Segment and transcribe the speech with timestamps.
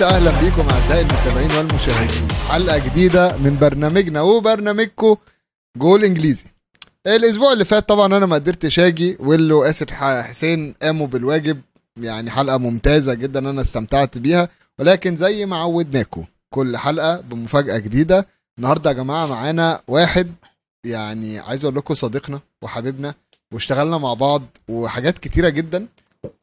[0.00, 2.28] الكويسة أهلا بيكم أعزائي المتابعين والمشاهدين.
[2.50, 5.16] حلقة جديدة من برنامجنا وبرنامجكم
[5.76, 6.44] جول إنجليزي.
[7.06, 8.78] الأسبوع اللي فات طبعا أنا ما قدرتش
[9.20, 11.60] ويلو آسر ح- حسين قاموا بالواجب.
[11.96, 14.48] يعني حلقة ممتازة جدا أنا استمتعت بيها.
[14.78, 16.24] ولكن زي ما عودناكم
[16.54, 18.26] كل حلقة بمفاجأة جديدة.
[18.58, 20.32] النهاردة يا جماعة معانا واحد
[20.86, 23.14] يعني عايز أقول لكم صديقنا وحبيبنا
[23.52, 25.86] واشتغلنا مع بعض وحاجات كتيرة جدا.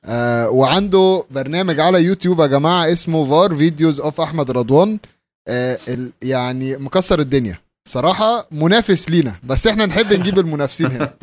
[0.05, 4.99] آه وعنده برنامج على يوتيوب يا جماعة اسمه VAR videos of أحمد رضوان.
[5.47, 7.57] آه ال- يعني مكسر الدنيا.
[7.87, 11.13] صراحة منافس لينا بس إحنا نحب نجيب المنافسين هنا.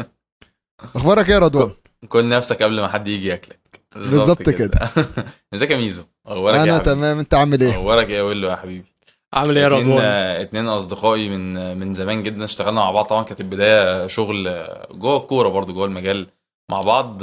[0.96, 1.70] أخبارك إيه يا رضوان؟
[2.08, 3.58] كل نفسك قبل ما حد يجي ياكلك.
[3.96, 4.80] بالظبط كده.
[5.54, 7.18] إزيك يا ميزو؟ أخبارك إيه يا أنا؟ تمام.
[7.18, 8.84] أنت عامل إيه؟ أخبارك إيه يا ويلو يا حبيبي؟
[9.34, 13.04] عامل إيه يا رضوان؟ آه، اتنين أصدقائي من من زمان جدا اشتغلنا مع بعض.
[13.04, 16.26] طبعا كانت البداية شغل جوه الكورة برضو جوه المجال
[16.70, 17.18] مع بعض.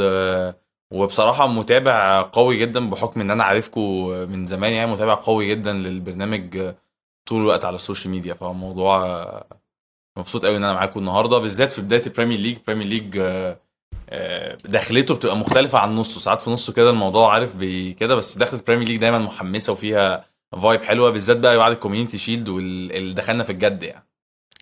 [0.94, 6.74] وبصراحة متابع قوي جدا بحكم إن أنا عارفكم من زمان يعني متابع قوي جدا للبرنامج
[7.26, 8.34] طول الوقت على ال social media.
[8.34, 9.28] فالموضوع
[10.18, 13.20] مبسوط قوي إن أنا معاكم النهارده بالذات في بداية ال Premier League Premier League
[14.66, 16.20] دخلته بتبقى مختلفة عن نصه.
[16.20, 17.64] ساعات في نصه كده الموضوع عارف
[18.00, 20.26] كده بس دخلة ال Premier League دايما محمسة وفيها
[20.62, 24.09] vibe حلوة بالذات بقى بعد ال Community Shield واللي دخلنا في الجد يعني.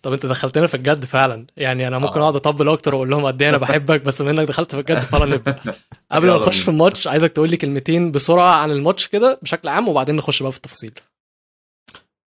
[0.03, 2.23] طب انت دخلتنا في الجد فعلا يعني أنا ممكن آه.
[2.23, 4.99] أقعد أطبل أكتر وأقول لهم قد إيه أنا بحبك بس بما إنك دخلت في الجد
[4.99, 5.55] فعلا نبدا
[6.11, 6.59] قبل ما نخش.
[6.61, 10.51] في الماتش عايزك تقول لي كلمتين بسرعة عن الماتش كده بشكل عام وبعدين نخش بقى
[10.51, 10.91] في التفاصيل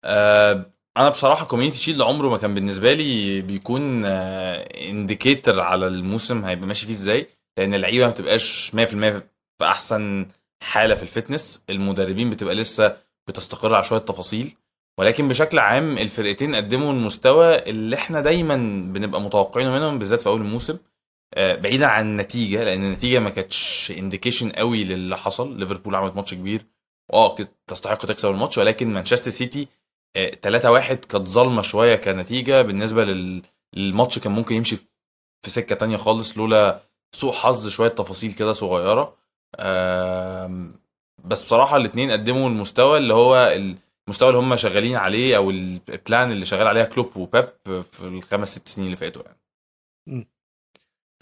[0.05, 0.65] آه،
[0.97, 6.85] أنا بصراحة Community Shield عمره ما كان بالنسبة لي بيكون indicator على الموسم هيبقى ماشي
[6.85, 9.21] فيه إزاي لأن اللعيبة ما بتبقاش 100% في
[9.63, 10.25] أحسن
[10.63, 12.97] حالة في ال fitness المدربين بتبقى لسه
[13.27, 14.55] بتستقر على شوية تفاصيل
[14.97, 18.55] ولكن بشكل عام الفرقتين قدموا المستوى اللي إحنا دايما
[18.93, 20.77] بنبقى متوقعينه منهم بالذات في أول الموسم.
[21.33, 25.57] آه، بعيدا عن النتيجة لأن النتيجة ما كانتش indication قوي للي حصل.
[25.59, 26.65] ليفربول عملت ماتش كبير.
[27.13, 27.35] آه
[27.67, 29.67] تستحق تكسب الماتش ولكن مانشستر سيتي
[30.41, 32.61] 3 1 كانت ظالمة شوية كنتيجة.
[32.61, 33.41] بالنسبة لل-
[33.75, 34.75] للماتش كان ممكن يمشي
[35.45, 36.79] في سكة تانية خالص لولا
[37.15, 39.13] سوء حظ شوية تفاصيل كده صغيرة.
[41.25, 43.53] بس بصراحة الاثنين قدموا المستوى اللي هو
[44.07, 48.49] المستوى اللي هم شغالين عليه أو ال plan اللي شغال عليها كلوب وبيب في الخمس
[48.49, 50.27] ست سنين اللي فاتوا يعني.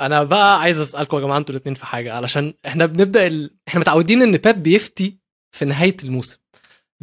[0.01, 3.51] أنا بقى عايز أسألكم يا جماعة أنتوا الاثنين في حاجة علشان إحنا بنبدأ ال...
[3.67, 5.17] إحنا متعودين إن بيب بيفتي
[5.51, 6.37] في نهاية الموسم.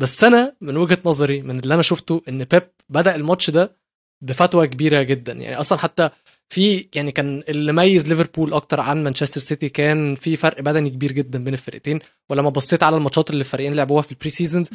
[0.01, 3.77] بس أنا من وجهة نظري من اللي أنا شفته إن بيب بدأ الماتش ده
[4.25, 5.33] بفتوى كبيرة جدا.
[5.33, 6.11] يعني أصلا حتى
[6.49, 11.13] في يعني كان اللي ميز ليفربول أكتر عن مانشستر سيتي كان في فرق بدني كبير
[11.13, 12.01] جدا بين الفرقتين.
[12.31, 14.71] ولما بصيت على الماتشات اللي الفريقين لعبوها في ال pre-seasons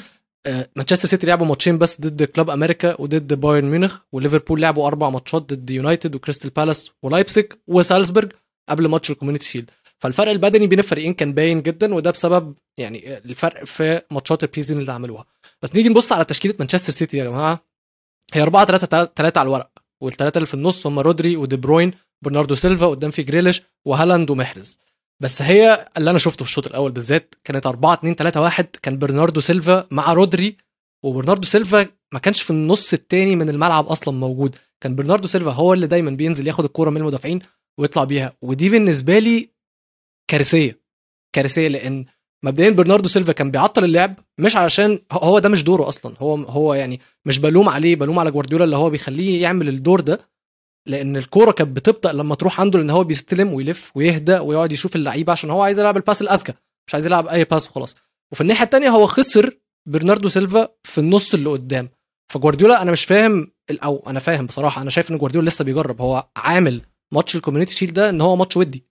[0.75, 5.53] مانشستر سيتي لعبوا ماتشين بس ضد كلوب أمريكا وضد بايرن ميونخ وليفربول لعبوا أربع ماتشات
[5.53, 8.31] ضد يونايتد وكريستال بالاس ولايبسك وسالزبرج
[8.69, 9.69] قبل ماتش ال Community Shield.
[9.99, 14.79] فالفرق البدني بين الفريقين كان باين جدا وده بسبب يعني الفرق في ماتشات ال pre-season
[14.79, 15.25] اللي عملوها.
[15.61, 17.59] بس نيجي نبص على تشكيلة مانشستر سيتي يا جماعة.
[18.33, 19.71] هي 4 3 3 على الورق
[20.01, 24.79] والثلاثه اللي في النص هم رودري ودي بروين برناردو سيلفا قدام في جريليش وهالاند ومحرز.
[25.23, 28.97] بس هي اللي أنا شفته في الشوط الأول بالذات كانت 4 2 3 1 كان
[28.99, 30.57] برناردو سيلفا مع رودري
[31.05, 34.55] وبرناردو سيلفا ما كانش في النص التاني من الملعب أصلا موجود.
[34.81, 37.39] كان برناردو سيلفا هو اللي دايما بينزل ياخد الكورة من المدافعين
[37.79, 38.33] ويطلع بيها.
[38.41, 39.49] ودي بالنسبة لي
[40.29, 40.79] كارثية
[41.35, 42.05] كارثية لأن
[42.43, 46.15] مبدئيا برناردو سيلفا كان بيعطل اللعب مش علشان هو ده مش دوره أصلا.
[46.19, 50.19] هو هو يعني مش بلوم عليه بلوم على جوارديولا اللي هو بيخليه يعمل الدور ده.
[50.87, 55.31] لأن الكورة كانت بتبطأ لما تروح عنده لأن هو بيستلم ويلف ويهدى ويقعد يشوف اللعيبة
[55.31, 56.53] عشان هو عايز يلعب ال pass الأذكى
[56.87, 57.95] مش عايز يلعب أي pass وخلاص.
[58.31, 61.89] وفي الناحية الثانية هو خسر برناردو سيلفا في النص اللي قدام.
[62.33, 63.51] فجوارديولا أنا مش فاهم
[63.83, 66.01] أو أنا فاهم بصراحة أنا شايف إن جوارديولا لسه بيجرب.
[66.01, 66.81] هو عامل
[67.13, 68.83] ماتش ال Community Shield ده إن هو ماتش ودي.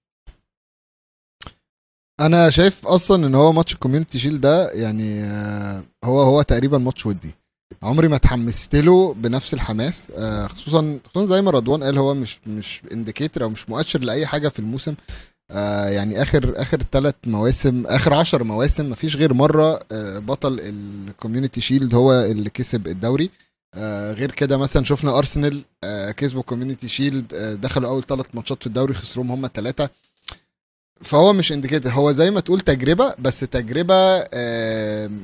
[2.20, 6.78] أنا شايف أصلا إن هو ماتش ال Community Shield ده يعني آه، هو هو تقريبا
[6.78, 7.34] ماتش ودي.
[7.82, 10.12] عمري ما اتحمست له بنفس الحماس.
[10.16, 14.26] آه، خصوصا خصوصا زي ما رضوان قال هو مش مش indicator أو مش مؤشر لأي
[14.26, 14.94] حاجة في الموسم.
[15.50, 20.70] آه، يعني آخر آخر ثلاث مواسم آخر عشر مواسم مفيش غير مرة آه، بطل ال
[20.70, 23.30] Community Shield هو اللي كسب الدوري.
[24.12, 25.64] غير كده مثلا شفنا أرسنال
[26.16, 29.90] كسبوا Community Shield دخلوا أول ثلاث ماتشات في الدوري خسروهم هم الثلاثه
[31.00, 34.18] فهو مش indicator هو زي ما تقول تجربة بس تجربة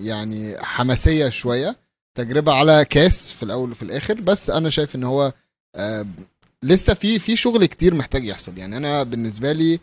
[0.01, 1.77] يعني حماسية شوية.
[2.15, 5.33] تجربة على كاس في الأول وفي الآخر بس أنا شايف إن هو
[5.77, 6.07] آه،
[6.63, 8.59] لسه في في شغل كتير محتاج يحصل.
[8.59, 9.81] يعني أنا بالنسبة لي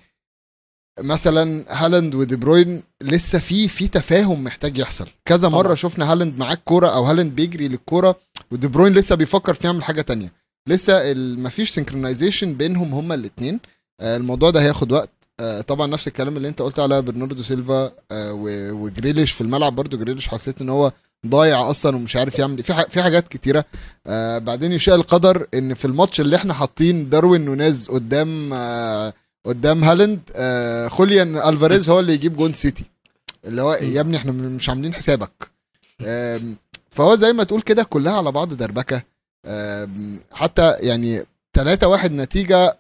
[1.00, 5.08] مثلا هالاند ودي بروين لسه في في تفاهم محتاج يحصل.
[5.26, 5.76] كذا مرة طبعا.
[5.76, 8.20] شفنا هالاند معاه الكوره أو هالاند بيجري للكورة
[8.52, 10.34] ودي بروين لسه بيفكر في يعمل حاجة تانية.
[10.68, 13.60] لسه مفيش synchronization بينهم هما الاثنين
[14.02, 15.10] الموضوع ده هياخد وقت.
[15.40, 18.34] آه طبعا نفس الكلام اللي أنت قلت على برناردو سيلفا آه
[18.74, 19.76] وجريليش في الملعب.
[19.76, 20.92] برضو جريليش حسيت إن هو
[21.28, 23.66] ضايع أصلا ومش عارف يعمل في ح- في حاجات كتيرة.
[24.08, 29.14] آه بعدين يشاء القدر إن في الماتش اللي إحنا حاطين داروين نونيز قدام آه
[29.46, 32.84] قدام هالاند آه خوليان ألفاريز هو اللي يجيب جون سيتي.
[33.46, 35.50] اللي هو يا ابني إحنا مش عاملين حسابك.
[36.06, 36.56] آم،
[36.90, 39.02] فهو زي ما تقول كده كلها على بعض دربكة.
[39.46, 41.24] آم، حتى يعني
[41.54, 42.78] 3 1 نتيجة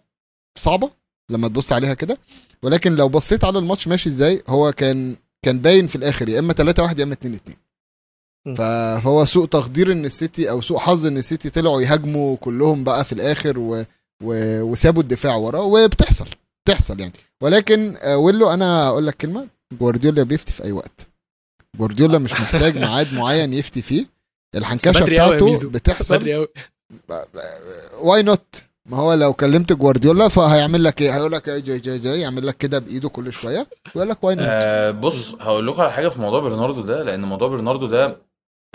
[0.58, 0.90] صعبة
[1.30, 2.18] لما تبص عليها كده.
[2.64, 6.54] ولكن لو بصيت على الماتش ماشي إزاي هو كان كان باين في الآخر يا إما
[6.54, 7.60] 3 1 يا إما 2 2 م.
[7.60, 7.69] ف-
[8.58, 13.14] فهو سوء تقدير إن السيتي أو سوء حظ إن السيتي طلعوا يهاجموا كلهم بقى في
[13.14, 13.86] الآخر و...
[14.24, 14.62] و...
[14.62, 16.26] وسابوا الدفاع ورا وبتحصل
[16.66, 17.14] بتحصل يعني.
[17.42, 19.48] ولكن آه، ويلو أنا أقول لك كلمة
[19.80, 21.08] جوارديولا بيفتي في أي وقت.
[21.80, 24.06] جوارديولا مش محتاج ميعاد معين يفتي فيه.
[24.56, 25.70] الحنكشة بتاعته.
[25.70, 26.18] بتحصل.
[26.18, 26.48] بدري قوي
[28.02, 32.00] why not ما هو لو كلمت جوارديولا فهيعمل لك إيه؟ هيقول لك إيه؟ جاي جاي
[32.00, 32.22] جاي.
[32.22, 33.68] يعمل لك كده بإيده كل شوية.
[33.96, 37.22] ويقول لك why not آه بص هقول لكم على حاجة في موضوع برناردو ده لأن
[37.22, 38.18] موضوع برناردو ده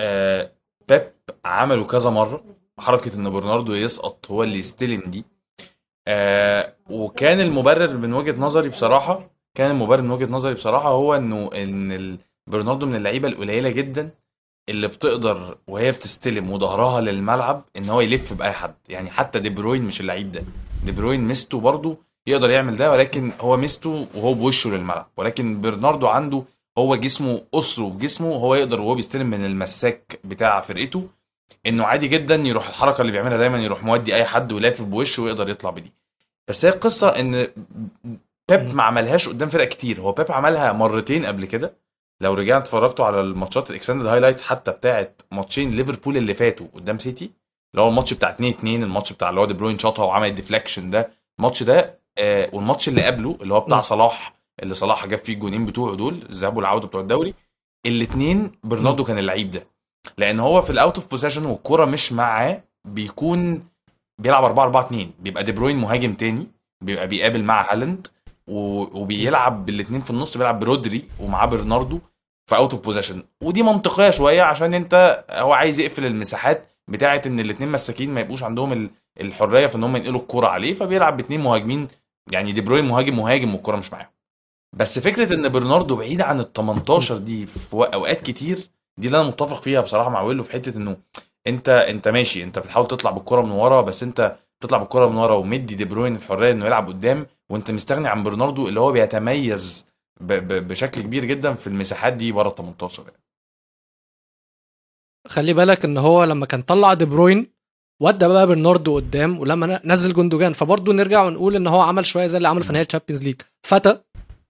[0.00, 0.52] آه
[0.88, 1.12] بيب
[1.44, 2.44] عمله كذا مرة.
[2.78, 5.24] حركة إن برناردو يسقط هو اللي يستلم دي.
[6.08, 11.50] آه وكان المبرر من وجهة نظري بصراحة كان المبرر من وجهة نظري بصراحة هو إنه
[11.54, 14.10] إن برناردو من اللعيبة القليلة جدا
[14.68, 18.74] اللي بتقدر وهي بتستلم وظهرها للملعب إن هو يلف بأي حد.
[18.88, 20.44] يعني حتى دي بروين مش اللعيب ده.
[20.84, 25.10] دي بروين ميزته برضه يقدر يعمل ده ولكن هو ميزته وهو بوشه للملعب.
[25.16, 26.44] ولكن برناردو عنده
[26.78, 31.08] هو جسمه أسره بجسمه هو يقدر وهو بيستلم من المساك بتاع فرقته
[31.66, 35.48] إنه عادي جدا يروح الحركة اللي بيعملها دايما يروح مودي أي حد ولافف بوشه ويقدر
[35.48, 35.92] يطلع بدي.
[36.48, 37.48] بس هي القصة إن
[38.48, 40.00] بيب ما عملهاش قدام فرق كتير.
[40.00, 41.74] هو بيب عملها مرتين قبل كده.
[42.20, 46.98] لو رجعت اتفرجتوا على الماتشات ال extended highlights حتى بتاعت ماتشين ليفربول اللي فاتوا قدام
[46.98, 47.30] سيتي
[47.74, 50.34] اللي هو الماتش بتاع 2 2 الماتش بتاع اللي هو دي بروين شاطها وعمل ال
[50.34, 51.10] deflection ده.
[51.38, 53.80] الماتش ده آه والماتش اللي قبله اللي هو بتاع.
[53.80, 57.34] صلاح اللي صلاح جاب فيه الجونين بتوعه دول الذهاب والعودة بتوع الدوري
[57.86, 59.66] الاثنين برناردو كان اللعيب ده.
[60.18, 63.64] لأن هو في ال out of possession والكوره مش معاه بيكون
[64.20, 66.46] بيلعب 4 4 2 بيبقى دي بروين مهاجم تاني
[66.84, 68.06] بيبقى بيقابل مع هالاند
[68.48, 71.98] وبيلعب بالاثنين في النص بيلعب برودري ومعاه برناردو
[72.50, 77.40] في out of possession ودي منطقية شوية عشان انت هو عايز يقفل المساحات بتاعة إن
[77.40, 78.90] الاثنين المساكين ما يبقوش عندهم ال-
[79.20, 81.88] الحرية في إن هم ينقلوا الكوره عليه فبيلعب باثنين مهاجمين
[82.32, 84.08] يعني دي بروين مهاجم مهاجم والكوره مش معاهم
[84.76, 88.58] بس فكرة إن برناردو بعيد عن ال 18 دي في أوقات كتير
[88.98, 90.96] دي اللي أنا متفق فيها بصراحة مع ويلو في حتة إنه
[91.46, 95.34] انت أنت ماشي أنت بتحاول تطلع بالكرة من ورا بس أنت تطلع بالكرة من ورا
[95.34, 99.86] ومدي دي بروين الحرية إنه يلعب قدام وأنت مستغني عن برناردو اللي هو بيتميز
[100.20, 103.22] ب ب بشكل كبير جدا في المساحات دي ورا ال 18 يعني.
[105.28, 107.46] خلي بالك إن هو لما كان طلع دي بروين
[108.02, 112.36] ودى بقى برناردو قدام ولما نزل جندوجان فبرضه نرجع ونقول إن هو عمل شوية زي
[112.36, 114.00] اللي عمله في نهاية ال Champions League فتى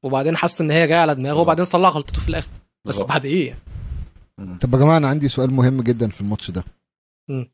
[0.04, 2.48] وبعدين حس إن هي جاية على دماغه وبعدين صلح غلطته في الآخر.
[2.86, 3.02] بس.
[3.02, 6.64] بعد إيه يعني؟ طب يا جماعة أنا عندي سؤال مهم جدا في الماتش ده.
[7.30, 7.46] مم.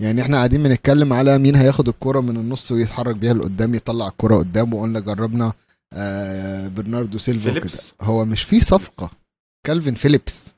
[0.00, 4.36] يعني إحنا قاعدين بنتكلم على مين هياخد الكرة من النص ويتحرك بيها لقدام يطلع الكرة
[4.36, 5.52] قدام وقلنا جربنا
[5.92, 7.60] آه برناردو سيلفا
[8.02, 9.10] هو مش في صفقة.
[9.66, 10.54] كالفين فيليبس.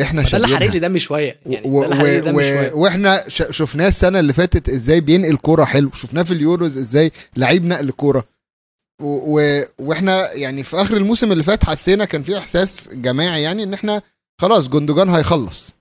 [0.00, 1.40] إحنا ما ده اللي حرق لي دمي شوية.
[1.46, 2.72] يعني و- و- دمي و- شوية.
[2.72, 5.90] وإحنا ش- شفناه السنة اللي فاتت إزاي بينقل كوره حلو.
[5.92, 8.24] شفناه في اليوروز إزاي لعيب نقل كوره
[9.00, 9.38] و...
[9.40, 9.64] و...
[9.78, 14.02] وإحنا يعني في آخر الموسم اللي فات حسينا كان في إحساس جماعي يعني إن إحنا
[14.40, 15.74] خلاص جندوجان هيخلص.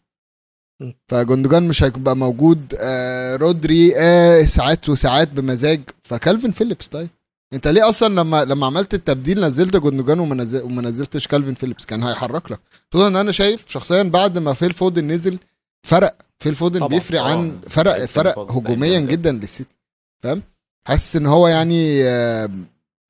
[1.07, 5.81] فجندوجان مش هيبقى موجود آه رودري آه ساعات وساعات بمزاج.
[6.03, 7.09] فكالفين فيليبس طيب.
[7.53, 11.85] أنت ليه أصلا لما لما عملت التبديل نزلت جندوجان وما نزل وما نزلتش كالفين فيليبس؟
[11.85, 12.59] كان هيحرك لك.
[12.91, 15.39] خصوصا إن أنا شايف شخصيا بعد ما فيل فودن نزل
[15.83, 16.15] فرق.
[16.39, 17.21] فيل فودن بيفرق.
[17.21, 19.75] عن فرق فرق هجوميا جدا للسيتي
[20.23, 20.41] فاهم؟
[20.87, 22.49] حاسس إن هو يعني آه،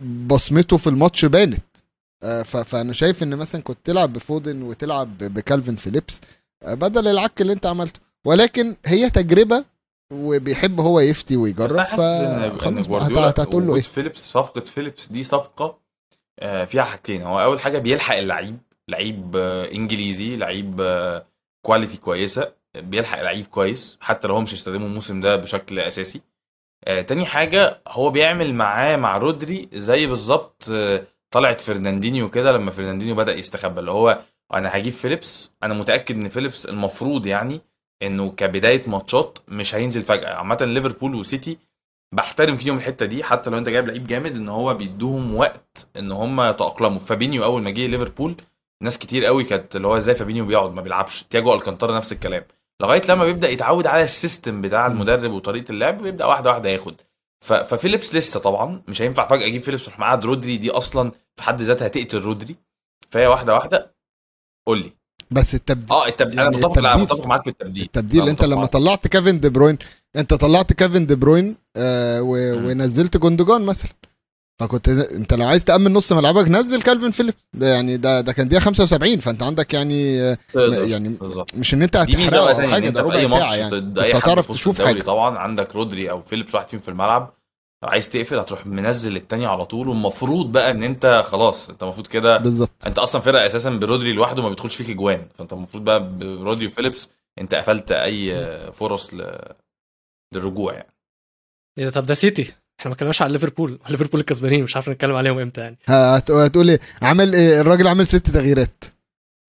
[0.01, 1.63] بصمته في الماتش بانت.
[2.23, 6.21] آه، فأنا شايف إن مثلا كنت تلعب بفودن وتلعب ب- بكالفين فيليبس
[6.63, 7.99] آه، بدل العك اللي أنت عملته.
[8.25, 9.65] ولكن هي تجربة
[10.13, 12.41] وبيحب هو يفتي بس ويجرب حاسس إن
[13.29, 15.77] هتقول له إيه؟ فيليبس صفقة فيليبس دي صفقة
[16.39, 17.21] آه، فيها حاجتين.
[17.21, 19.35] هو أول حاجة بيلحق اللعيب لعيب
[19.75, 20.81] إنجليزي لعيب
[21.65, 26.21] quality كويسة بيلحق لعيب كويس حتى لو هو مش هيستخدمه الموسم ده بشكل أساسي.
[26.87, 32.71] آه، تاني حاجة هو بيعمل معاه مع رودري زي بالظبط آه، طلعت فرناندينيو كده لما
[32.71, 34.21] فرناندينيو بدأ يستخبى اللي هو
[34.53, 37.61] أنا هجيب فيليبس أنا متأكد إن فيليبس المفروض يعني
[38.03, 40.35] إنه كبداية ماتشات مش هينزل فجأة.
[40.35, 41.57] عامة ليفربول وسيتي
[42.13, 46.11] بحترم فيهم الحتة دي حتى لو أنت جايب لعيب جامد إن هو بيدوهم وقت إن
[46.11, 46.99] هم يتأقلموا.
[46.99, 48.35] فابينيو أول ما جه ليفربول
[48.83, 51.23] ناس كتير قوي كانت اللي هو إزاي فابينيو بيقعد؟ ما بيلعبش.
[51.23, 52.43] تياجو ألكانتارا نفس الكلام.
[52.81, 56.95] لغاية لما بيبدأ يتعود على ال system بتاع المدرب وطريقة اللعب بيبدأ واحدة واحدة ياخد.
[57.45, 61.61] ففيليبس لسه طبعا مش هينفع فجأة أجيب فيليبس وأروح معاد رودري دي أصلا في حد
[61.61, 62.55] ذاتها تقتل رودري.
[63.09, 63.95] فهي واحدة واحدة.
[64.67, 64.91] قول لي.
[65.31, 66.37] بس التبديل آه التبديل.
[66.39, 67.83] يعني أنا متفق التبديل- متفق معاك في التبديل.
[67.83, 68.29] التبديل.
[68.29, 68.65] أنت لما.
[68.65, 69.77] طلعت كيفن دي بروين
[70.15, 72.29] أنت طلعت كيفن دي بروين آه و...
[72.55, 73.91] ونزلت جوندوجان مثلا.
[74.61, 77.37] فكنت انت لو عايز تأمن نص ملعبك نزل كالفين فيليبس.
[77.53, 80.37] ده يعني ده ده كان دقيقة 75 فانت عندك يعني آه،.
[80.55, 81.55] يعني بالظبط.
[81.55, 83.77] مش إن أنت هتحرقه بقى أو حاجة ده ربع أي ساعة ماتش يعني.
[83.77, 85.01] أنت هتعرف تشوف حاجة.
[85.01, 87.33] طبعا عندك رودري أو فيليبس واحد فيهم في الملعب
[87.83, 92.07] لو عايز تقفل هتروح منزل التاني على طول والمفروض بقى إن أنت خلاص أنت المفروض
[92.07, 92.71] كده بالظبط.
[92.87, 97.09] أنت أصلا فرقة أساسا برودري لوحده ما بيدخلش فيك اجوان فأنت المفروض بقى برودري وفيليبس
[97.39, 98.35] أنت قفلت أي
[98.71, 99.37] فرص ل...
[100.33, 100.93] للرجوع يعني.
[101.77, 102.53] إيه ده؟ طب ده سيتي.
[102.81, 106.69] إحنا ما اتكلمناش على ليفربول ليفربول الكسبانين مش عارف نتكلم عليهم إمتى يعني هت- هتقول
[106.69, 108.83] إيه عمل إيه الراجل عمل ست تغييرات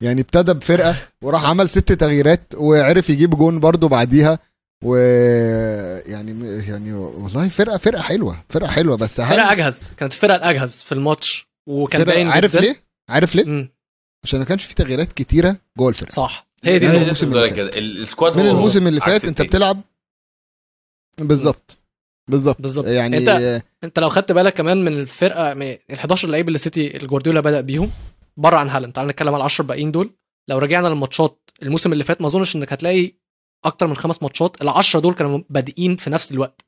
[0.03, 4.39] يعني ابتدى بفرقه وراح عمل ست تغييرات وعرف يجيب جون برضو بعديها
[4.85, 4.97] و
[6.07, 10.83] يعني يعني والله فرقه فرقه حلوة فرقه حلوة بس هل فرقه اجهز كانت الفرقه الاجهز
[10.83, 12.57] في الماتش وكان فرقة- باين عارف.
[12.57, 12.77] ليه؟
[13.09, 13.69] عارف ليه؟ مم.
[14.25, 16.99] عشان ما كانش في تغييرات كتيره جوه الفرقه صح هي دي يعني.
[16.99, 17.77] الموسم اللي فات.
[17.77, 19.43] ال squad من الموسم اللي فات انت.
[19.43, 19.81] بتلعب
[21.19, 21.79] بالظبط
[22.31, 22.63] بالظبط.
[22.63, 22.87] بالظبط.
[22.87, 26.97] يعني انت- انت لو خدت بالك كمان من الفرقة من ال 11 لعيب اللي سيتي
[26.97, 27.91] الجوارديولا بدأ بيهم
[28.37, 28.93] بره عن هالاند.
[28.93, 30.11] تعال نتكلم على ال 10 باقيين دول.
[30.49, 33.13] لو رجعنا للماتشات الموسم اللي فات ما أظنش إنك هتلاقي
[33.65, 34.63] أكتر من خمس ماتشات.
[34.63, 36.65] ال 10 دول كانوا بادئين في نفس الوقت.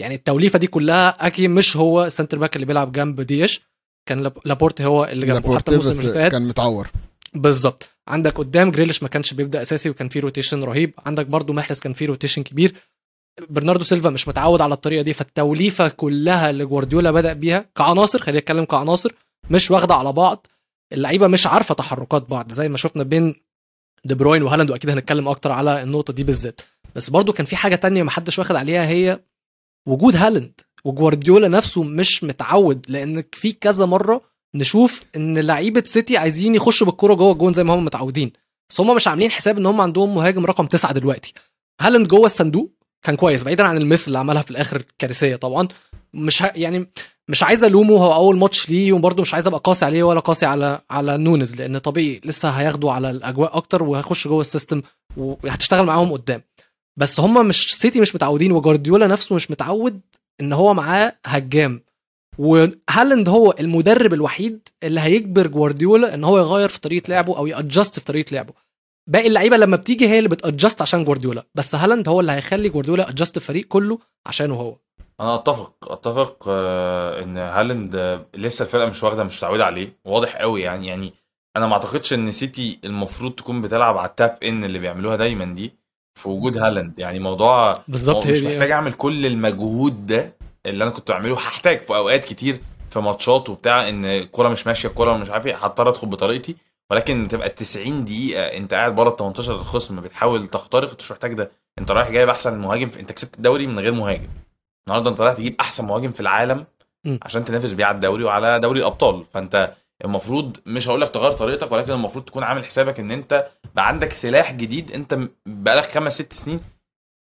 [0.00, 3.62] يعني التوليفة دي كلها أكيد مش هو ال centre back اللي بيلعب جنب دياش
[4.08, 6.32] كان لاب- لابورت هو اللي جنبه حتى الموسم اللي فات.
[6.32, 6.90] كان متعور.
[7.34, 7.88] بالظبط.
[8.08, 10.94] عندك قدام جريليش ما كانش بيبدأ أساسي وكان فيه rotation رهيب.
[11.06, 12.74] عندك برضو محرز كان فيه rotation كبير.
[13.48, 18.40] برناردو سيلفا مش متعود على الطريقة دي فالتوليفة كلها اللي جوارديولا بدأ بيها كعناصر خلينا
[18.40, 19.12] نتكلم كعناصر
[19.50, 20.46] مش واخدة على بعض.
[20.92, 23.34] اللعيبة مش عارفة تحركات بعض زي ما شفنا بين
[24.04, 26.60] دي بروين وهالاند وأكيد هنتكلم أكتر على النقطة دي بالذات.
[26.94, 29.20] بس برضو كان في حاجة تانية محدش واخد عليها هي
[29.88, 30.60] وجود هالاند.
[30.84, 34.20] وجوارديولا نفسه مش متعود لأن في كذا مرة
[34.54, 38.32] نشوف إن لعيبة سيتي عايزين يخشوا بالكورة جوه الجون زي ما هم متعودين.
[38.70, 41.32] بس هم مش عاملين حساب إن هم عندهم مهاجم رقم تسعة دلوقتي.
[41.80, 42.72] هالاند جوه الصندوق
[43.04, 45.68] كان كويس بعيدا عن ال miss اللي عملها في الآخر كارثية طبعا.
[46.14, 46.52] مش ه...
[46.54, 46.86] يعني
[47.28, 50.46] مش عايز ألومه هو أول ماتش ليه وبرده مش عايز أبقى قاسي عليه ولا قاسي
[50.46, 54.82] على على نونيز لأن طبيعي لسه هياخدوا على الأجواء أكتر وهيخش جوه ال system
[55.16, 56.42] وهتشتغل معاهم قدام.
[56.96, 60.00] بس هم مش سيتي مش متعودين وجوارديولا نفسه مش متعود
[60.40, 61.82] إن هو معاه مهاجم.
[62.38, 67.53] وهالاند هو المدرب الوحيد اللي هيجبر جوارديولا إن هو يغير في طريقة لعبه أو ي
[67.53, 68.52] adjust في طريقة لعبه.
[69.06, 71.44] باقي اللعيبة لما بتيجي هي اللي بت adjust عشان جوارديولا.
[71.54, 74.76] بس هالاند هو اللي هيخلي جوارديولا adjust الفريق كله عشانه هو.
[75.20, 79.96] أنا أتفق أتفق آه، إن هالاند آه، لسه الفرقة مش واخدة مش متعودة عليه.
[80.04, 81.12] واضح قوي يعني يعني
[81.56, 85.44] أنا ما أعتقدش إن سيتي المفروض تكون بتلعب على ال tap in اللي بيعملوها دايما
[85.44, 85.74] دي
[86.20, 86.98] في وجود هالاند.
[86.98, 91.34] يعني موضوع بالظبط مش محتاج أعمل كل المجهود ده اللي أنا كنت بعمله.
[91.34, 95.56] هحتاج في أوقات كتير في ماتشات وبتاع إن الكوره مش ماشية الكوره مش عارف إيه
[95.56, 96.56] هضطر أدخل بطريقتي.
[96.94, 101.34] ولكن تبقى 90 دقيقة انت قاعد بره ال 18 الخصم بتحاول تخترق انت مش محتاج
[101.34, 101.50] ده.
[101.78, 103.00] انت رايح جايب أحسن مهاجم في...
[103.00, 104.28] انت كسبت الدوري من غير مهاجم.
[104.86, 106.64] النهارده انت رايح تجيب أحسن مهاجم في العالم.
[107.22, 109.24] عشان تنافس بيه على الدوري وعلى دوري الأبطال.
[109.26, 109.74] فانت
[110.04, 114.12] المفروض مش هقول لك تغير طريقتك ولكن المفروض تكون عامل حسابك ان انت بقى عندك
[114.12, 116.60] سلاح جديد انت بقالك خمس ست سنين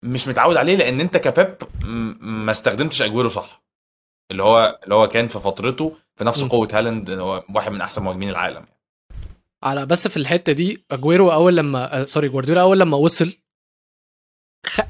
[0.06, 1.58] مش متعود عليه لأن انت كبيب
[2.22, 3.62] ما استخدمتش أجويرو صح.
[4.32, 6.44] اللي هو اللي هو كان في فترته في نفس.
[6.44, 8.66] قوة هالاند هو واحد من أحسن مهاجمين العالم
[9.64, 13.34] على بس في الحتة دي أجويرو أول لما آه sorry جوارديولا أول لما وصل.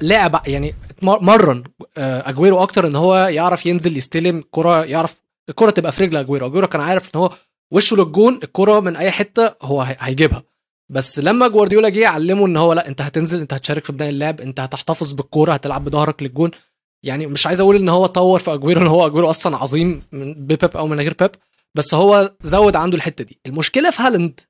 [0.02, 1.64] لعب يعني مرن
[1.98, 6.46] آه، أجويرو أكتر إن هو يعرف ينزل يستلم كرة يعرف الكرة تبقى في رجل أجويرو.
[6.46, 7.30] أجويرو كان عارف إن هو
[7.72, 10.42] وشه للجون الكرة من أي حتة هو هي- هيجيبها.
[10.90, 14.40] بس لما جوارديولا جه علمه إن هو لأ أنت هتنزل أنت هتشارك في بناء اللعب
[14.40, 16.50] أنت هتحتفظ بالكوره هتلعب بظهرك للجون.
[17.04, 20.34] يعني مش عايز أقول إن هو طور في أجويرو إن هو أجويرو أصلا عظيم من
[20.34, 21.30] بيب أو من غير بيب
[21.74, 23.38] بس هو زود عنده الحتة دي.
[23.46, 24.40] المشكلة في هالاند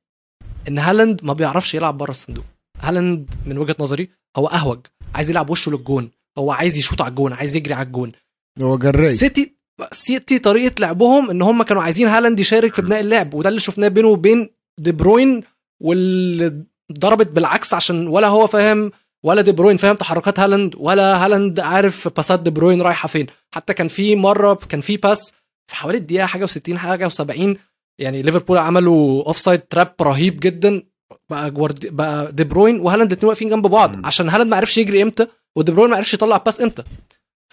[0.69, 2.45] إن هالاند ما بيعرفش يلعب بره الصندوق.
[2.81, 6.11] هالاند من وجهة نظري هو أهوج عايز يلعب وشه للجون.
[6.38, 8.12] هو عايز يشوط على الجون عايز يجري على الجون.
[8.61, 9.14] هو جراي.
[9.14, 9.54] سيتي
[9.92, 13.88] سيتي طريقة لعبهم إن هم كانوا عايزين هالاند يشارك في بناء اللعب وده اللي شفناه
[13.88, 15.42] بينه وبين دي بروين
[15.83, 18.92] واللي ضربت بالعكس عشان ولا هو فاهم
[19.25, 23.26] ولا دي بروين فاهم تحركات هالاند ولا هالاند عارف باسات دي بروين رايحة فين.
[23.54, 25.33] حتى كان في مرة كان في باس
[25.71, 27.57] في حوالي الدقيقة حاجة و60 حاجة و70
[27.99, 30.82] يعني ليفربول عملوا offside trap رهيب جدا
[31.30, 34.06] بقى جواردي بقى دي بروين وهالاند الاثنين واقفين جنب بعض مم.
[34.06, 36.82] عشان هالاند ما عرفش يجري إمتى ودي بروين ما عرفش يطلع pass إمتى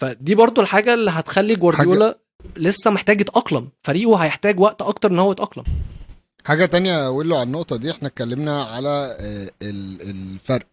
[0.00, 2.18] فدي برضو الحاجة اللي هتخلي جوارديولا
[2.56, 5.64] لسه محتاج يتأقلم فريقه هيحتاج وقت أكتر إن هو يتأقلم
[6.44, 10.66] حاجة تانية أقول له على النقطة دي إحنا اتكلمنا على آه، ال- الفرق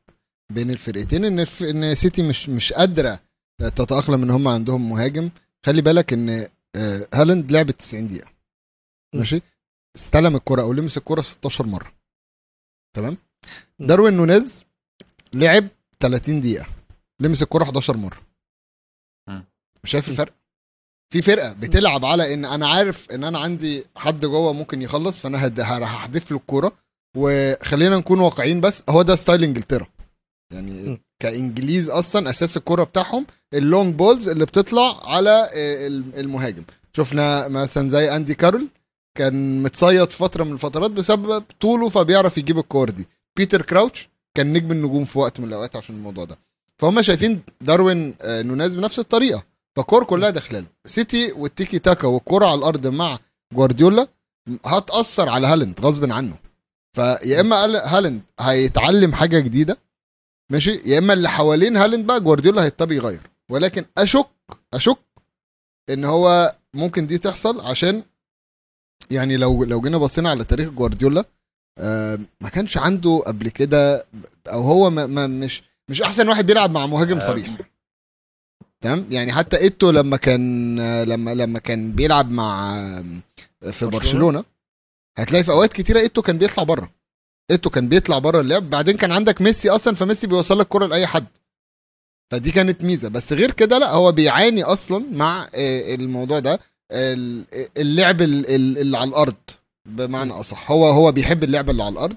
[0.53, 1.45] بين الفرقتين إن.
[1.61, 3.19] إن سيتي مش مش قادرة
[3.75, 5.29] تتأقلم إن هم عندهم مهاجم
[5.65, 6.45] خلي بالك إن
[6.75, 8.27] آه، هالاند لعب 90 دقيقة
[9.13, 9.17] م.
[9.17, 9.41] ماشي
[9.97, 11.93] استلم الكرة أو لمس الكرة 16 مرة.
[12.95, 13.17] تمام.
[13.79, 14.65] داروين نونيز
[15.33, 15.67] لعب
[15.99, 16.65] 30 دقيقة.
[17.21, 18.17] لمس الكرة 11 مرة.
[19.85, 20.09] شايف.
[20.09, 20.33] الفرق؟
[21.13, 25.47] في فرقة بتلعب على إن أنا عارف إن أنا عندي حد جوه ممكن يخلص فأنا
[25.85, 26.71] هحدف له الكورة.
[27.17, 29.87] وخلينا نكون واقعيين بس هو ده style إنجلترا.
[30.53, 31.01] يعني.
[31.21, 36.63] كإنجليز أصلا أساس الكورة بتاعهم ال long balls اللي بتطلع على آه، الم- المهاجم.
[36.97, 38.67] شفنا مثلا زي أندي كارول
[39.17, 43.07] كان متصيد فترة من الفترات بسبب طوله فبيعرف يجيب الكور دي.
[43.35, 46.37] بيتر كراوتش كان نجم النجوم في وقت من الأوقات عشان الموضوع ده.
[46.77, 49.43] فهم شايفين داروين آه، نونيز بنفس الطريقة
[49.75, 53.19] فالكور كلها داخله له سيتي والتيكي تاكا والكرة على الأرض مع
[53.53, 54.07] جوارديولا
[54.65, 56.37] هتأثر على هالاند غصب عنه.
[56.93, 59.77] فيا إما هال- هالاند هيتعلم حاجة جديدة
[60.51, 63.21] ماشي يا إما اللي حوالين هالاند بقى جوارديولا هيضطر يغير.
[63.49, 64.27] ولكن أشك
[64.73, 64.97] أشك
[65.89, 68.03] إن هو ممكن دي تحصل عشان
[69.11, 71.25] يعني لو لو جينا بصينا على تاريخ جوارديولا
[72.41, 74.05] ما كانش عنده قبل كده
[74.47, 77.27] أو هو ما ما مش مش أحسن واحد بيلعب مع مهاجم آه.
[77.27, 77.57] صريح.
[78.81, 82.73] تمام؟ يعني حتى إيتو لما كان لما لما كان بيلعب مع
[83.71, 84.43] في؟ برشلونة؟
[85.17, 86.91] هتلاقي في أوقات كتيرة إيتو كان بيطلع بره.
[87.51, 91.07] إيتو كان بيطلع بره اللعب بعدين كان عندك ميسي أصلا فميسي بيوصل لك الكره لأي
[91.07, 91.25] حد.
[92.31, 93.09] فدي كانت ميزة.
[93.09, 96.59] بس غير كده لا هو بيعاني أصلا مع آه، الموضوع ده.
[96.91, 99.35] اللعب ال- ال- اللي على الأرض
[99.85, 102.15] بمعنى أصح هو هو بيحب اللعب اللي على الأرض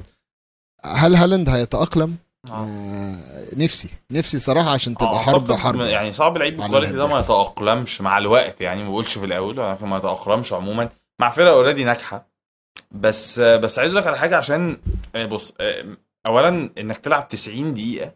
[0.84, 2.16] هل هالاند هيتأقلم
[2.48, 2.50] آه.
[2.50, 7.06] آه نفسي نفسي صراحة عشان تبقى أعتقد حرب حرب يعني صعب لعيب بال quality ده
[7.06, 7.20] ما.
[7.20, 10.88] يتأقلمش مع الوقت يعني ما بقولش في الأول ولكن ما يتأقلمش عموما
[11.20, 12.30] مع فرقة already ناجحة
[12.90, 14.76] بس بس عايز أقول لك على حاجة عشان
[15.14, 15.84] آه، بص آه،
[16.26, 18.12] اولا إنك تلعب 90 دقيقة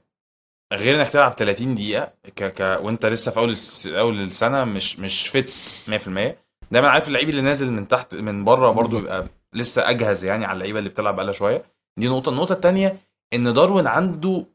[0.73, 2.45] غير إنك تلعب 30 دقيقة ك...
[2.45, 2.79] ك...
[2.83, 3.57] وأنت لسه في أول.
[3.99, 5.51] أول السنة مش مش فت
[5.91, 6.35] 100%
[6.75, 9.01] دايما عارف اللعيب اللي نازل من تحت من بره برضه.
[9.01, 11.65] بيبقى لسه أجهز يعني على اللعيبة اللي بتلعب بقالها شوية
[11.99, 13.01] دي نقطة النقطة الثانية
[13.35, 14.47] إن داروين عنده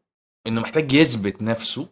[0.47, 1.87] إنه محتاج يثبت نفسه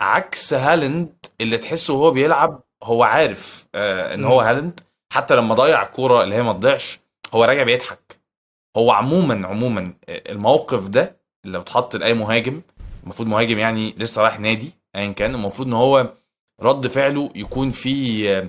[0.00, 4.46] عكس هالاند اللي تحسه وهو بيلعب هو عارف آه إن هو مم.
[4.46, 4.80] هالاند
[5.12, 7.00] حتى لما ضيع الكوره اللي هي ما تضيعش
[7.34, 8.20] هو راجع بيضحك
[8.76, 12.60] هو عموما عموما آه، الموقف ده لو اتحط لأي مهاجم
[13.04, 16.12] المفروض مهاجم يعني لسه رايح نادي ايا كان المفروض إن هو
[16.62, 18.48] رد فعله يكون فيه آه،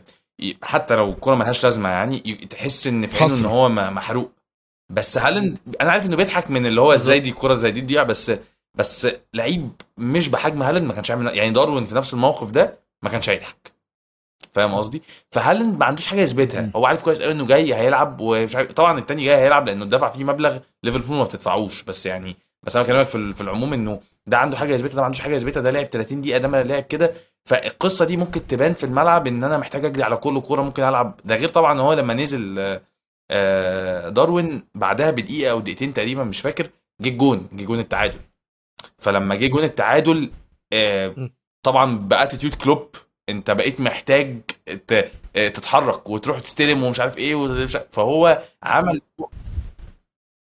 [0.63, 2.19] حتى لو الكورة ملهاش لازمة يعني
[2.49, 3.45] تحس إن في عينه إن.
[3.45, 4.31] هو محروق.
[4.89, 8.03] بس هالاند أنا عارف إنه بيضحك من اللي هو إزاي دي الكوره زي دي تضيع
[8.03, 8.31] بس
[8.75, 13.09] بس لعيب مش بحجم هالاند ما كانش عامل يعني داروين في نفس الموقف ده ما
[13.09, 13.71] كانش هيضحك.
[14.51, 16.71] فاهم قصدي؟ فهالاند ما عندوش حاجة يثبتها.
[16.75, 20.09] هو عارف كويس قوي إنه جاي هيلعب ومش عارف طبعا التاني جاي هيلعب لأنه دفع
[20.09, 21.83] فيه مبلغ ليفربول ما بتدفعوش.
[21.83, 24.99] بس يعني بس أنا بكلمك في ال- في العموم إنه ده عنده حاجة يثبتها ده
[25.01, 27.13] ما عندوش حاجة يثبتها ده لعب 30 دقيقة ده ما لعب كده.
[27.47, 31.19] فالقصة دي ممكن تبان في الملعب إن أنا محتاج أجري على كل كورة ممكن ألعب
[31.25, 32.79] ده غير طبعا هو لما نزل
[33.31, 36.69] آه، داروين بعدها بدقيقة أو دقيقتين تقريبا مش فاكر
[37.01, 38.19] جه الجون جه جون التعادل
[38.97, 40.31] فلما جه جون التعادل
[40.73, 41.29] آه،.
[41.65, 42.95] طبعا ب attitude كلوب
[43.29, 44.41] أنت بقيت محتاج
[44.91, 49.01] آه، تتحرك وتروح تستلم ومش عارف إيه فهو عمل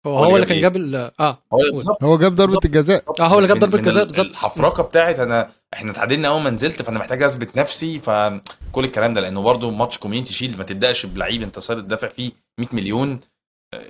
[0.06, 0.76] هو هو اللي كان؟ جاب
[1.20, 1.58] آه هو
[2.02, 2.58] هو جاب ضربة.
[2.64, 4.26] الجزاء آه هو اللي جاب من- ضربة من جزاء ال- بالظبط.
[4.26, 9.20] الحفرقه بتاعت انا إحنا اتعادلنا أول ما نزلت فأنا محتاج أثبت نفسي فكل الكلام ده
[9.20, 13.20] لأنه برضه ماتش community shield ما تبدأش بلعيب أنت صارف دافع فيه 100 مليون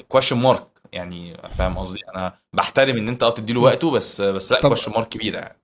[0.08, 4.60] question mark يعني فاهم قصدي؟ أنا بحترم إن أنت آه تديله وقته بس بس لا
[4.60, 5.56] question mark كبيرة يعني.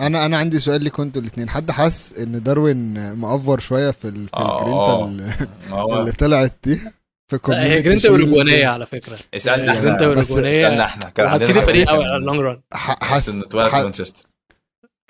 [0.00, 4.28] أنا أنا عندي سؤال ليكم أنتوا الاثنين حد حس إن داروين مأفور شوية في ال-
[4.28, 4.58] في آه.
[4.58, 6.80] الجرينتا هو اللي طلعت دي؟
[7.38, 9.18] في هي جرينتا shield؟ اوروجوانيه على فكرة.
[9.34, 12.40] اسألني هي إحنا جرينتا استنى اوروجوانيه إحنا كان عندنا الفريق حسيت قوي على ال long
[12.40, 14.26] run ح- حس حس إنه اتولد مانشستر.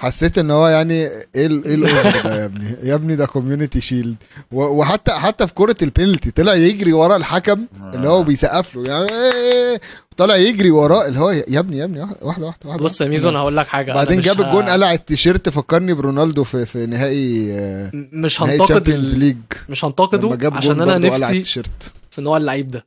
[0.01, 3.27] حسيت إن هو يعني إيه ال- إيه ال over ده يا ابني؟ يا ابني ده
[3.27, 4.17] community shield
[4.53, 8.85] وحتى حتى في كرة البينالتي طلع يجري ورا الحكم اللي هو بيسقف له.
[8.89, 9.81] يعني إيه
[10.17, 13.29] طلع يجري وراه اللي هو يا ابني يا ابني واحدة واحدة واحدة بص يا ميزو
[13.29, 13.93] أنا هقول لك حاجة.
[13.93, 18.89] بعدين جاب الجون قلع التيشيرت فكرني برونالدو في في نهائي آه، مش نهائي هنتقد
[19.69, 21.63] مش هنتقده عشان أنا نفسي
[22.13, 22.87] في نوع اللعيب ده.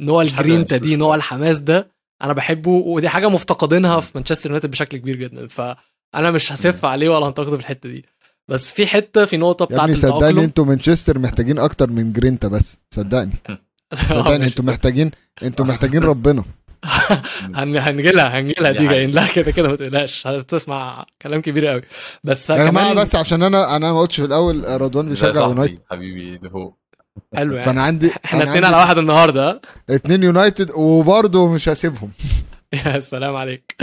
[0.00, 1.14] نوع الجرينتا دي نوع.
[1.14, 1.90] الحماس ده
[2.22, 5.48] أنا بحبه ودي حاجة مفتقدينها في مانشستر يونايتد بشكل كبير جدا.
[5.48, 8.04] فأنا مش هسف عليه ولا هنتقده في الحتة دي.
[8.48, 12.76] بس في حتة في نقطة بتاعت ابني صدقني أنتوا مانشستر محتاجين أكتر من جرينتا بس
[12.94, 13.32] صدقني.
[14.08, 14.44] صدقني.
[14.44, 15.10] أنتوا محتاجين
[15.42, 16.44] أنتوا محتاجين ربنا.
[17.54, 17.76] هن...
[17.76, 18.88] هنجيلها هنجيلها دي.
[18.88, 19.10] جايين.
[19.10, 20.26] لها كده كده ما تقلقش.
[20.26, 21.82] هتسمع كلام كبير قوي.
[22.24, 25.78] بس يا جماعة بس عشان أنا أنا ما قلتش في الأول رضوان بيشجع يونايتد.
[25.90, 26.78] حبيبي ده فوق
[27.36, 27.66] حلو يعني.
[27.66, 29.60] فأنا عندي إحنا اتنين على واحد النهارده.
[29.90, 32.10] اتنين يونايتد وبرضه مش هسيبهم.
[32.86, 33.76] يا سلام عليك.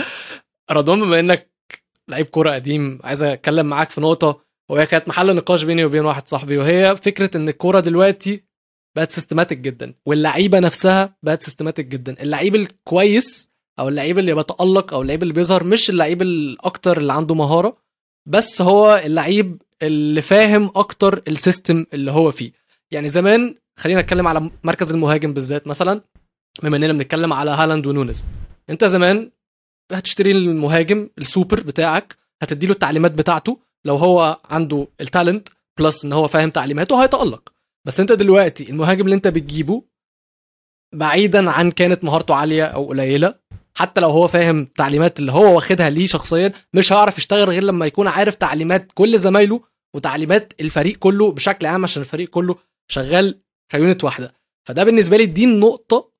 [0.72, 1.52] رضوان بما إنك
[2.10, 6.28] لعيب كورة قديم عايز أتكلم معاك في نقطة وهي كانت محل نقاش بيني وبين واحد
[6.28, 8.44] صاحبي وهي فكرة إن الكورة دلوقتي
[8.96, 12.15] بقت systematic جدا واللعيبة نفسها بقت systematic جدا.
[12.22, 17.36] اللعيب الكويس أو اللعيب اللي بيتألق أو اللعيب اللي بيظهر مش اللعيب الأكتر اللي عنده
[17.36, 17.78] مهارة
[18.28, 22.61] بس هو اللعيب اللي فاهم أكتر ال system اللي هو فيه.
[22.93, 26.01] يعني زمان خلينا نتكلم على مركز المهاجم بالذات مثلا
[26.63, 28.26] بما إننا بنتكلم على هالاند ونونيز
[28.69, 29.32] أنت زمان
[29.91, 36.27] هتشتري المهاجم السوبر بتاعك هتديله التعليمات بتاعته لو هو عنده ال talent plus إن هو
[36.27, 37.54] فاهم تعليماته هيتألق.
[37.88, 39.84] بس أنت دلوقتي المهاجم اللي أنت بتجيبه
[40.95, 43.36] بعيدا عن كانت مهارته عالية أو قليلة
[43.77, 47.86] حتى لو هو فاهم تعليمات اللي هو واخدها ليه شخصيا مش هيعرف يشتغل غير لما
[47.86, 49.62] يكون عارف تعليمات كل زمايله
[49.95, 52.56] وتعليمات الفريق كله بشكل عام عشان الفريق كله
[52.91, 53.39] شغال
[53.72, 54.34] ك unit واحدة.
[54.67, 56.12] فده بالنسبة لي دي النقطة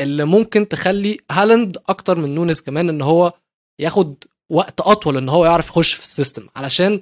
[0.00, 3.32] اللي ممكن تخلي هالاند أكتر من نونيز كمان إن هو
[3.80, 6.46] ياخد وقت أطول إن هو يعرف يخش في ال system.
[6.56, 7.00] علشان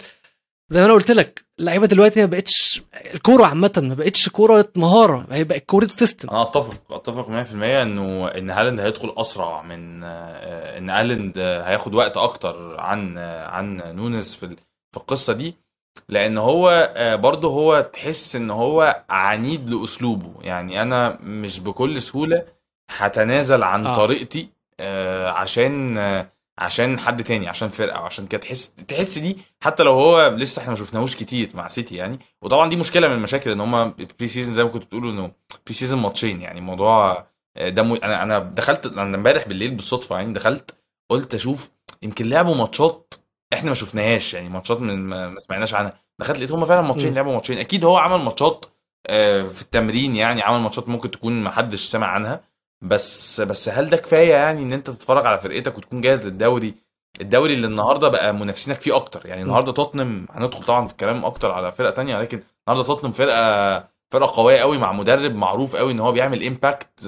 [0.68, 2.82] زي ما أنا قلت لك اللعيبة دلوقتي ما بقتش
[3.14, 8.26] الكورة عامة ما بقتش كورة مهارة هي بقت كورة system أنا أتفق أتفق 100% إنه
[8.28, 14.34] إن هالاند هيدخل أسرع من آه، إن هالاند هياخد وقت أكتر عن آه، عن نونيز
[14.34, 14.48] في
[14.92, 15.54] في القصة دي.
[16.08, 22.44] لأن هو آه، برضه هو تحس إن هو عنيد لأسلوبه يعني أنا مش بكل سهولة
[22.90, 23.92] هتنازل عن آه.
[23.92, 23.96] آه.
[23.96, 24.48] طريقتي
[24.80, 29.92] آه، عشان آه، عشان حد تاني عشان فرقة عشان كده تحس تحس دي حتى لو
[29.92, 33.60] هو لسه إحنا ما شفناهوش كتير مع سيتي يعني وطبعا دي مشكلة من المشاكل إن
[33.60, 35.30] هم pre season زي ما كنتوا بتقولوا إنه
[35.66, 37.26] pre season ماتشين يعني الموضوع
[37.56, 37.82] آه، ده.
[37.82, 40.74] أنا أنا دخلت أنا إمبارح بالليل بالصدفة يعني دخلت
[41.10, 41.70] قلت أشوف
[42.02, 43.14] يمكن لعبوا ماتشات
[43.52, 45.92] إحنا ما شفناهاش يعني ماتشات من ما سمعناش عنها.
[46.18, 47.14] دخلت لقيت هم فعلا ماتشين.
[47.14, 47.58] لعبوا ماتشين.
[47.58, 48.66] أكيد هو عمل ماتشات
[49.06, 52.40] آه، في التمرين يعني عمل ماتشات ممكن تكون ما حدش سمع عنها.
[52.82, 56.74] بس بس هل ده كفاية يعني إن أنت تتفرج على فرقتك وتكون جاهز للدوري؟
[57.20, 59.26] الدوري اللي النهارده بقى منافسينك فيه أكتر.
[59.26, 63.88] يعني النهارده توتنهام هندخل طبعا في الكلام أكتر على فرقة تانية ولكن النهارده توتنهام فرقة
[64.12, 67.00] فرقة قوية قوي مع مدرب معروف قوي إن هو بيعمل impact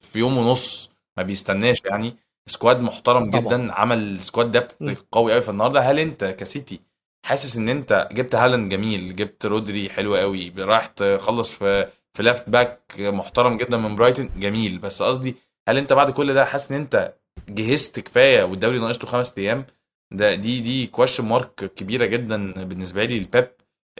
[0.00, 2.16] في يوم ونص ما بيستناش يعني.
[2.46, 3.40] squad محترم طبعا.
[3.40, 6.80] جدا عمل squad depth قوي قوي فالنهارده هل أنت ك سيتي
[7.26, 9.16] حاسس إن أنت جبت هالاند؟ جميل.
[9.16, 14.78] جبت رودري حلو قوي رايح تخلص في في left back محترم جدا من برايتن؟ جميل.
[14.78, 15.36] بس قصدي
[15.68, 17.14] هل أنت بعد كل ده حاسس إن أنت
[17.48, 19.66] جهزت كفاية والدوري ناقص له خمس أيام؟
[20.12, 23.48] ده دي دي question mark كبيرة جدا بالنسبة لي ل بيب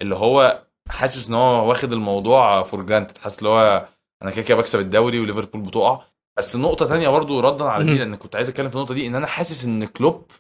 [0.03, 3.89] اللي هو حاسس إن هو واخد الموضوع for granted حاسس اللي هو
[4.23, 6.01] أنا كده كده بكسب الدوري وليفربول بتقع.
[6.37, 7.99] بس النقطه تانية برضو ردا على دي.
[7.99, 10.31] لأن كنت عايز أتكلم في النقطة دي إن أنا حاسس إن كلوب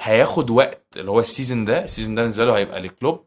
[0.00, 3.24] هياخد وقت اللي هو ال season ده ال season ده بالنسبة له هيبقى لكلوب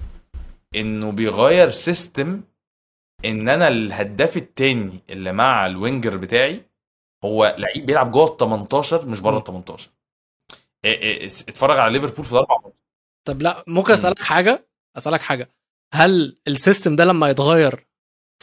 [0.76, 2.42] إنه بيغير system
[3.26, 6.62] إن أنا الهداف التاني اللي مع ال winger بتاعي
[7.26, 9.90] هو لعيب بيلعب جوه ال 18 مش بره ال 18
[10.86, 12.76] إيه إيه اتفرج على ليفربول في ماتشات
[13.28, 14.00] طب لا ممكن مم.
[14.00, 15.50] أسألك حاجة؟ أسألك حاجة.
[15.94, 17.88] هل ال system ده لما يتغير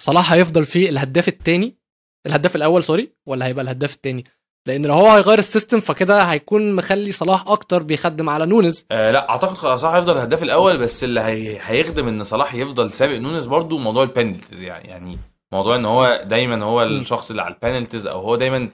[0.01, 1.77] صلاح هيفضل فيه الهداف الثاني
[2.27, 4.25] الهداف الأول sorry ولا هيبقى الهداف الثاني
[4.67, 9.11] لأن لو هو هيغير ال system فكده هيكون مخلي صلاح أكتر بيخدم على نونيز آه
[9.11, 11.59] لا أعتقد صلاح هيفضل الهداف الأول بس اللي هي...
[11.63, 14.89] هيخدم إن صلاح يفضل سابق نونيز برضو موضوع ال penalties يعني.
[14.89, 15.19] يعني
[15.53, 18.71] موضوع إن هو دايما هو الشخص اللي على ال penalties أو هو دايما ال-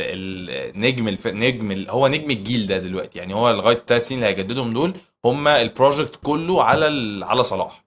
[0.00, 1.26] ال- النجم الف...
[1.26, 1.90] نجم ال...
[1.90, 3.18] هو نجم الجيل ده دلوقتي.
[3.18, 4.94] يعني هو لغاية الثلاث سنين اللي هيجددهم دول
[5.24, 7.24] هم ال project كله على ال...
[7.24, 7.85] على صلاح.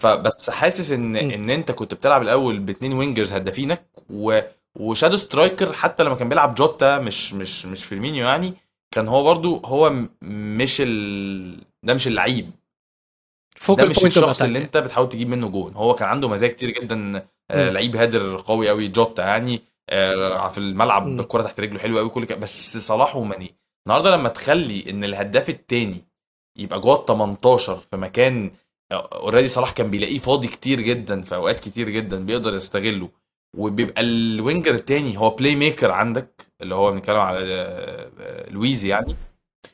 [0.00, 1.16] فبس حاسس إن م.
[1.16, 4.40] إن أنت كنت بتلعب الأول باثنين wingers هدافينك و...
[4.78, 8.54] و shadow striker حتى لما كان بيلعب جوتا مش مش مش فيرمينيو يعني
[8.94, 11.60] كان هو برضو هو مش ال...
[11.82, 12.56] ده مش اللعيب ده
[13.56, 17.26] focal مش الشخص اللي أنت بتحاول تجيب منه جون هو كان عنده مزايا كتير جدا
[17.50, 17.70] آه،.
[17.70, 21.06] لعيب header قوي قوي جوتا يعني آه، في الملعب.
[21.06, 23.54] الكره تحت رجله حلوة قوي كل كده بس صلاح وماني
[23.86, 26.04] النهارده لما تخلي إن الهداف التاني
[26.58, 28.50] يبقى جوه ال 18 في مكان
[28.92, 33.08] already صلاح كان بيلاقيه فاضي كتير جدا في أوقات كتير جدا بيقدر يستغله
[33.56, 39.16] وبيبقى ال winger التاني هو playmaker عندك اللي هو بنتكلم على آه، آه، لويزي يعني.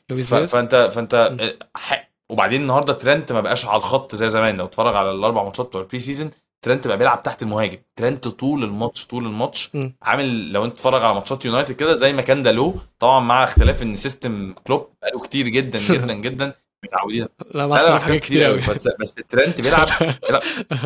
[0.09, 0.33] دياز.
[0.33, 1.37] فأنت فأنت
[1.77, 2.09] ح...
[2.29, 5.81] وبعدين النهارده ترنت ما بقاش على الخط زي زمان لو اتفرج على الأربع ماتشات بتوع
[5.81, 9.95] ال pre-season ترنت بقى بيلعب تحت المهاجم ترنت طول الماتش طول الماتش مم.
[10.01, 13.81] عامل لو انت تتفرج على ماتشات يونايتد كده زي ما كان دالو طبعا مع اختلاف
[13.81, 16.53] إن system كلوب بقاله كتير جدا جدا جدا
[16.85, 17.27] متعودين.
[17.51, 19.87] لا لا ما لا حاجات كتير قوي بس بس ترنت بيلعب.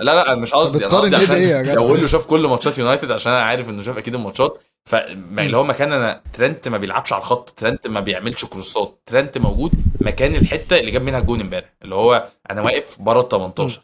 [0.04, 3.32] لا لا مش قصدي أنا قصدي يا عشان؟ لو له شاف كل ماتشات يونايتد عشان
[3.32, 4.60] أنا عارف إنه شاف أكيد الماتشات.
[4.86, 9.38] فما اللي هو مكان أنا ترنت ما بيلعبش على الخط ترنت ما بيعملش crossات ترنت
[9.38, 13.82] موجود مكان الحتة اللي جاب منها الجون امبارح اللي هو أنا واقف بره ال 18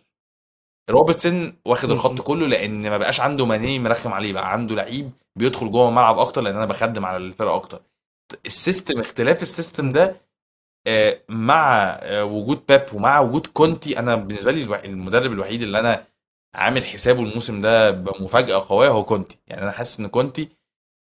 [0.90, 1.92] روبرتسون واخد.
[1.92, 6.20] الخط كله لأن ما بقاش عنده ماني مرخم عليه بقى عنده لعيب بيدخل جوه الملعب
[6.20, 7.80] أكتر لأن أنا بخدم على الفرقة أكتر.
[8.46, 10.16] ال system اختلاف ال system ده
[11.30, 16.04] مع آه، وجود بيب ومع وجود كونتي أنا بالنسبة لي المدرب الوحيد اللي أنا
[16.56, 19.38] عامل حسابه الموسم ده بمفاجأة قوية هو كونتي.
[19.48, 20.50] يعني أنا حاسس إن كونتي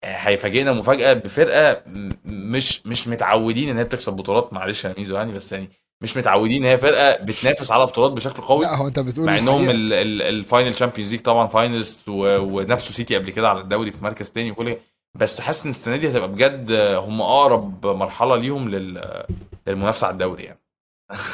[0.04, 1.82] آه، هيفاجئنا مفاجأة بفرقة
[2.24, 5.70] مش مش متعودين إن هي بتكسب بطولات معلش يا ميزو يعني بس يعني
[6.02, 8.64] مش متعودين إن هي فرقة بتنافس على بطولات بشكل قوي.
[8.64, 13.16] لا هو أنت بتقول مع إنهم ال final Champions League طبعا finals و- ونفسه سيتي
[13.16, 14.76] قبل كده على الدوري في مركز تاني وكل
[15.14, 19.24] بس حاسس إن السنة دي هتبقى بجد هم أقرب مرحلة ليهم لل-
[19.66, 20.60] للمنافسة على الدوري يعني.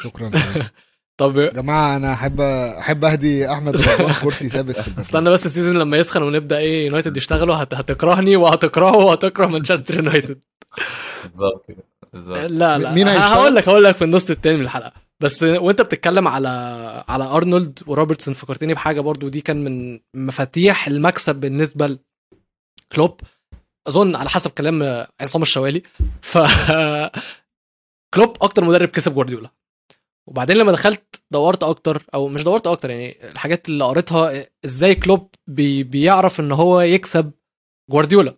[0.02, 0.30] شكرا.
[1.20, 3.76] طب يا جماعة أنا احب أحب أهدي أحمد
[4.22, 4.76] كرسي ثابت.
[5.00, 7.74] استنى بس ال season لما يسخن ونبدأ إيه يونايتد يشتغلوا هت...
[7.74, 10.40] هتكرهني وهتكرهه وهتكره مانشستر يونايتد.
[11.24, 12.38] بالظبط كده بالظبط.
[12.38, 14.92] لا لا مين؟ هقول لك هقول لك في النص التاني من الحلقة.
[15.20, 16.48] بس وأنت بتتكلم على
[17.08, 21.98] على أرنولد وروبرتسون فكرتني بحاجة برضو دي كان من مفاتيح المكسب بالنسبة
[22.92, 23.20] لكلوب.
[23.88, 25.82] أظن على حسب كلام عصام الشوالي.
[26.22, 26.38] ف
[28.14, 29.50] كلوب أكتر مدرب كسب جوارديولا.
[30.28, 35.34] وبعدين لما دخلت دورت أكتر أو مش دورت أكتر يعني الحاجات اللي قريتها إزاي كلوب
[35.46, 37.30] بي بيعرف إن هو يكسب
[37.90, 38.34] جوارديولا.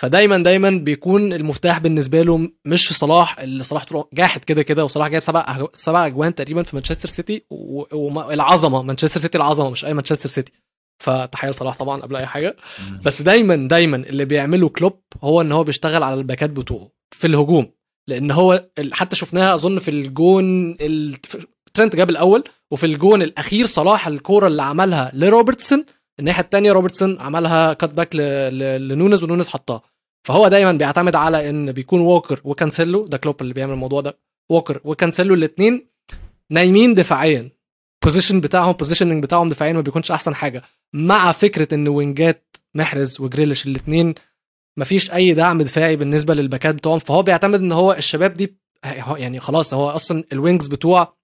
[0.00, 5.08] فدايما دايما بيكون المفتاح بالنسبة له مش في صلاح اللي صلاح جاحد كده كده وصلاح
[5.08, 10.28] جايب سبع سبع أجوان تقريبا في مانشستر سيتي والعظمه مانشستر سيتي العظمة مش أي مانشستر
[10.28, 10.52] سيتي.
[10.98, 12.56] فتحية لصلاح طبعا قبل أي حاجة.
[13.04, 17.26] بس دايما دايما اللي بيعمله كلوب هو إن هو بيشتغل على ال backات بتوعه في
[17.26, 17.72] الهجوم.
[18.08, 21.16] لأن هو حتى شفناها أظن في الجون ال-
[21.74, 25.84] ترنت جاب الأول وفي الجون الأخير صلاح الكورة اللي عملها لروبرتسون
[26.20, 28.18] الناحية الثانية روبرتسون عملها cut back ل...
[28.58, 28.88] ل...
[28.88, 29.82] لنونيز ونونيز حطها.
[30.26, 34.18] فهو دايما بيعتمد على إن بيكون ووكر وكانسيلو ده كلوب اللي بيعمل الموضوع ده
[34.50, 35.88] ووكر وكانسيلو الاثنين
[36.50, 37.50] نايمين دفاعيا.
[38.06, 40.62] position بتاعهم positioning بتاعهم دفاعيا ما بيكونش أحسن حاجة.
[40.92, 44.14] مع فكرة إن wingات محرز وجريليش الاثنين
[44.76, 46.98] مفيش أي دعم دفاعي بالنسبة لل backات بتوعهم.
[46.98, 48.56] فهو بيعتمد إن هو الشباب دي
[49.16, 51.16] يعني خلاص هو أصلا ال wings بتوع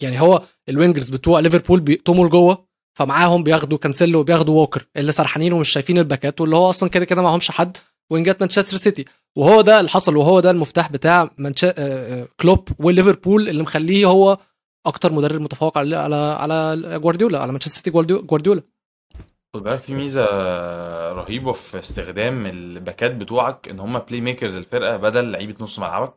[0.00, 5.52] يعني هو ال wingers بتوع ليفربول بيقطعوا لجوه فمعاهم بياخدوا كانسيلو وبياخدوا ووكر اللي سرحانين
[5.52, 7.76] ومش شايفين ال backات واللي هو أصلا كده كده معهمش حد.
[8.10, 9.04] wingات مانشستر سيتي.
[9.36, 11.64] وهو ده اللي حصل وهو ده المفتاح بتاع منش...
[11.64, 14.38] آه، آه، كلوب وليفربول اللي مخليه هو
[14.86, 18.62] أكتر مدرب متفوق على على على جوارديولا على مانشستر سيتي جوارديو- جوارديولا.
[19.54, 20.24] خد بالك في ميزة
[21.12, 26.14] رهيبة في استخدام الباكات بتوعك إن هم playmakers الفرقة بدل لعيبة نص ملعبك.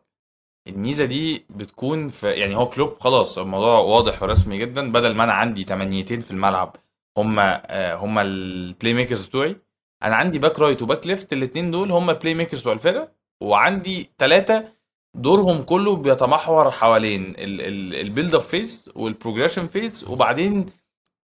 [0.67, 5.34] الميزة دي بتكون في يعني هو كلوب خلاص الموضوع واضح ورسمي جدا بدل ما أنا
[5.34, 6.75] عندي تمانيتين في الملعب
[7.17, 7.39] هم
[7.71, 9.56] هم ال playmakers بتوعي
[10.04, 13.12] أنا عندي back right و back left الاثنين دول هم ال playmakers بتوع الفرقة
[13.43, 14.67] وعندي ثلاثة
[15.15, 20.65] دورهم كله بيتمحور حوالين ال build up phase وال progression phase وبعدين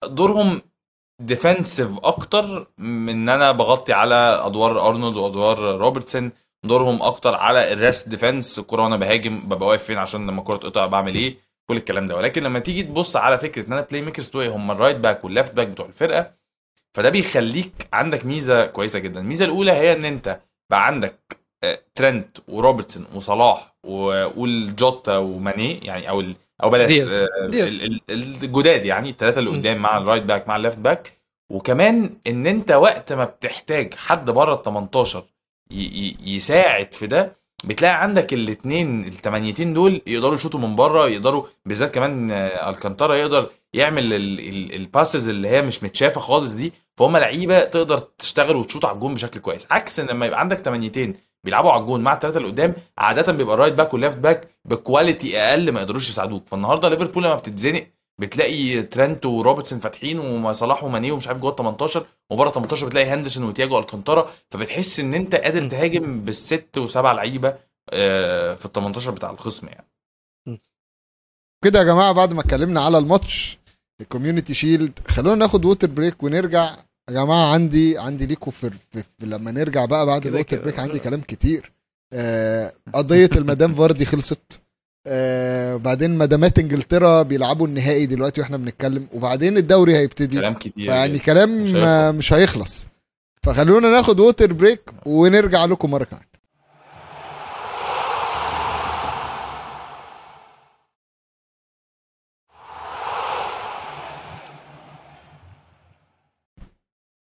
[0.06, 0.62] دورهم
[1.32, 4.16] defensive أكتر من إن أنا بغطي على
[4.46, 6.32] أدوار أرنولد وأدوار روبرتسون.
[6.66, 10.58] دورهم أكتر على ال rest defense الكوره وأنا بهاجم ببقى واقف فين عشان لما الكوره
[10.58, 11.38] تقطع بعمل إيه؟
[11.70, 12.16] كل الكلام ده.
[12.16, 15.34] ولكن لما تيجي تبص على فكرة إن أنا playmakers بتوعي هم ال right back وال
[15.34, 16.32] left back بتوع الفرقة
[16.94, 19.20] فده بيخليك عندك ميزة كويسة جدا.
[19.20, 21.43] الميزة الأولى هي إن أنت بقى عندك
[21.96, 27.08] ترنت وروبرتسون وصلاح وقول جوتا وماني يعني أو ال- أو بلاش دياز.
[27.14, 27.28] آه،
[27.76, 28.02] ال-
[28.44, 29.50] الجداد يعني الثلاثه اللي.
[29.50, 31.18] قدام مع ال right back مع ال left back
[31.52, 35.24] وكمان إن أنت وقت ما بتحتاج حد بره ال 18
[35.72, 41.44] ي- ي- يساعد في ده بتلاقي عندك الاثنين الثمانيتين دول يقدروا يشوطوا من بره يقدروا
[41.66, 46.54] بالذات كمان آه، ألكانتارا يقدر يعمل ال- ال- ال passes اللي هي مش متشافة خالص
[46.56, 51.16] دي فهم لعيبة تقدر تشتغل وتشوط على الجون بشكل كويس عكس لما يبقى عندك ثمانيتين
[51.44, 54.48] بيلعبوا على الجون مع الثلاثه اللي قدام عادة بيبقى ال right back وال left back
[54.66, 56.48] ب quality أقل ما يقدروش يساعدوك.
[56.48, 57.88] فالنهاردة ليفربول لما بتتزنق
[58.22, 63.08] بتلاقي ترنت وروبرتسون فاتحين وصلاح وماني ومش عارف جوه ال 18 وبره ال 18 بتلاقي
[63.10, 67.58] هندرسون وتياجو ألكانتارا فبتحس إن أنت قادر تهاجم بالست وسبع لعيبة
[67.90, 69.88] آه، في ال 18 بتاع الخصم يعني.
[71.64, 73.58] كده يا جماعة بعد ما اتكلمنا على الماتش
[74.02, 76.76] ال Community Shield خلونا ناخد water break ونرجع
[77.10, 80.32] يا جماعة عندي عندي ليكوا في, في, في لما نرجع بقى بعد كده.
[80.62, 81.72] break عندي كلام كتير
[82.14, 84.62] آه قضية المدام فاردي خلصت
[85.08, 91.20] آه بعدين مدامات انجلترا بيلعبوا النهائي دلوقتي وإحنا بنتكلم وبعدين الدوري هيبتدي كلام كتير يعني.
[91.20, 91.64] كلام
[92.18, 92.88] مش هيخلص.
[93.44, 96.24] فخلونا ناخد water break ونرجع لكم مرة كمان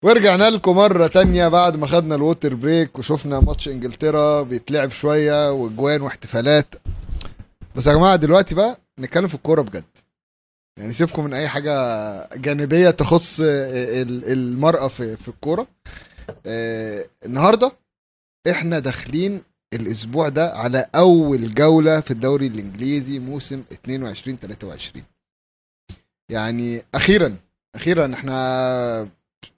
[0.05, 5.53] ورجعنا لكم مرة تانية بعد ما خدنا ال water break وشفنا ماتش إنجلترا بيتلعب شوية
[5.53, 6.75] وأجوان واحتفالات.
[7.77, 9.85] بس يا جماعة دلوقتي بقى نتكلم في الكورة بجد.
[10.79, 11.73] يعني سيبكم من أي حاجة
[12.37, 15.67] جانبية تخص ال- المرأة في في الكورة.
[16.47, 17.73] آه، النهاردة
[18.51, 25.05] إحنا داخلين الأسبوع ده على أول جولة في الدوري الإنجليزي موسم 22 23
[26.31, 27.37] يعني أخيرا
[27.75, 29.09] أخيرا إحنا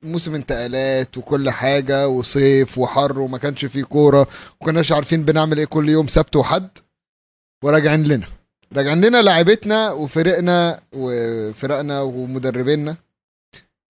[0.02, 4.26] موسم انتقالات وكل حاجة وصيف وحر وما كانش فيه كورة
[4.60, 6.78] وكناش عارفين بنعمل إيه كل يوم سبت وحد
[7.64, 8.26] وراجعين لنا.
[8.72, 12.96] راجعين لنا لاعبتنا وفرقنا وفرقنا ومدربينا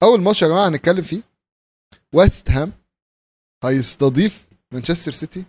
[0.03, 1.23] أول ماتش يا جماعة هنتكلم فيه
[2.15, 2.73] ويست هام
[3.65, 5.45] هيستضيف مانشستر سيتي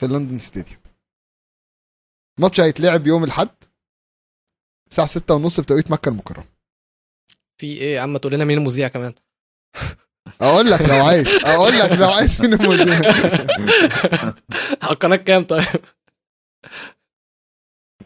[0.00, 0.80] في لندن ستاديوم.
[2.38, 3.48] الماتش هيتلعب يوم الأحد
[4.90, 6.44] الساعة 6 ونص بتوقيت مكة المكرمة.
[7.60, 9.14] في إيه يا عم؟ تقول لنا مين المذيع كمان؟
[10.40, 12.96] أقول لك لو عايز أقول لك لو عايز مين المذيع
[14.82, 15.64] على القناة كام طيب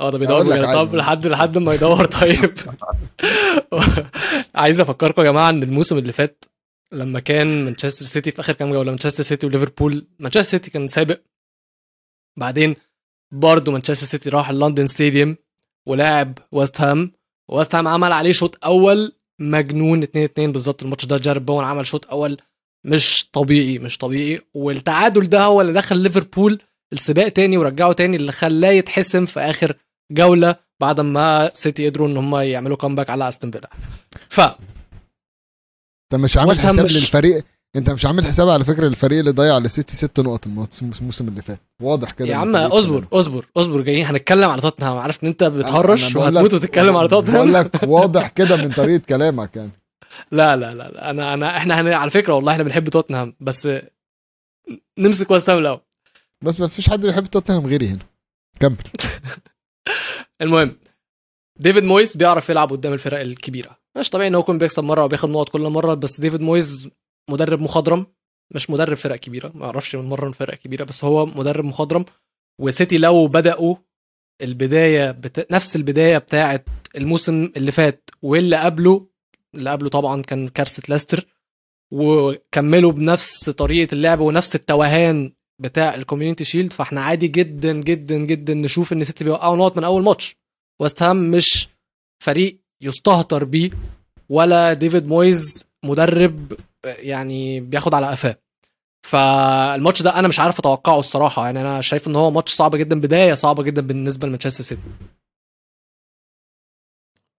[0.01, 0.73] آه ده بيدور بجد.
[0.75, 0.95] طب.
[0.95, 2.55] لحد لحد ما يدور طيب
[4.55, 6.45] عايز أفكركم يا جماعة إن الموسم اللي فات
[6.93, 11.21] لما كان مانشستر سيتي في آخر كام جولة مانشستر سيتي وليفربول مانشستر سيتي كان سابق
[12.39, 12.77] بعدين
[13.33, 15.37] برضه مانشستر سيتي راح ال London Stadium
[15.87, 17.13] ولعب ويست هام
[17.49, 20.83] ويست هام عمل عليه شوط أول مجنون 2 2 بالظبط.
[20.83, 22.37] الماتش ده جارود بوين عمل شوط أول
[22.87, 24.41] مش طبيعي مش طبيعي.
[24.55, 26.61] والتعادل ده هو اللي دخل ليفربول
[26.93, 29.77] السباق تاني ورجعه تاني اللي خلاه يتحسم في آخر
[30.13, 33.71] جولة بعد ما سيتي قدروا إن هم يعملوا comeback على أستون فيلا.
[34.29, 37.45] ف انت مش عامل حساب مش- للفريق؟
[37.77, 41.61] انت مش عامل حساب على فكرة الفريق اللي ضيع لسيتي ست نقط الموسم اللي فات.
[41.83, 43.07] واضح كده يا عم اصبر.
[43.13, 44.97] اصبر اصبر جايين هنتكلم على توتنهام.
[44.99, 49.03] عارف إن انت بتهرش بقول وهتموت وتتكلم على بقول توتنهام؟ لك واضح كده من طريقة
[49.09, 49.71] كلامك يعني.
[50.33, 51.11] لا لا لا لا.
[51.11, 51.89] أنا انا إحنا هن...
[51.93, 53.69] على فكرة والله إحنا بنحب توتنهام بس
[54.99, 55.81] نمسك ويست هام الأول.
[56.45, 57.99] بس ما فيش حد بيحب توتنهام غيري هنا.
[58.61, 58.77] كمل.
[60.43, 60.73] المهم
[61.61, 63.79] ديفيد مويس بيعرف يلعب قدام الفرق الكبيرة.
[63.99, 66.89] مش طبيعي إن هو يكون بيكسب مرة وبياخد نقط كل مرة بس ديفيد مويس
[67.31, 68.07] مدرب مخضرم
[68.55, 72.05] مش مدرب فرق كبيرة ما أعرفش يمرن فرق كبيرة بس هو مدرب مخضرم.
[72.61, 73.77] وسيتي لو بدأوا
[74.43, 75.47] البداية بتا...
[75.51, 76.65] نفس البداية بتاعه
[76.97, 79.07] الموسم اللي فات واللي قبله
[79.55, 81.27] اللي قبله طبعا كان كارثة لاستر
[81.93, 88.55] وكملوا بنفس طريقة اللعب ونفس التوهان بتاع ال Community Shield فإحنا عادي جدا جدا جدا
[88.55, 90.37] نشوف إن سيتي بيوقعوا نقط من أول ماتش.
[90.81, 91.69] ويست هام مش
[92.25, 93.71] فريق يستهتر بيه
[94.29, 96.53] ولا ديفيد مويز مدرب
[96.87, 98.37] يعني بياخد على قفاه.
[99.07, 101.45] فالماتش ده أنا مش عارف أتوقعه الصراحة.
[101.45, 104.83] يعني أنا شايف إن هو ماتش صعب جدا بداية صعبه جدا بالنسبة لمانشستر سيتي.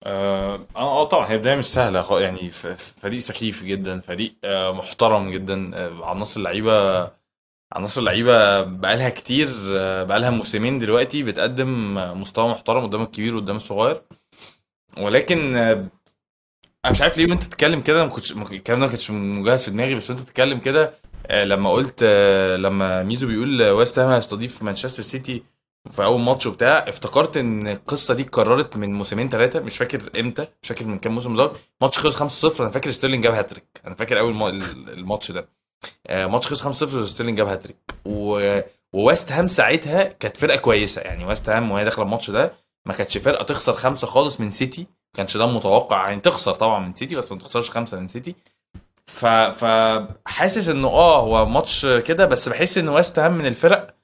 [0.04, 2.20] آه آه طبعا هي بداية مش سهلة.
[2.20, 2.50] يعني
[3.02, 7.08] فريق سخيف جدا فريق آه، محترم جدا آه، عناصر اللعيبة
[7.74, 14.02] عناصر اللعيبة بقالها كتير آه، بقالها موسمين دلوقتي بتقدم مستوى محترم قدام الكبير وقدام الصغير.
[14.98, 15.56] ولكن
[16.88, 19.72] أنا مش عارف ليه وأنت بتتكلم كده ما كنتش الكلام ده ما كانش مجهز في
[19.72, 20.94] دماغي بس وأنت بتتكلم كده
[21.28, 25.44] آه، لما قلت آه، لما ميزو بيقول ويست هام هيستضيف مانشستر سيتي
[25.90, 30.48] في أول ماتش وبتاع افتكرت إن القصة دي اتكررت من موسمين ثلاثة مش فاكر إمتى
[30.64, 31.56] مش فاكر من كام موسم بالظبط.
[31.82, 33.82] ماتش خلص 5-0 أنا فاكر ستيرلينج جاب هاتريك.
[33.88, 35.50] أنا فاكر أول ما- الماتش ده.
[36.08, 37.78] آه، ماتش خلص 5-0 وستيرلينج جاب هاتريك.
[38.94, 41.02] وويست هام ساعتها كانت فرقة كويسة.
[41.02, 42.54] يعني ويست هام وهي داخلة الماتش ده
[42.86, 44.88] ما كانتش فرقة تخسر خمسة خالص من سيتي.
[45.16, 48.36] كانش ده متوقع يعني تخسر طبعا من سيتي بس ما تخسرش خمسة من سيتي.
[49.06, 53.96] ف فحاسس إنه آه هو ماتش كده بس بحس إن ويست هام من الفرق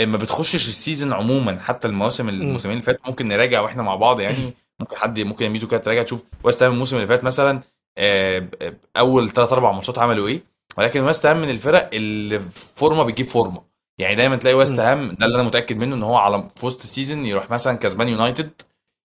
[0.00, 1.60] ما بتخشش ال season عموما.
[1.60, 4.36] حتى المواسم الموسمين اللي فاتوا ممكن نراجع وإحنا مع بعض يعني.
[4.80, 6.02] ممكن حد ممكن يا ميزو كده تراجع.
[6.02, 7.60] تشوف ويست هام الموسم اللي فات مثلا
[7.98, 10.42] آه، ب- أول ثلاث أربع ماتشات عملوا إيه.
[10.76, 13.62] ولكن ويست هام من الفرق اللي فورمة بتجيب فورمة.
[13.98, 14.80] يعني دايما تلاقي ويست.
[14.80, 17.76] هام ده اللي أنا متأكد منه إن هو على في وسط ال season يروح مثلا
[17.78, 18.50] كسبان يونايتد.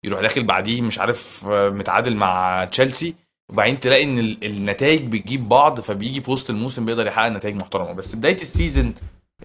[0.03, 3.15] يروح داخل بعديه مش عارف متعادل مع تشيلسي.
[3.51, 7.91] وبعدين تلاقي إن ال- النتائج بتجيب بعض فبيجي في وسط الموسم بيقدر يحقق نتائج محترمة.
[7.91, 8.93] بس بداية ال season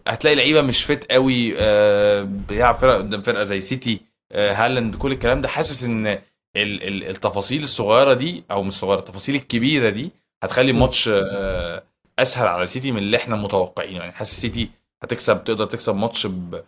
[0.08, 4.00] هتلاقي لعيبة مش fit قوي آه، بيلعب فرقه قدام فرقة زي سيتي
[4.32, 5.48] آه، هالاند كل الكلام ده.
[5.48, 6.20] حاسس إن ال-
[6.56, 10.10] ال- التفاصيل الصغيرة دي أو مش صغيرة التفاصيل الكبيرة دي
[10.44, 11.82] هتخلي الماتش آه،
[12.18, 13.98] أسهل على سيتي من اللي إحنا متوقعينه.
[14.00, 14.68] يعني حاسس سيتي
[15.02, 16.62] هتكسب تقدر تكسب ماتش ب...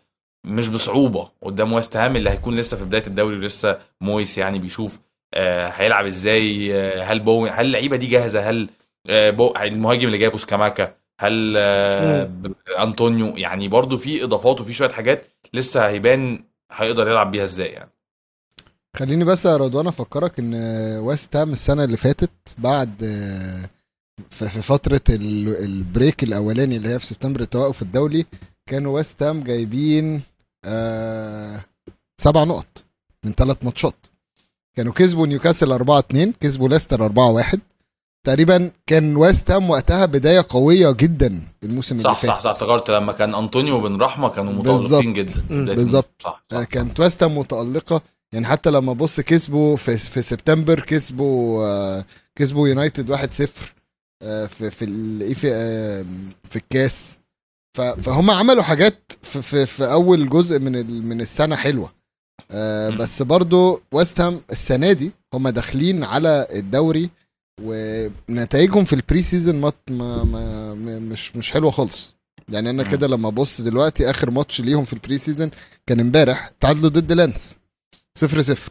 [0.49, 5.01] مش بصعوبة قدام ويست هام اللي هيكون لسه في بداية الدوري ولسه مويس يعني بيشوف
[5.35, 8.69] آه، هيلعب إزاي آه، هل بو هل اللعيبة دي جاهزة؟ هل
[9.07, 9.55] آه، بو...
[9.63, 11.57] المهاجم اللي جايبه سكاماكا هل
[12.79, 17.91] أنطونيو؟ يعني برضو في إضافات وفي شوية حاجات لسه هيبان هيقدر يلعب بيها إزاي يعني.
[18.97, 20.55] خليني بس يا رضوان أفكرك إن
[20.99, 22.95] ويست هام السنة اللي فاتت بعد
[24.31, 28.27] في فترة ال- ال break الأولاني اللي هي في سبتمبر التوقف الدولي
[28.67, 30.23] كانوا ويست هام جايبين
[30.65, 31.65] آه،
[32.21, 32.85] سبع نقط
[33.25, 34.07] من ثلاث ماتشات.
[34.77, 37.61] كانوا كسبوا نيوكاسل 4 2 كسبوا ليستر 4 1
[38.27, 42.31] تقريبا كان ويست هام وقتها بداية قوية جدا الموسم اللي صح فات.
[42.31, 46.11] صح صح افتكرت لما كان أنطونيو بن رحمة كانوا متألقين جدا بالظبط.
[46.23, 46.65] صح, آه، صح.
[46.65, 48.03] كانت ويست هام متألقة.
[48.33, 52.05] يعني حتى لما بص كسبوا في, في سبتمبر كسبوا آه،
[52.39, 53.51] كسبوا يونايتد 1-0
[54.23, 55.51] آه، في في ال- في
[56.49, 57.19] في الكاس.
[57.83, 61.93] فهم عملوا حاجات في, في, في أول جزء من من السنة حلوة.
[62.51, 67.11] آه بس برضو ويست هام السنة دي هم داخلين على الدوري
[67.63, 72.15] ونتائجهم في ال pre-season ما, ما, ما مش مش حلوة خالص.
[72.49, 75.51] يعني أنا كده لما أبص دلوقتي آخر ماتش ليهم في ال pre-season
[75.87, 77.57] كان امبارح تعادلوا ضد لانس
[78.19, 78.71] 0 0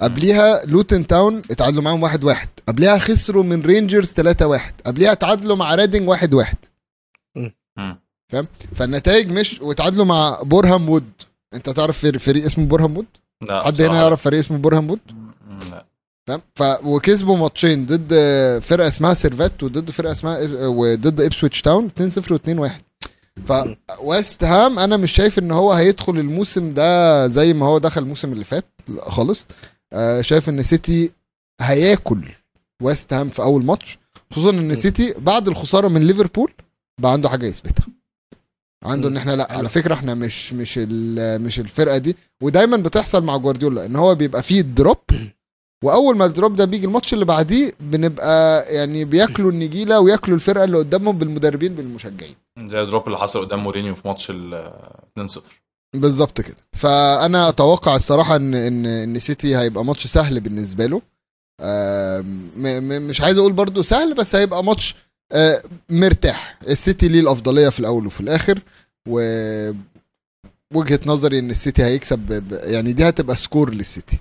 [0.00, 5.56] قبليها لوتن تاون اتعادلوا معاهم 1 1 قبليها خسروا من رينجرز 3 1 قبليها اتعادلوا
[5.56, 6.56] مع ريدنج 1 1
[8.32, 11.12] فاهم؟ فالنتائج مش وتعادلوا مع بورهام وود.
[11.54, 13.06] انت تعرف فريق اسمه بورهام وود؟
[13.48, 15.00] لا حد هنا يعرف فريق اسمه بورهام وود؟
[15.70, 15.84] لا.
[16.28, 18.12] فاهم؟ ف وكسبوا ماتشين ضد
[18.62, 22.70] فرقة اسمها سيرفيت وضد فرقة اسمها وضد إبسويتش تاون 2-0 و2-1
[23.46, 28.32] فويست هام أنا مش شايف إن هو هيدخل الموسم ده زي ما هو دخل الموسم
[28.32, 28.64] اللي فات
[29.00, 29.46] خالص.
[29.92, 31.12] آه شايف إن سيتي
[31.60, 32.28] هياكل
[32.82, 33.98] ويست هام في أول ماتش
[34.32, 36.52] خصوصا إن سيتي بعد الخسارة من ليفربول
[37.00, 37.86] بقى عنده حاجة يثبتها.
[38.84, 42.16] عنده إن إحنا لأ على فكرة إحنا مش مش ال- مش الفرقة دي.
[42.42, 44.96] ودايما بتحصل مع جوارديولا إن هو بيبقى فيه drop
[45.84, 50.64] وأول ما ال drop ده بيجي الماتش اللي بعديه بنبقى يعني بياكلوا النجيلة وياكلوا الفرقة
[50.64, 52.34] اللي قدامهم بالمدربين بالمشجعين.
[52.58, 54.72] زي ال drop اللي حصل قدام مورينيو في ماتش ال
[55.20, 55.40] 2-0
[55.96, 56.56] بالظبط كده.
[56.72, 61.02] فأنا أتوقع الصراحة إن إن إن سيتي هيبقى ماتش سهل بالنسبة له.
[63.00, 64.94] مش عايز أقول برضو سهل بس هيبقى ماتش
[65.90, 66.58] مرتاح.
[66.68, 68.60] السيتي ليه الأفضلية في الأول وفي الآخر
[69.08, 69.20] و
[70.74, 74.18] وجهة نظري إن السيتي هيكسب يعني دي هتبقى score للسيتي.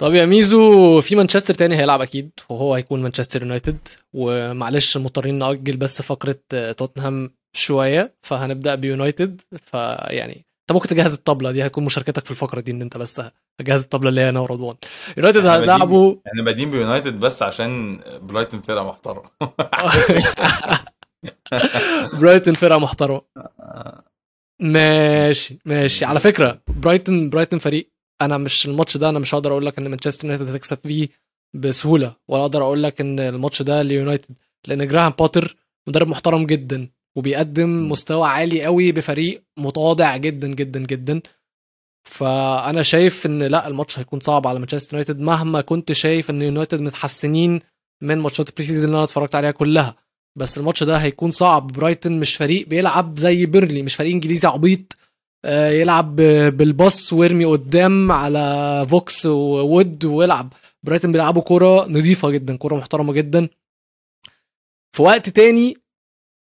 [0.00, 3.78] طب يا ميزو في مانشستر تاني هيلعب أكيد وهو هيكون مانشستر يونايتد.
[4.12, 9.40] ومعلش مضطرين نأجل بس فقرة آه، توتنهام شوية فهنبدأ بيونايتد.
[9.62, 13.22] فيعني انت ممكن تجهز الطبلة دي هتكون مشاركتك في الفقرة دي إن أنت بس
[13.60, 14.74] هجهز الطبلة اللي هي أنا ورضوان
[15.16, 19.30] يونايتد هيلعبوا إحنا بادئين بيونايتد بس عشان برايتون فرقة محترمة.
[22.20, 23.20] برايتون فرقة محترمة.
[24.60, 26.04] ماشي ماشي.
[26.04, 27.90] على فكرة برايتون برايتون فريق
[28.22, 31.08] أنا مش الماتش ده أنا مش هقدر أقول لك إن مانشستر يونايتد هتكسب فيه
[31.54, 34.34] بسهولة ولا أقدر أقول لك إن الماتش ده ليونايتد
[34.66, 35.56] لأن جراهام بوتر
[35.88, 36.88] مدرب محترم جدا.
[37.16, 41.20] وبيقدم مستوى عالي قوي بفريق متواضع جدا جدا جدا.
[42.04, 46.80] فأنا شايف إن لا الماتش هيكون صعب على مانشستر يونايتد مهما كنت شايف إن يونايتد
[46.80, 47.60] متحسنين
[48.02, 49.96] من ماتشات ال pre-season اللي أنا اتفرجت عليها كلها.
[50.36, 51.66] بس الماتش ده هيكون صعب.
[51.66, 54.96] برايتون مش فريق بيلعب زي بيرنلي مش فريق إنجليزي عبيط.
[55.44, 56.16] آه، يلعب
[56.56, 60.52] بالباص ويرمي قدام على فوكس وود ويلعب.
[60.82, 63.48] برايتون بيلعبوا كرة نظيفة جدا كرة محترمة جدا.
[64.92, 65.76] في وقت تاني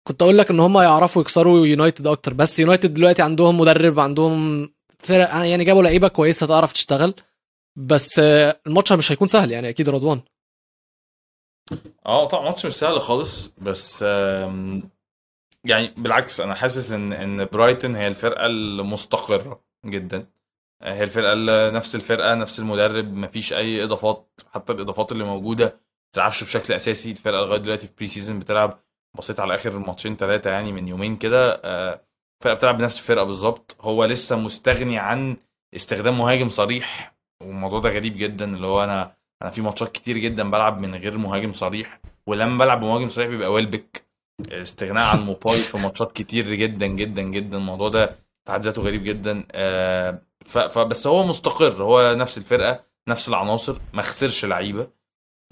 [0.07, 4.69] كنت أقول لك إن هم يعرفوا يكسروا يونايتد أكتر بس يونايتد دلوقتي عندهم مدرب عندهم
[4.99, 7.13] فرق يعني جابوا لعيبة كويسة تعرف تشتغل
[7.75, 10.21] بس آه، الماتش مش هيكون سهل يعني أكيد رضوان.
[12.05, 14.01] آه طبعا ماتش مش سهل خالص بس
[15.65, 20.27] يعني بالعكس أنا حاسس إن إن برايتون هي الفرقة المستقرة جدا.
[20.81, 21.35] آه، هي الفرقة
[21.71, 25.79] نفس الفرقة نفس المدرب مفيش أي إضافات حتى الإضافات اللي موجودة ما
[26.11, 27.11] بتلعبش بشكل أساسي.
[27.11, 28.79] الفرقة لغاية دلوقتي في pre-season بتلعب
[29.17, 32.01] بصيت على آخر ماتشين ثلاثة يعني من يومين كده آه،
[32.41, 33.77] الفرقه بتلعب بنفس الفرقة بالظبط.
[33.81, 35.37] هو لسه مستغني عن
[35.75, 40.51] استخدام مهاجم صريح والموضوع ده غريب جدا اللي هو أنا أنا في ماتشات كتير جدا
[40.51, 44.03] بلعب من غير مهاجم صريح ولما بلعب بمهاجم صريح بيبقى ويلبك
[44.51, 47.57] استغناء عن موباي في ماتشات كتير جدا جدا جدا.
[47.57, 48.07] الموضوع ده
[48.45, 49.47] في حد ذاته غريب جدا.
[49.51, 54.87] آه، فبس هو مستقر هو نفس الفرقة نفس العناصر ما خسرش لعيبة.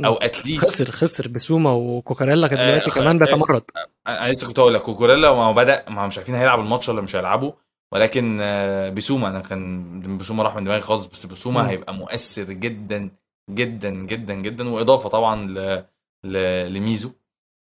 [0.05, 3.63] أو اتليست خسر خسر بسوما وكوكاريلا كان آه، دلوقتي كمان بيتمرد
[4.07, 7.15] أنا لسه كنت أقول لك كوكوريلا ما بدأ ما مش عارفين هيلعب الماتش ولا مش
[7.15, 7.53] هيلعبه
[7.93, 11.67] ولكن آه، بسوما أنا كان بسوما راح من دماغي خالص بس بسوما مم.
[11.67, 13.09] هيبقى مؤثر جدا
[13.49, 15.85] جدا جدا جدا وإضافة طبعا ل...
[16.25, 16.37] ل...
[16.73, 17.11] لميزو.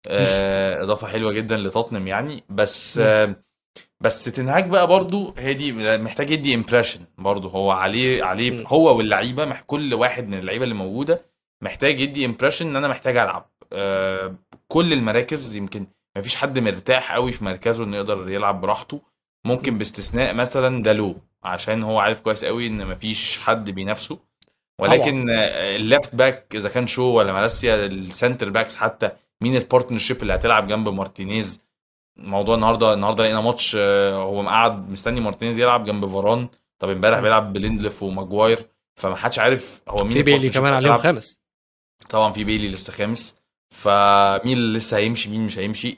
[0.08, 2.44] آه، إضافة حلوة جدا لتوتنهام يعني.
[2.50, 3.36] بس آه،
[4.02, 7.48] بس تنهاج بقى برضو هي دي محتاج يدي impression برضو.
[7.48, 8.68] هو عليه عليه.
[8.68, 11.33] هو واللعيبة كل واحد من اللعيبة اللي موجودة
[11.64, 13.50] محتاج يدي impression إن أنا محتاج ألعب.
[13.74, 14.36] آه،
[14.68, 19.02] كل المراكز يمكن ما فيش حد مرتاح قوي في مركزه إنه يقدر يلعب براحته.
[19.46, 24.20] ممكن باستثناء مثلا دالو عشان هو عارف كويس قوي إن ما فيش حد بينافسه.
[24.80, 29.10] ولكن ال left back إذا كان شو ولا مالاسيا ال centre backs حتى
[29.42, 31.62] مين ال partnership اللي هتلعب جنب مارتينيز؟
[32.18, 36.48] موضوع النهارده النهارده لقينا ماتش آه، هو قاعد مستني مارتينيز يلعب جنب فاران.
[36.80, 38.60] طب امبارح بيلعب بليندلوف وماجواير.
[38.96, 40.98] فما حدش عارف هو مين في بيلي كمان عليهم.
[40.98, 41.43] خامس
[42.10, 43.38] طبعا في بيلي لسه خامس.
[43.76, 45.98] فمين اللي لسه هيمشي مين مش هيمشي؟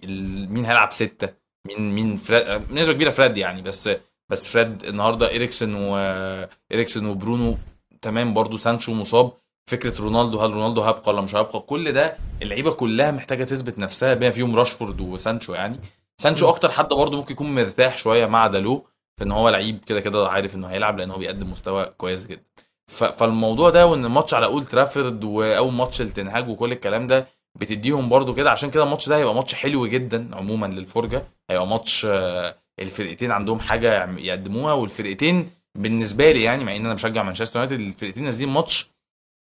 [0.50, 1.30] مين هيلعب ستة؟
[1.68, 3.90] مين مين فريد؟ بنسبة كبيرة فريد يعني بس
[4.30, 7.58] بس فريد النهارده إريكسن واريكسن وبرونو
[8.02, 9.34] تمام برضو سانشو مصاب.
[9.70, 14.14] فكرة رونالدو هل رونالدو هيبقى ولا مش هيبقى؟ كل ده اللعيبة كلها محتاجة تثبت نفسها
[14.14, 15.80] بما فيهم راشفورد وسانشو يعني.
[16.18, 18.86] سانشو أكتر حد برضو ممكن يكون مرتاح شوية مع دالو
[19.18, 22.42] في إن هو لعيب كده كده عارف إنه هيلعب لأن هو بيقدم مستوى كويس جدا.
[22.88, 28.10] ف- فالموضوع ده وإن الماتش على أولد ترافورد وأول ماتش لتنهاج وكل الكلام ده بتديهم
[28.10, 31.28] برضو كده عشان كده الماتش ده هيبقى ماتش حلو جدا عموما للفرجة.
[31.50, 37.24] هيبقى ماتش آه، الفرقتين عندهم حاجة يقدموها والفرقتين بالنسبة لي يعني مع إن أنا بشجع
[37.24, 38.88] مانشستر يونايتد الفرقتين نازلين ماتش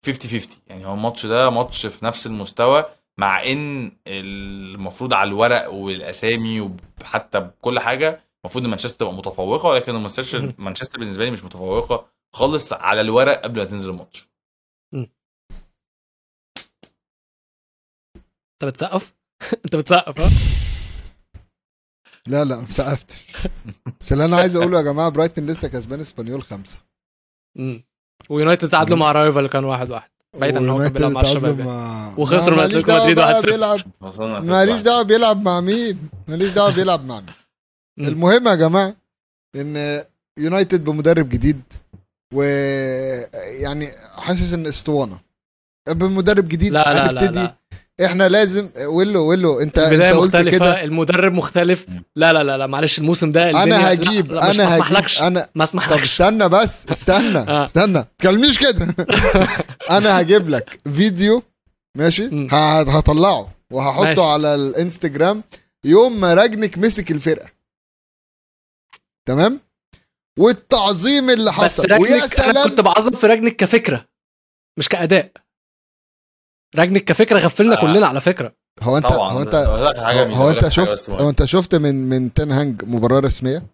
[0.06, 2.86] 50 50 يعني هو الماتش ده ماتش في نفس المستوى
[3.20, 6.72] مع إن المفروض على الورق والأسامي
[7.02, 10.54] وحتى بكل حاجة المفروض إن مانشستر تبقى متفوقة ولكن مانشستر.
[10.58, 12.06] مانشستر بالنسبة لي مش متفوقة.
[12.38, 14.28] خالص على الورق قبل ما تنزل الماتش.
[14.94, 15.10] انت
[18.66, 19.14] بتسقف؟
[19.66, 20.30] انت بتسقف ها؟
[22.28, 23.16] لا لا ما سقفتش.
[24.02, 26.78] بس اللي أنا عايز أقوله يا جماعة برايتون لسه كسبان إسبانيول خمسة.
[27.58, 27.84] مم.
[28.30, 30.10] ويونايتد تعادلوا مع رايو فايكانو واحد واحد.
[30.40, 31.72] بعيدا ان هو كان بيلعب مع الشباب يعني.
[31.72, 32.16] مع-
[32.56, 33.46] ما- من دعوة مدريد بقى 1-0.
[33.46, 33.80] بيلعب
[34.46, 36.10] ماليش دعوة بيلعب مع مين.
[36.28, 37.34] ماليش دعوة بيلعب مع مين.
[38.08, 38.96] المهم يا جماعة
[39.56, 40.06] إن
[40.38, 41.62] يونايتد بمدرب جديد.
[42.34, 45.20] ويعني حاسس إن أسطوانة.
[45.90, 47.58] بمدرب جديد لا لا لا, لا.
[48.06, 50.84] إحنا لازم ويلو ويلو أنت البداية انت قلت كده.
[50.84, 51.86] المدرب مختلف.
[52.16, 55.40] لا لا لا لا معلش الموسم ده أنا هجيب لا لا أنا هجيب مسمحلكش أنا
[55.56, 57.64] ما طب اسمحلكش استنى بس استنى آه.
[57.64, 58.06] استنى.
[58.20, 58.88] تكلمنيش كده.
[59.98, 61.44] أنا هجيب لك فيديو
[61.98, 64.22] ماشي؟ هطلعه وهحطه ماشي.
[64.22, 65.44] على الانستجرام.
[65.86, 67.50] يوم ما راجنك مسك الفرقة.
[69.28, 69.60] تمام؟
[70.38, 71.84] والتعظيم اللي بس حصل.
[71.94, 72.70] ويا راجنك أنا سلام.
[72.70, 74.06] كنت بعظم في راجنك كفكرة
[74.80, 75.32] مش كأداء.
[76.76, 77.82] راجنك كفكرة غفلنا آه.
[77.82, 78.56] كلنا على فكرة.
[78.82, 79.32] هو انت طبعا.
[79.32, 79.56] هو انت
[80.36, 81.30] هو, أنت شفت بس هو.
[81.30, 83.66] أنت شفت من من تنهاج مباراة رسمية؟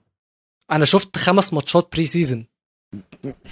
[0.72, 2.46] أنا شفت خمس ماتشات pre-season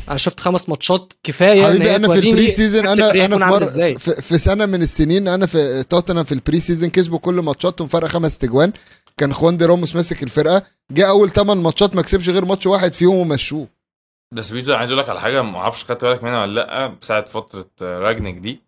[0.09, 3.97] أنا شفت خمس ماتشات كفاية حبيبي أنا في ال pre-season أنا أنا في إزاي.
[3.99, 8.07] في, في سنة من السنين أنا في توتنهام في ال pre-season كسبوا كل ماتشاتهم فرق
[8.07, 8.74] خمس اجوان.
[9.18, 12.93] كان خوان دي راموس ماسك الفرقة جه أول 8 ماتشات ما كسبش غير ماتش واحد
[12.93, 13.68] فيهم ومشوه.
[14.34, 17.26] بس فيديو عايز أقول لك على حاجة ما أعرفش خدت بالك منها ولا لأ بساعة
[17.26, 18.62] فترة آه، راجنك دي.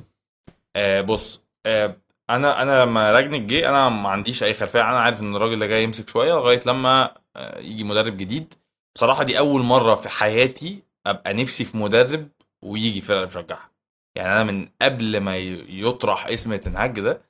[0.76, 1.96] آه بص آه
[2.30, 5.66] أنا أنا لما راجنك جه أنا ما عنديش أي خلفية أنا عارف إن الراجل ده
[5.66, 8.54] جاي يمسك شوية لغاية لما آه يجي مدرب جديد.
[8.96, 12.28] بصراحة دي أول مرة في حياتي أبقى نفسي في مدرب
[12.62, 13.70] ويجي فرقة بشجعها.
[14.16, 17.22] يعني أنا من قبل ما يطرح اسم تنهاج ده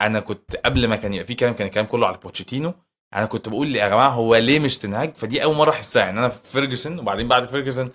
[0.00, 2.74] أنا كنت قبل ما كان يبقى في كلام كان الكلام كله على بوتشيتينو
[3.14, 6.04] أنا كنت بقول يا جماعة هو ليه مش تنهاج؟ فدي أول مرة أحسها.
[6.04, 7.90] يعني أنا في فيرجسون وبعدين بعد فيرجسون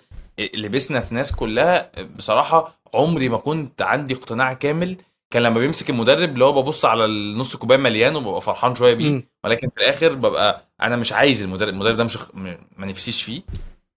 [0.54, 4.96] لبسنا في ناس كلها بصراحة عمري ما كنت عندي اقتناع كامل.
[5.30, 9.28] كان لما بيمسك المدرب اللي هو ببص على النص كوباية مليان وببقى فرحان شوية بيه.
[9.44, 12.18] ولكن في الآخر ببقى أنا مش عايز المدرب المدرب ده مش
[12.76, 13.42] ما نفسيش فيه.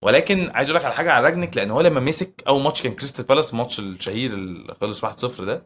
[0.01, 2.93] ولكن عايز أقول لك على حاجة على راجنك لأن هو لما مسك أول ماتش كان
[2.93, 5.65] كريستال بالاس الماتش الشهير اللي خلص 1-0 ده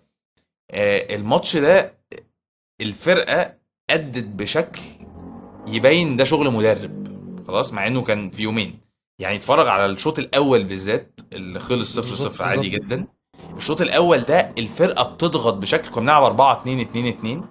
[0.72, 1.94] آه، الماتش ده
[2.82, 3.54] الفرقة
[3.90, 4.82] أدت بشكل
[5.68, 7.04] يبين ده شغل مدرب.
[7.48, 8.80] خلاص مع إنه كان في يومين.
[9.20, 12.70] يعني اتفرج على الشوط الأول بالذات اللي خلص 0 بالظبط، 0 عادي.
[12.70, 13.08] جدا.
[13.58, 17.44] الشوط الأول ده الفرقة بتضغط بشكل كنا بنلعب 4 2 2 2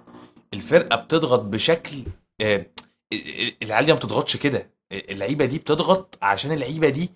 [0.53, 2.03] الفرقة بتضغط بشكل
[2.41, 2.65] آه،
[3.63, 4.73] العيال دي ما بتضغطش كده.
[4.91, 7.11] اللعيبة دي بتضغط عشان اللعيبة دي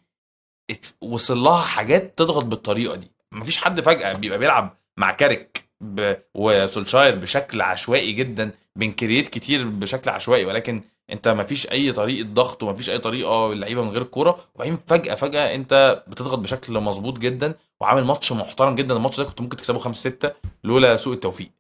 [1.02, 3.12] وصل لها حاجات تضغط بالطريقة دي.
[3.32, 5.67] مفيش حد فجأة بيبقى بيلعب مع كارك.
[5.82, 6.14] ب...
[6.34, 12.90] وسولشاير بشكل عشوائي جدا بنكريت كتير بشكل عشوائي ولكن انت مفيش أي طريقة ضغط ومفيش
[12.90, 18.04] أي طريقة اللعيبه من غير الكوره وبعدين فجأة فجأة انت بتضغط بشكل مظبوط جدا وعامل
[18.04, 20.32] ماتش محترم جدا الماتش ده كنت ممكن تكسبه 5 6
[20.64, 21.52] لولا سوء التوفيق.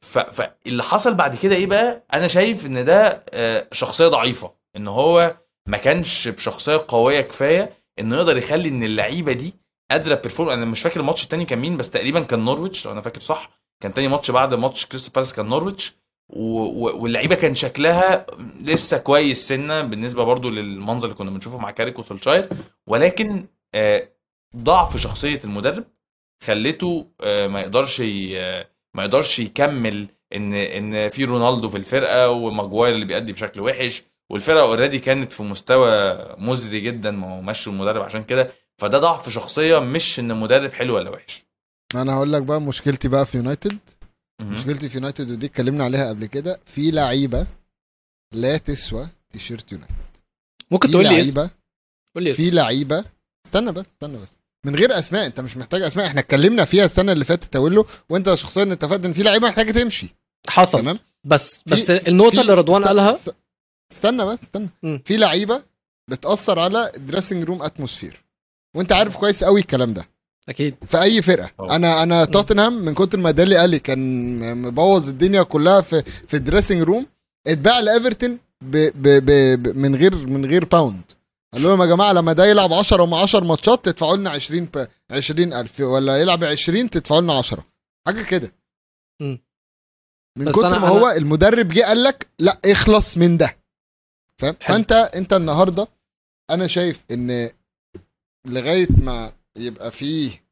[0.00, 5.36] فاللي حصل بعد كده إيه بقى أنا شايف إن ده آه، شخصية ضعيفة إن هو
[5.66, 9.54] ما كانش بشخصية قوية كفاية إنه يقدر يخلي إن اللعيبة دي
[9.90, 13.00] قادرة perform أنا مش فاكر الماتش التاني كان مين بس تقريبا كان نورويتش لو أنا
[13.00, 13.50] فاكر صح.
[13.82, 15.94] كان تاني ماتش بعد ماتش كريستال بالاس كان نورويتش.
[16.32, 18.26] واللعيبة كان شكلها
[18.60, 22.48] لسه كويس سنة بالنسبة برضو للمنظر اللي كنا بنشوفه مع كاريك وسولشاير
[22.86, 24.08] ولكن آه،
[24.56, 25.84] ضعف شخصية المدرب
[26.44, 28.00] خلته آه، ما يقدرش
[28.94, 34.02] ما يقدرش يكمل ان إن في رونالدو في الفرقة وماجواير اللي بيأدي بشكل وحش.
[34.30, 38.52] والفرقة already كانت في مستوى مزري جدا ما هو مشوا المدرب عشان كده.
[38.78, 41.44] فده ضعف شخصية مش إن المدرب حلو ولا وحش.
[41.94, 43.78] أنا هقول لك بقى مشكلتي بقى في يونايتد.
[44.42, 47.46] مشكلتي في يونايتد ودي اتكلمنا عليها قبل كده في لعيبة
[48.34, 49.94] لا تسوى تيشيرت يونايتد.
[50.70, 51.48] ممكن تقول لي اسم؟
[52.14, 53.04] قول لي في لعيبه
[53.46, 54.38] استنى بس استنى بس.
[54.66, 56.06] من غير أسماء أنت مش محتاج أسماء.
[56.06, 60.08] إحنا اتكلمنا فيها السنة اللي فاتت تقول وأنت شخصيا اتفقت إن في لعيبة محتاجة تمشي.
[60.48, 60.78] حصل.
[60.80, 63.18] تمام؟ بس في- بس النقطة في- اللي رضوان قالها
[63.92, 64.68] استنى بس استنى.
[64.82, 65.02] مم.
[65.04, 65.62] في لعيبة
[66.10, 68.24] بتأثر على ال dressing room atmosphere
[68.76, 70.08] وانت عارف كويس قوي الكلام ده.
[70.48, 70.74] أكيد.
[70.84, 71.50] في أي فرقة.
[71.58, 71.76] طبعا.
[71.76, 74.00] أنا أنا توتنهام من كتر ما ديلي قال لي كان
[74.62, 77.06] مبوظ الدنيا كلها في في ال dressing room
[77.46, 81.02] اتباع لإيفرتون ب ب ب ب من غير من غير pound
[81.54, 84.86] قال لهم يا جماعة لما ده يلعب 10 مع 10 ماتشات تدفعوا لنا 20 ب
[85.10, 87.64] 20000 ولا يلعب 20 تدفعوا لنا 10
[88.06, 88.52] حاجة كده.
[90.38, 93.56] من كتر أنا- ما هو المدرب جه قال لك لا اخلص من ده.
[94.40, 94.56] فاهم.
[94.60, 95.88] فانت انت النهارده
[96.50, 97.50] أنا شايف ان
[98.46, 100.44] لغاية ما يبقى فيه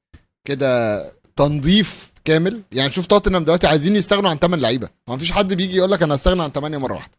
[0.45, 1.03] كده
[1.37, 4.89] تنظيف كامل يعني شوف توتنهام دلوقتي عايزين يستغنوا عن 8 لعيبة.
[5.09, 7.19] ما فيش حد بيجي يقول لك أنا هستغنى عن 8 مرة واحدة.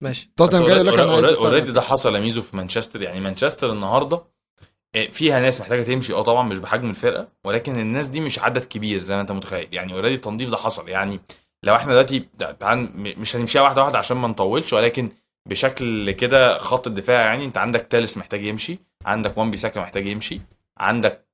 [0.00, 0.30] ماشي.
[0.36, 3.02] توتنهام جاي يقول لك أنا عايز already استغنى ده حصل يا ميزو في مانشستر.
[3.02, 4.22] يعني مانشستر النهارده
[4.94, 8.64] آه، فيها ناس محتاجة تمشي آه طبعا مش بحجم الفرقة ولكن الناس دي مش عدد
[8.64, 9.68] كبير زي ما أنت متخيل.
[9.72, 10.88] يعني already التنظيف ده حصل.
[10.88, 11.20] يعني
[11.62, 12.28] لو إحنا دلوقتي
[12.60, 15.10] تعال مش هنمشيها واحدة واحدة عشان ما نطولش ولكن
[15.46, 20.40] بشكل كده خط الدفاع يعني انت عندك تيليس محتاج يمشي عندك وان بيساكا محتاج يمشي
[20.78, 21.26] عندك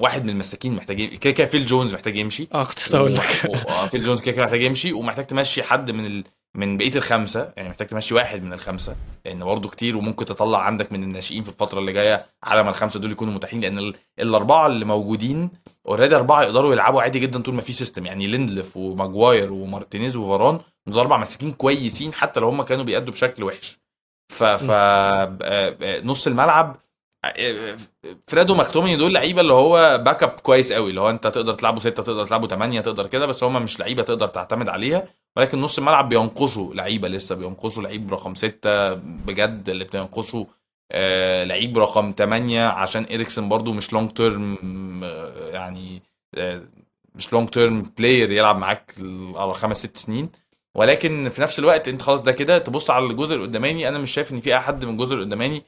[0.00, 2.48] واحد من المساكين محتاج يمشي كده كده فيل جونز محتاج يمشي.
[2.54, 3.20] آه كنت لسه لك.
[3.48, 6.24] و- فيل جونز كده كده محتاج يمشي ومحتاج تمشي حد من ال...
[6.54, 10.92] من بقية الخمسة يعني محتاج تمشي واحد من الخمسة لأن برضه كتير وممكن تطلع عندك
[10.92, 13.94] من الناشئين في الفترة اللي جاية على ما الخمسة دول يكونوا متاحين لأن ال...
[14.18, 15.50] الأربعة اللي موجودين
[15.88, 20.60] already أربعة يقدروا يلعبوا عادي جدا طول ما في system يعني ليندلف وماجواير ومارتينيز وفاران
[20.86, 23.80] دول أربع مساكين كويسين حتى لو هم كانوا بيأدوا بشكل وحش.
[24.32, 24.70] ف, ف...
[24.70, 26.76] آه، آه، نص الملعب
[28.26, 32.02] فريدو ماكتوميني دول لعيبة اللي هو backup كويس قوي اللي هو انت تقدر تلعبه ستة
[32.02, 36.08] تقدر تلعبه ثمانيه تقدر كده بس هم مش لعيبة تقدر تعتمد عليها ولكن نص الملعب
[36.08, 40.44] بينقصوا لعيبة لسه بينقصوا لعيب رقم ستة بجد اللي بينقصوا
[40.92, 44.58] آه لعيب رقم 8 عشان إريكسن برضو مش long term
[45.52, 46.02] يعني
[46.34, 46.62] آه
[47.14, 48.94] مش long term player يلعب معاك
[49.54, 50.30] خمس ست سنين.
[50.74, 54.32] ولكن في نفس الوقت انت خلاص ده كده تبص على الجزء القداماني أنا مش شايف
[54.32, 55.62] إن في اي حد من الجزء القداماني آه،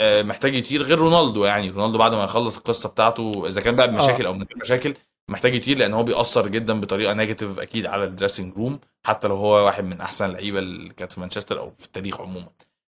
[0.00, 1.70] محتاج يطير غير رونالدو يعني.
[1.70, 4.94] رونالدو بعد ما يخلص القصة بتاعته إذا كان بقى بمشاكل أو من غير مشاكل
[5.30, 9.36] محتاج يطير لأن هو بيأثر جدا بطريقة negative أكيد على ال dressing room حتى لو
[9.36, 12.48] هو واحد من أحسن اللعيبة اللي كانت في مانشستر أو في التاريخ عموما.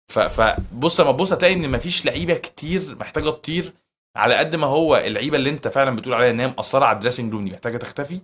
[0.09, 3.73] فبص لما تبص هتلاقي إن مفيش لعيبة كتير محتاجة تطير
[4.17, 7.01] على قد ما هو اللعيبة اللي أنت فعلا بتقول عليها إن هي مأثرة على ال
[7.01, 8.21] dressing room دي محتاجة تختفي.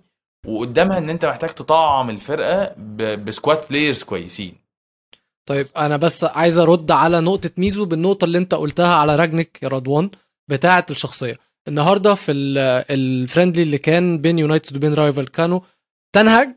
[0.47, 2.75] وقدامها إن أنت محتاج تطعم الفرقة
[3.15, 4.55] ب squad players كويسين.
[5.49, 9.67] طيب أنا بس عايز أرد على نقطة ميزو بالنقطة اللي أنت قلتها على رانجنيك يا
[9.67, 10.09] رضوان
[10.49, 11.37] بتاعة الشخصية.
[11.67, 12.57] النهارده في ال-
[12.91, 15.59] ال friendly اللي كان بين يونايتد وبين رايو فاليكانو
[16.15, 16.55] تنهاج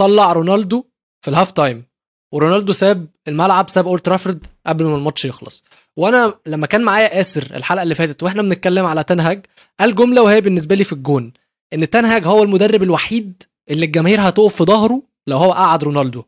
[0.00, 0.84] طلع رونالدو
[1.24, 1.84] في ال half time
[2.32, 5.64] ورونالدو ساب الملعب ساب أولد ترافورد قبل ما الماتش يخلص.
[5.96, 9.46] وأنا لما كان معايا آسر الحلقة اللي فاتت وإحنا بنتكلم على تنهاج
[9.80, 11.32] قال جملة وهي بالنسبة لي في الجون
[11.72, 16.22] إن تنهج هو المدرب الوحيد اللي الجماهير هتقف في ظهره لو هو قعد رونالدو.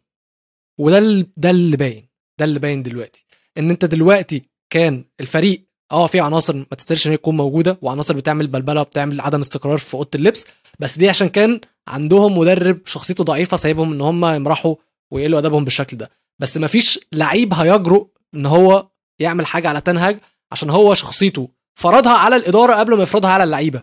[0.80, 2.03] وده ده اللي باين.
[2.38, 3.24] ده اللي باين دلوقتي.
[3.58, 8.14] إن أنت دلوقتي كان الفريق آه في عناصر ما تستاهلش إن هي تكون موجودة وعناصر
[8.14, 10.44] بتعمل بلبلة وبتعمل عدم استقرار في أوضة اللبس
[10.78, 14.74] بس دي عشان كان عندهم مدرب شخصيته ضعيفة سايبهم إن هم يمرحوا
[15.12, 16.10] ويقلوا أدبهم بالشكل ده.
[16.38, 20.18] بس ما فيش لعيب هيجرؤ إن هو يعمل حاجة على تنهج
[20.52, 21.48] عشان هو شخصيته
[21.80, 23.82] فرضها على الإدارة قبل ما يفرضها على اللعيبة.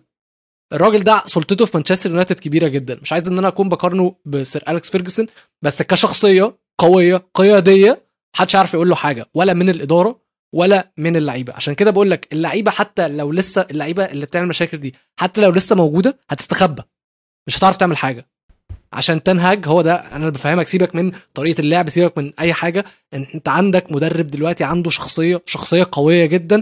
[0.74, 3.00] الراجل ده سلطته في مانشستر يونايتد كبيرة جدا.
[3.02, 5.28] مش عايز إن أنا أكون بقارنه بسير أليكس فيرجسون
[5.62, 10.22] بس كشخصية قوية قيادية محدش عارف يقول له حاجة ولا من الإدارة
[10.54, 11.54] ولا من اللعيبة.
[11.54, 15.52] عشان كده بقول لك اللعيبة حتى لو لسه اللعيبة اللي بتعمل مشاكل دي حتى لو
[15.52, 16.84] لسه موجودة هتستخبى.
[17.48, 18.28] مش هتعرف تعمل حاجة.
[18.94, 20.68] عشان تنهج هو ده أنا اللي بفهمك.
[20.68, 22.86] سيبك من طريقة اللعب سيبك من أي حاجة.
[23.14, 26.62] أنت عندك مدرب دلوقتي عنده شخصية شخصية قوية جدا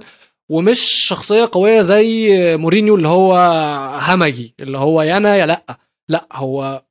[0.50, 3.36] ومش شخصية قوية زي مورينيو اللي هو
[4.02, 5.78] همجي اللي هو يا أنا يا لأ.
[6.10, 6.84] لأ هو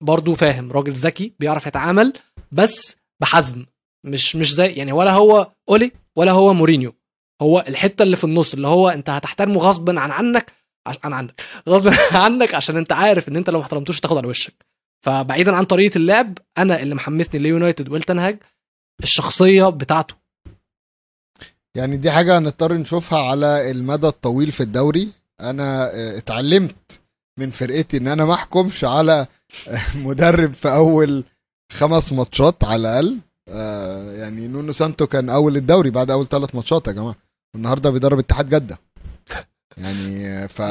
[0.00, 0.72] برضه فاهم.
[0.72, 2.12] راجل ذكي بيعرف يتعامل
[2.52, 3.66] بس بحزم.
[4.04, 6.94] مش مش زي يعني ولا هو اولي ولا هو مورينيو.
[7.42, 10.52] هو الحتة اللي في النص اللي هو انت هتحترمه غصبا عن عنك
[10.86, 10.96] عش...
[11.04, 14.54] عن عنك غصبا عنك عشان انت عارف ان انت لو ما احترمتوش تاخد على وشك.
[15.04, 18.38] فبعيدا عن طريقة اللعب أنا اللي محمسني ليونايتد والتنهاج
[19.02, 20.14] الشخصية بتاعته.
[21.76, 25.08] يعني دي حاجة هنضطر نشوفها على المدى الطويل في الدوري.
[25.40, 27.00] أنا آه، اتعلمت
[27.38, 29.26] من فرقتي إن أنا ما أحكمش على
[30.06, 31.24] مدرب في أول
[31.72, 33.18] خمس ماتشات على الأقل.
[33.48, 37.16] آه، يعني نونو سانتو كان أول الدوري بعد أول ثلاث ماتشات يا جماعة.
[37.56, 38.78] النهاردة بيدرب اتحاد جدة.
[39.76, 40.62] يعني ف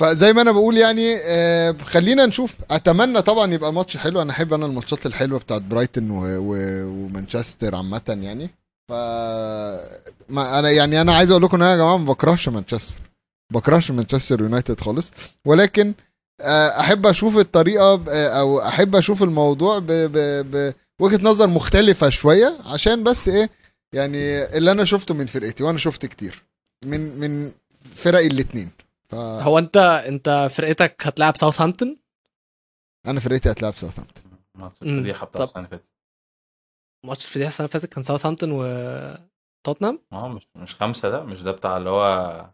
[0.00, 2.56] فزي ما أنا بقول يعني آه، خلينا نشوف.
[2.70, 4.22] أتمنى طبعا يبقى ماتش حلو.
[4.22, 6.22] أنا أحب أنا الماتشات الحلوة بتاعت برايتون و...
[6.24, 6.56] و...
[6.86, 8.50] ومانشستر عامة يعني.
[8.88, 8.92] ف
[10.28, 13.00] ما أنا يعني أنا عايز أقول لكم إن أنا يا جماعة ما بكرهش مانشستر.
[13.52, 15.12] بكرهش مانشستر يونايتد خالص.
[15.46, 15.94] ولكن
[16.40, 22.58] آه، أحب أشوف الطريقة ب- أو أحب أشوف الموضوع ب- ب- بوجهه نظر مختلفة شوية
[22.64, 23.50] عشان بس إيه
[23.94, 26.42] يعني اللي أنا شفته من فرقتي وأنا شفت كتير
[26.84, 27.52] من من
[27.94, 28.70] فرقي الاثنين
[29.08, 29.76] فانا هو أنت
[30.08, 31.96] أنت فرقتك هتلاعب ساوثهامبتون
[33.20, 34.24] فرقتي هتلعب ساوثهامبتون
[34.54, 34.82] ماتش.
[34.82, 35.42] الفضيحة بتاع.
[35.42, 35.84] السنة اللي فاتت
[37.06, 41.52] ماتش الفضيحة السنة اللي فاتت كان ساوثهامبتون وتوتنهام آه مش مش خمسة ده مش ده
[41.52, 42.46] بتاع اللي هو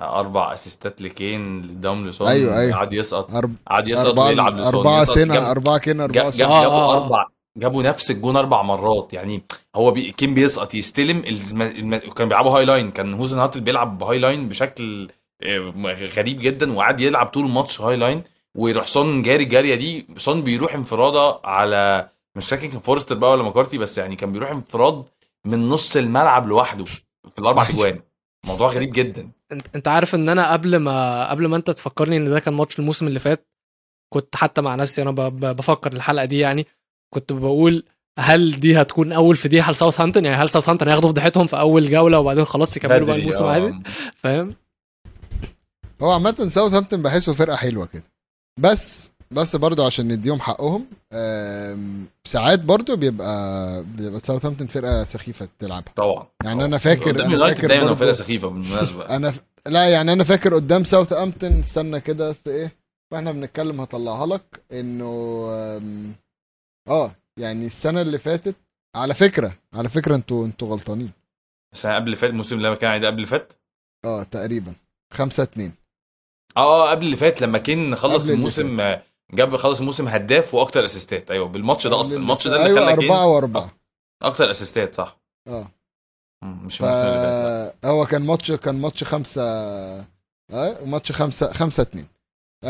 [0.00, 2.76] أربع assistات لكين ل Down لسون أيوة، أيوة.
[2.76, 3.54] قعد يسقط أرب...
[3.66, 5.14] قعد يسقط أربعة ويلعب لسون يسقط.
[5.14, 7.04] سنة جاب- أربعة كين جاب أربعة جاب سنة آه، جابوا آه، آه.
[7.04, 7.26] أربع
[7.56, 9.12] جابوا نفس الجون أربع مرات.
[9.12, 9.42] يعني
[9.76, 10.12] هو بي...
[10.12, 11.62] كين بيسقط يستلم الم...
[11.62, 11.96] الم...
[11.96, 15.08] كان بيلعبوا high line كان هازنهاتل بيلعب ب high line بشكل
[15.42, 15.72] آه،
[16.16, 18.22] غريب جدا وقعد يلعب طول الماتش high line
[18.56, 23.42] ويروح سون جاري الجاريه دي سون بيروح انفراده على مش فاكر كان فورستر بقى ولا
[23.42, 25.04] مكارتي بس يعني كان بيروح انفراد
[25.44, 28.00] من نص الملعب لوحده في الأربع تجوان.
[28.46, 29.30] موضوع غريب جدا.
[29.52, 32.78] أنت أنت عارف إن أنا قبل ما قبل ما أنت تفكرني إن ده كان ماتش
[32.78, 33.48] الموسم اللي فات
[34.12, 36.66] كنت حتى مع نفسي أنا بفكر الحلقة دي يعني.
[37.14, 37.84] كنت بقول
[38.18, 42.44] هل دي هتكون أول فضيحه لساوثهامبتون يعني هل ساوثهامبتون هياخدوا فضيحتهم في أول جولة وبعدين
[42.44, 43.50] خلاص يكملوا بقى الموسم آه.
[43.50, 43.74] عادي؟
[44.16, 44.54] فاهم؟
[46.02, 48.02] هو عامة ساوثهامبتون بحسه فرقة حلوة كده.
[48.60, 50.86] بس بس برضه عشان نديهم حقهم
[52.24, 55.92] ساعات برضه بيبقى بيبقى ساوثهامبتون فرقة سخيفة تلعبها.
[55.96, 56.26] طبعا.
[56.44, 59.04] يعني أنا فاكر قدام يونايتد فاكر دايما فرقة سخيفة بالمناسبة.
[59.16, 59.42] أنا ف...
[59.66, 62.72] لا يعني أنا فاكر قدام ساوثهامبتون استنى كده بس إيه
[63.12, 65.46] وإحنا بنتكلم هطلعها لك إنه
[66.88, 68.56] آه يعني السنة اللي فاتت
[68.96, 71.12] على فكرة على فكرة أنتوا أنتوا غلطانين.
[71.74, 73.52] السنة قبل اللي فات الموسم اللي كان قبل اللي فات؟
[74.04, 74.74] آه تقريبا.
[75.12, 75.72] خمسة اتنين.
[76.56, 79.02] آه آه قبل اللي فات لما كين خلص الموسم آه،
[79.34, 81.30] جاب خلص الموسم هداف وأكتر أسيستات.
[81.30, 82.16] أيوه بالماتش ده أصلا.
[82.16, 83.70] الماتش ده اللي أيوه خلى كين أربعة وأربعة.
[84.22, 85.18] أكتر أسيستات صح؟
[85.48, 85.68] آه.
[86.42, 87.74] مش الموسم اللي فات.
[87.74, 87.74] لا.
[87.82, 89.42] فهو كان ماتش كان ماتش خمسة
[90.50, 92.04] آه ماتش خمسة خمسة اتنين.
[92.04, 92.15] آه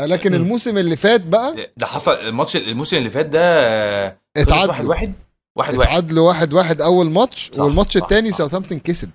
[0.05, 0.35] لكن مم.
[0.35, 4.89] الموسم اللي فات بقى ده حصل الماتش الموسم اللي فات ده آه، خلص واحد اتعادلوا
[4.89, 5.13] واحد؟
[5.57, 5.89] واحد واحد.
[5.89, 8.37] اتعادلوا واحد واحد أول ماتش صح، والماتش صح، التاني صح.
[8.37, 9.09] ساوثهامبتون كسب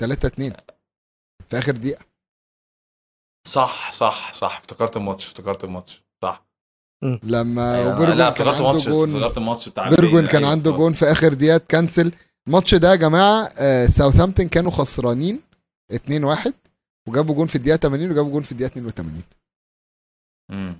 [0.00, 0.52] 3 2
[1.48, 2.04] في آخر دقيقة.
[3.48, 4.56] صح صح صح.
[4.58, 6.02] افتكرت الماتش افتكرت الماتش.
[6.22, 6.44] صح.
[7.22, 10.26] لما أيوة، لا افتكرت الماتش افتكرت الماتش بتاع بيرجوين.
[10.26, 10.70] كان أيوة، عنده.
[10.70, 12.12] جون في آخر دقيقة cancel.
[12.46, 15.40] الماتش ده يا جماعة آه، ساوثهامبتون كانوا خسرانين
[15.92, 16.54] 2 1
[17.08, 19.22] وجابوا جون في الدقيقة 80 وجابوا جون في الدقيقة 82
[20.48, 20.76] مم.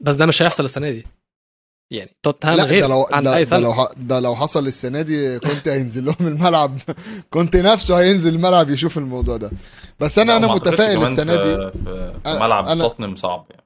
[0.00, 1.06] بس ده مش هيحصل السنة دي.
[1.90, 3.58] يعني توتنهام غير ده لو عن ده, أي ده سنة.
[3.58, 6.78] لو ده لو حصل السنة دي كنت هينزل لهم الملعب.
[7.34, 9.50] كنت نفسه هينزل الملعب يشوف الموضوع ده.
[10.00, 11.70] بس أنا أنا متفائل السنة دي.
[11.70, 13.64] في, ملعب توتنهام صعب يعني.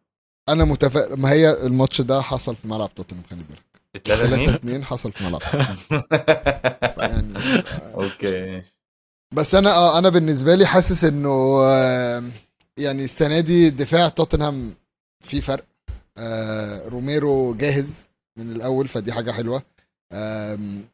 [0.48, 1.20] أنا متفائل.
[1.20, 3.72] ما هي الماتش ده حصل في ملعب توتنهام خلي بالك.
[4.04, 5.40] 3 3 2 2 حصل في ملعب.
[6.98, 7.38] يعني
[7.94, 8.62] okay
[9.34, 12.22] بس أنا آه أنا بالنسبة لي حاسس إنه آه،
[12.76, 14.74] يعني السنة دي دفاع توتنهام
[15.22, 15.64] في فرق.
[16.18, 18.08] آه، روميرو جاهز
[18.38, 19.62] من الأول فدي حاجة حلوة.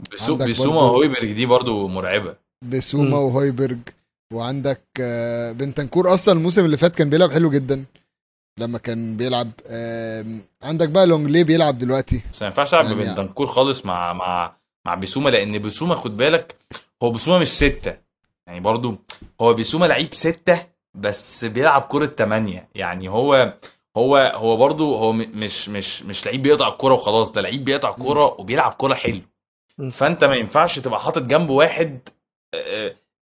[0.09, 2.37] بسوما وهويبرج دي برضو مرعبة.
[2.65, 3.17] بسوما.
[3.19, 3.79] وهويبرج
[4.33, 7.85] وعندك آه، بنتنكور أصلا الموسم اللي فات كان بيلعب حلو جدا.
[8.61, 9.51] لما كان بيلعب
[10.63, 12.23] عندك بقى لونجليه بيلعب دلوقتي.
[12.33, 14.57] بس ما ينفعش ألعب يعني- ببنتنكور خالص مع مع
[14.87, 16.55] مع بسوما لأن بسوما خد بالك
[17.03, 17.97] هو بسوما مش ستة.
[18.47, 18.97] يعني برضو
[19.41, 22.69] هو بسوما لعيب ستة بس بيلعب كرة تمانية.
[22.75, 23.55] يعني هو
[23.99, 28.41] هو هو برضو هو مش مش مش لعيب بيقطع الكرة وخلاص ده لعيب بيقطع الكرة
[28.41, 29.21] وبيلعب كرة حلو.
[29.91, 32.09] فأنت ما ينفعش تبقى حاطط جنبه واحد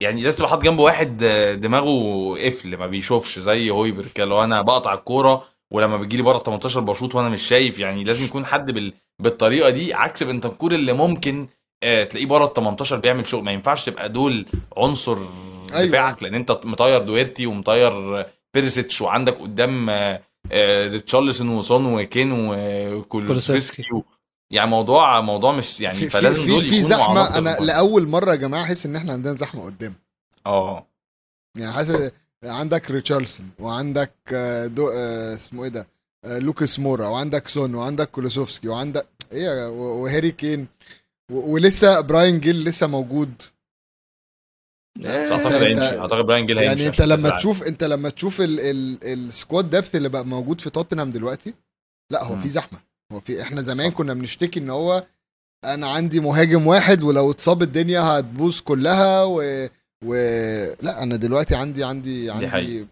[0.02, 1.18] يعني لازم تبقى حاطط جنبه واحد
[1.62, 6.38] دماغه قفل ما بيشوفش زي هويبر كده لو أنا بقطع الكورة ولما بيجي لي بره
[6.40, 8.94] 18 بيشوط وأنا مش شايف يعني لازم يكون حد بال...
[9.20, 11.48] بالطريقة دي عكس بنتنكور اللي ممكن
[11.84, 14.46] تلاقيه بره ال 18 بيعمل شغل ما ينفعش تبقى دول
[14.78, 15.18] عنصر
[15.74, 15.86] أيوة.
[15.86, 19.90] دفاعك لأن أنت مطير دوهيرتي ومطير بيريسيتش وعندك قدام
[20.92, 22.32] ريتشارلسون وسون وكين
[22.94, 24.04] وكولوسفسكي و...
[24.52, 27.04] يعني موضوع موضوع مش يعني في فلازم في, دول في يكونوا زحمة.
[27.10, 27.66] عناصر أنا مهمة.
[27.66, 29.94] لأول مرة يا جماعة أحس إن إحنا عندنا زحمة قدام.
[30.46, 30.86] آه.
[31.58, 32.12] يعني حاسس
[32.44, 35.88] عندك ريتشارلسون وعندك آه، ده آه، اسمه إيه ده؟
[36.26, 40.68] آه، لوكاس مورا وعندك سون وعندك كولوسوفسكي وعندك إيه وهاري كين.
[41.32, 43.42] ولسه براين جيل لسه موجود.
[45.06, 47.38] أعتقد أنت- هيمشي أعتقد براين جيل يعني أنت لما.
[47.38, 51.54] تشوف أنت لما تشوف ال ال ال squad depth اللي بقى موجود في توتنهام دلوقتي
[52.12, 52.38] لا هو.
[52.38, 52.80] في زحمة
[53.12, 53.96] هو في إحنا زمان صح.
[53.96, 55.04] كنا بنشتكي إن هو
[55.66, 59.42] أنا عندي مهاجم واحد ولو اتصاب الدنيا هتبوظ كلها و,
[60.06, 60.14] و...
[60.82, 62.88] لا أنا دلوقتي عندي عندي عندي حقيقة.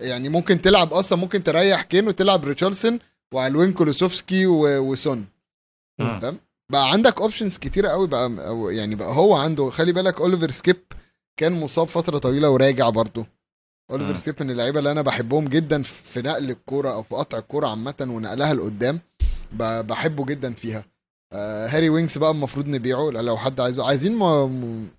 [0.00, 2.98] يعني ممكن تلعب أصلا ممكن تريح كين وتلعب ريتشارلسون
[3.34, 4.78] وعلى الوين كولوسوفسكي و...
[4.92, 5.26] وسون
[6.00, 6.20] مم.
[6.20, 6.38] فاهم
[6.72, 8.30] بقى عندك options كتيرة قوي بقى
[8.76, 10.76] يعني بقى هو عنده خلي بالك اوليفر سكيب
[11.36, 13.26] كان مصاب فترة طويلة وراجع برضه
[13.90, 14.16] أوليفر مم.
[14.16, 17.94] سكيب من اللعيبة اللي أنا بحبهم جدا في نقل الكورة أو في قطع الكورة عامة
[18.00, 19.00] ونقلها لقدام
[19.52, 20.84] ب- بحبه جدا فيها
[21.32, 24.18] آه هاري وينكس بقى المفروض نبيعه لو حد عايزه عايزين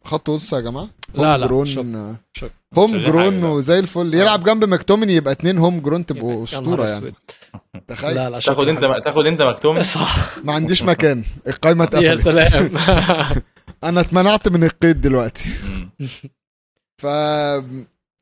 [0.05, 2.15] خط وسط يا جماعة لا، لا، جرون شكرا.
[2.33, 2.49] شكرا.
[2.77, 3.43] home grown.
[3.43, 7.13] وزي الفل يلعب جنب ماكتوميني يبقى اتنين home grown تبقوا يا نهار اسطوره يعني.
[7.87, 8.81] تخيل لا لا تاخد انت.
[9.05, 12.71] تاخد انت مكتوم صح ما عنديش مكان القايمه يا اتقفلت سلام
[13.85, 15.49] أنا اتمنعت من القيد دلوقتي.
[17.01, 17.07] ف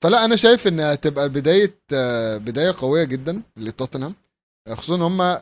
[0.03, 1.75] فلا أنا شايف ان هتبقى بداية
[2.37, 4.15] بداية قوية جدا لتوتنهام.
[4.69, 5.37] خصوصا هم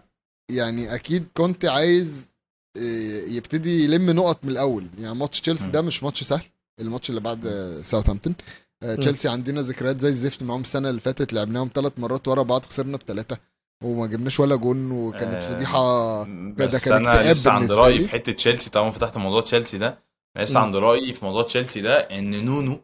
[0.52, 2.32] يعني أكيد كنت عايز
[2.78, 4.88] آه، يبتدي يلم نقط من الأول.
[5.00, 5.72] يعني ماتش تشيلسي.
[5.72, 6.46] ده مش ماتش سهل.
[6.82, 7.48] الماتش اللي بعد
[7.84, 8.36] ساوثهامبتون
[8.84, 12.66] آه، تشيلسي عندنا ذكريات زي الزفت معاهم السنة اللي فاتت لعبناهم ثلاث مرات ورا بعض
[12.66, 13.38] خسرنا بثلاثه
[13.84, 16.24] وما جبناش ولا جون وكانت آه، فضيحة.
[16.54, 18.00] بس أنا لسه عند رأيي.
[18.00, 20.60] في حتة تشيلسي طالما فتحت موضوع تشيلسي ده لسه.
[20.60, 22.82] عند رأيي في موضوع تشيلسي ده إن نونو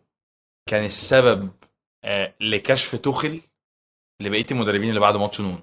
[0.70, 1.50] كان السبب
[2.04, 3.42] آه، لكشف توخل
[4.22, 5.58] لبقية المدربين اللي بعد ماتش نونو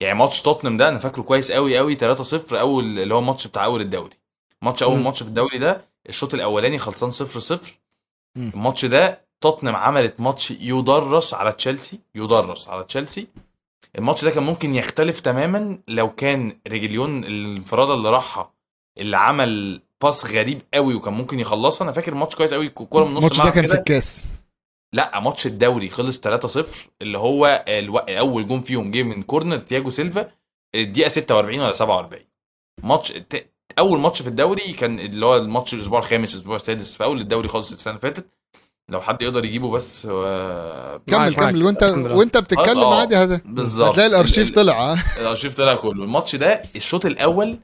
[0.00, 3.64] يعني ماتش توتنهام ده أنا فاكره كويس قوي قوي 3-0 أول اللي هو الماتش بتاع
[3.64, 4.14] أول الدوري
[4.62, 4.98] ماتش أول.
[4.98, 7.10] ماتش في الدوري ده الشوط الأولاني خلصان
[7.56, 7.60] 0-0
[8.36, 8.52] مم.
[8.54, 13.26] الماتش ده توتنهام عملت ماتش يدرس على تشيلسي يدرس على تشيلسي
[13.98, 18.52] الماتش ده كان ممكن يختلف تماما لو كان ريجليون الانفرادة اللي راحها
[18.98, 23.10] اللي عمل pass غريب قوي وكان ممكن يخلصها أنا فاكر الماتش كويس قوي الكوره من
[23.10, 24.24] نص الماتش ده الملعب كان في الكاس.
[24.94, 26.64] لا ماتش الدوري خلص 3-0
[27.02, 27.98] اللي هو ألو...
[27.98, 30.30] أول جون فيهم جه من كورنر تياجو سيلفا
[30.74, 32.22] الدقيقة 46 ولا 47
[32.82, 33.50] ماتش ت...
[33.78, 37.48] أول ماتش في الدوري كان اللي هو الماتش الأسبوع الخامس الأسبوع السادس في أول الدوري
[37.48, 38.26] خالص السنة اللي فاتت.
[38.90, 41.34] لو حد يقدر يجيبه بس آه، كمل.
[41.34, 41.62] كمل.
[41.64, 41.82] وأنت.
[41.82, 43.00] وأنت بتتكلم خلاص، آه.
[43.00, 43.88] عادي هذا بالظبط.
[43.92, 46.04] هتلاقي الأرشيف ال- طلع الأرشيف طلع كله.
[46.04, 47.58] الماتش ده الشوط الأول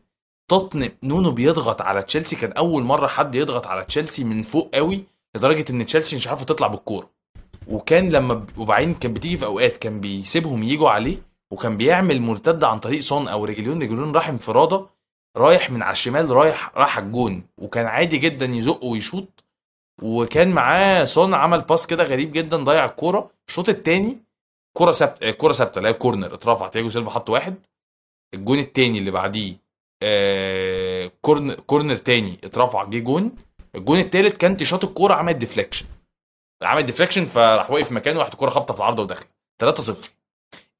[0.48, 2.36] توتنهام نونو بيضغط على تشيلسي.
[2.36, 5.04] كان أول مرة حد يضغط على تشيلسي من فوق قوي
[5.36, 7.10] لدرجة إن تشيلسي مش عارفة تطلع بالكورة.
[7.68, 8.58] وكان لما ب...
[8.58, 13.28] وبعدين كان بتيجي في أوقات كان بيسيبهم يجوا عليه وكان بيعمل مرتده عن طريق سون
[13.28, 14.86] أو ريجليون ريجليون راح انفراده
[15.36, 19.44] رايح من على الشمال رايح راح على الجون وكان عادي جدا يزق ويشوط.
[20.02, 23.30] وكان معاه سون عمل pass كده غريب جدا ضيع الكورة.
[23.48, 24.18] الشوط الثاني
[24.76, 27.54] كرة ثابتة كرة ثابتة لا كورنر اترفع تياجو سيلفا حط واحد.
[28.34, 29.63] الجون التاني اللي بعديه
[30.04, 33.32] آه كورنر كورنر تاني اترفع جه جون.
[33.74, 35.86] الجون التالت كان شاط الكورة عمل deflection
[36.62, 39.24] عمل deflection فراح واقف مكانه راحت الكورة خبطة في العارضه ودخل
[39.64, 39.92] 3-0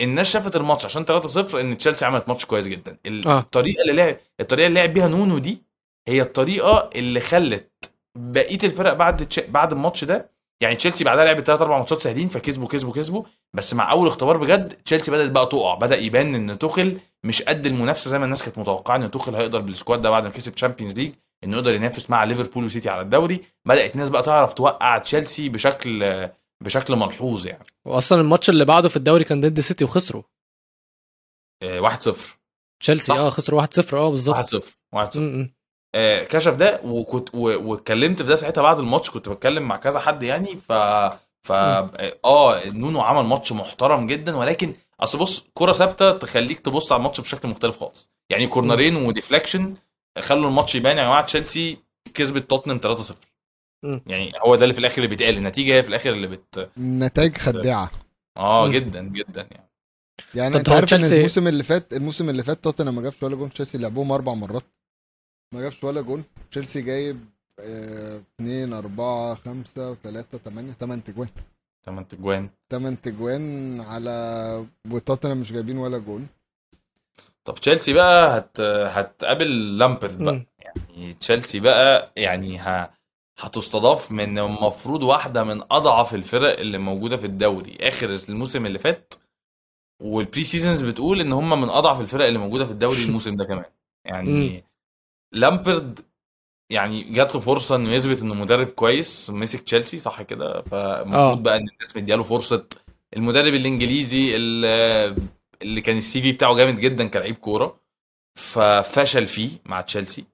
[0.00, 2.96] الناس شافت الماتش عشان 3-0 إن تشيلسي عملت ماتش كويس جدا.
[3.26, 3.38] آه.
[3.38, 5.62] الطريقة اللي لعب الطريقة اللي لعب بيها نونو دي
[6.08, 7.70] هي الطريقة اللي خلت
[8.18, 9.40] بقية الفرق بعد تش...
[9.40, 13.24] بعد الماتش ده يعني تشيلسي بعدها لعبت ثلاث أربع ماتشات سهلين فكسبوا كسبوا كسبوا.
[13.54, 15.74] بس مع أول اختبار بجد تشيلسي بدأت بقى تقع.
[15.74, 19.60] بدأ يبان إن توخل مش قد المنافسة زي ما الناس كانت متوقعة إن توخل هيقدر
[19.60, 21.12] بال squad ده بعد ما كسب تشامبيونز ليج
[21.44, 23.40] إنه يقدر ينافس مع ليفربول وسيتي على الدوري.
[23.64, 26.28] بدأت الناس بقى تعرف توقع تشيلسي بشكل
[26.64, 27.64] بشكل ملحوظ يعني.
[27.84, 30.22] واصلا الماتش اللي بعده في الدوري كان ضد سيتي وخسروا.
[31.62, 32.14] آه، 1-0
[32.80, 33.16] تشيلسي صح.
[33.16, 34.36] آه خسروا 1-0 آه بالظبط.
[34.36, 34.62] 1-0
[34.96, 35.42] 1-0 م- م.
[35.42, 35.50] آه،
[36.30, 40.56] كشف ده وكنت واتكلمت في ده ساعتها بعد الماتش كنت بتكلم مع كذا حد يعني
[40.56, 40.72] ف
[41.42, 46.98] ف آه نونو عمل ماتش محترم جدا ولكن أصل بص كرة ثابتة تخليك تبص على
[46.98, 48.08] الماتش بشكل مختلف خالص.
[48.30, 49.74] يعني كورنرين و deflection
[50.18, 50.96] خلوا الماتش يبان.
[50.96, 51.78] يا جماعة تشيلسي
[52.14, 53.14] كسبت توتنهام 3-0
[53.84, 54.00] مم.
[54.06, 55.36] يعني هو ده اللي في الآخر اللي بيتقال.
[55.36, 57.90] النتيجة هي في الآخر اللي بت نتائج خداعة.
[58.36, 58.68] آه.
[58.68, 59.70] جدا جدا يعني.
[60.34, 63.36] يعني أنت عارف إن تشيلسي- الموسم اللي فات الموسم اللي فات توتنهام ما جابش ولا
[63.36, 64.64] جون تشيلسي لعبوهم أربع مرات.
[65.54, 66.24] ما جابش ولا جون.
[66.50, 67.20] تشيلسي جايب
[67.60, 71.28] 2 4 5 3 8 8 تجوان.
[71.86, 72.48] 8 تجوان.
[72.70, 76.28] 8 تجوان على وتوتنهام مش جايبين ولا جون.
[77.44, 80.34] طب تشيلسي بقى هت هتقابل لامبرد بقى.
[80.34, 80.46] م.
[80.58, 82.90] يعني تشيلسي بقى يعني ه...
[83.38, 87.76] هتستضاف من المفروض واحدة من أضعف الفرق اللي موجودة في الدوري.
[87.80, 89.14] آخر الموسم اللي فات
[90.02, 93.64] وال pre-seasons بتقول إن هم من أضعف الفرق اللي موجودة في الدوري الموسم ده كمان.
[94.04, 94.64] يعني
[95.34, 96.00] لامبرد
[96.70, 101.34] يعني جات له فرصة إنه يثبت إنه مدرب كويس مسك تشيلسي صح كده فالمفروض آه.
[101.34, 102.64] بقى إن الناس مدياله فرصة
[103.16, 105.16] المدرب الإنجليزي اللي
[105.62, 107.80] اللي كان ال CV بتاعه جامد جدا كلاعب كورة
[108.38, 110.24] ففشل فيه مع تشيلسي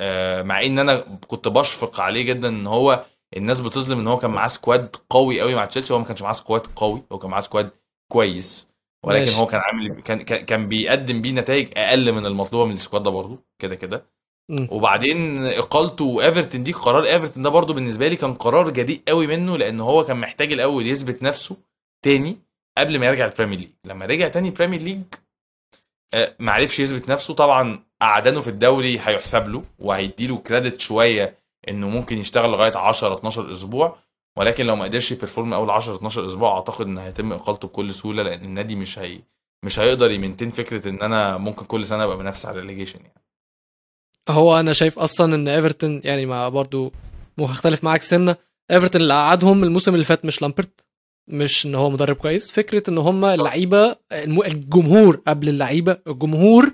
[0.00, 0.96] آه، مع إن أنا
[1.26, 3.04] كنت بشفق عليه جدا إن هو
[3.36, 6.32] الناس بتظلم إن هو كان معاه squad قوي قوي مع تشيلسي هو ما كانش معاه
[6.32, 7.70] squad قوي هو كان معاه squad
[8.12, 8.68] كويس
[9.04, 9.36] ولكن ماشي.
[9.40, 13.10] هو كان عامل كان كان بيقدم بيه نتائج أقل من المطلوبة من ال squad ده
[13.10, 14.15] برضه كده كده.
[14.70, 19.56] وبعدين إقالته وإيفرتون دي قرار إيفرتون ده برضه بالنسبة لي كان قرار جديد قوي منه
[19.58, 21.56] لأن هو كان محتاج الأول يثبت نفسه
[22.02, 22.36] تاني
[22.78, 25.02] قبل ما يرجع ال Premier League لما رجع تاني ال Premier League
[26.14, 27.34] آه، ما عرفش يثبت نفسه.
[27.34, 31.38] طبعا قعدانه في الدوري هيحسب له وهيديله credit شوية
[31.68, 33.96] إنه ممكن يشتغل لغاية 10 12 أسبوع
[34.36, 37.94] ولكن لو ما قدرش ي perform أول 10 12 أسبوع أعتقد إن هيتم إقالته بكل
[37.94, 39.20] سهولة لأن النادي مش هي
[39.64, 43.22] مش هيقدر ي maintain فكرة إن أنا ممكن كل سنة أبقى بنافس على الريليجيشن يعني.
[44.28, 46.92] هو أنا شايف أصلا إن إيفرتون يعني ما برضو
[47.40, 48.36] اختلف معاك سنة
[48.70, 50.80] إيفرتون اللي قعدهم الموسم اللي فات مش لامبارد
[51.30, 56.72] مش إن هو مدرب كويس فكرة إن هم اللعيبة الجمهور قبل اللعيبة الجمهور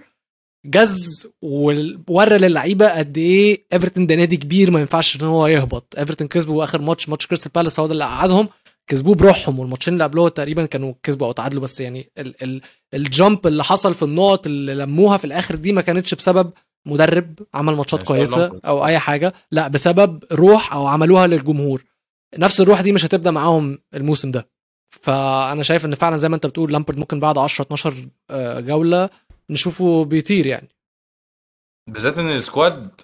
[0.66, 5.94] جه وورى للعيبة قد إيه إيفرتون ده نادي كبير ما ينفعش إن هو يهبط.
[5.98, 8.48] إيفرتون كسبوا آخر ماتش ماتش كريستال بالاس هو ده اللي قعدهم
[8.86, 12.60] كسبوه بروحهم والماتشين اللي قبلهم تقريبا كانوا كسبوا أو تعادلوا بس يعني ال ال
[12.94, 16.50] ال jump اللي حصل في النقط اللي لموها في الآخر دي ما كانتش بسبب
[16.86, 18.60] مدرب عمل ماتشات كويسة.
[18.64, 19.32] أو أي حاجة.
[19.50, 21.84] لا بسبب روح أو عملوها للجمهور.
[22.38, 24.48] نفس الروح دي مش هتبدأ معاهم الموسم ده.
[25.02, 29.10] فأنا شايف إن فعلا زي ما أنت بتقول لامبارد ممكن بعد 10 12 آه، جولة
[29.50, 30.68] نشوفه بيطير يعني.
[31.90, 33.00] بالذات إن ال squad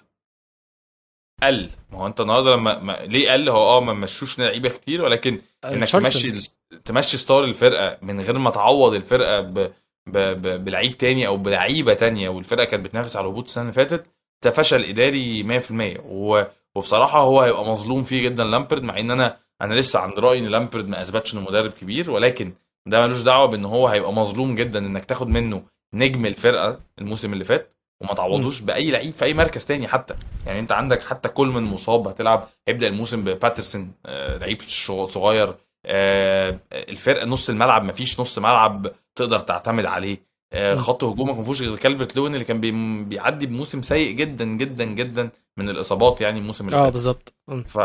[1.43, 1.69] قل.
[1.91, 2.91] ما هو أنت النهارده لما ما...
[2.93, 6.31] ليه قل؟ هو آه ما مشوش لعيبة كتير ولكن إنك ريتشارلسون.
[6.31, 6.51] تمشي
[6.85, 9.71] تمشي star الفرقة من غير ما تعوض الفرقة ب...
[10.11, 10.17] ب...
[10.17, 10.65] ب...
[10.65, 14.05] بلعيب تاني أو بلعيبة تانية والفرقة كانت بتنافس على الهبوط السنة اللي فاتت
[14.43, 15.71] ده فشل اداري 100%
[16.05, 16.43] و...
[16.75, 20.45] وبصراحة هو هيبقى مظلوم فيه جدا لامبرد مع إن أنا أنا لسه عند رأيي إن
[20.47, 22.53] لامبرد ما أثبتش إنه مدرب كبير ولكن
[22.85, 27.43] ده ملوش دعوة بإن هو هيبقى مظلوم جدا إنك تاخد منه نجم الفرقة الموسم اللي
[27.43, 30.15] فات وما تعوضوش بأي لعيب في أي مركز تاني حتى.
[30.45, 34.61] يعني أنت عندك حتى كولمان مصاب هتلعب هيبدا الموسم بباترسون آه، لعيب
[35.05, 35.55] صغير
[35.85, 38.87] آه، الفرقه نص الملعب مفيش نص ملعب
[39.19, 40.29] تقدر تعتمد عليه.
[40.53, 40.75] آه،.
[40.75, 44.83] خط هجومك ما فيهوش غير كالفرت لوين اللي كان بي- بيعدي بموسم سيء جدا جدا
[44.85, 46.93] جدا من الإصابات يعني الموسم اللي آه فات.
[46.93, 47.33] بالظبط.
[47.47, 47.63] مم.
[47.63, 47.77] ف...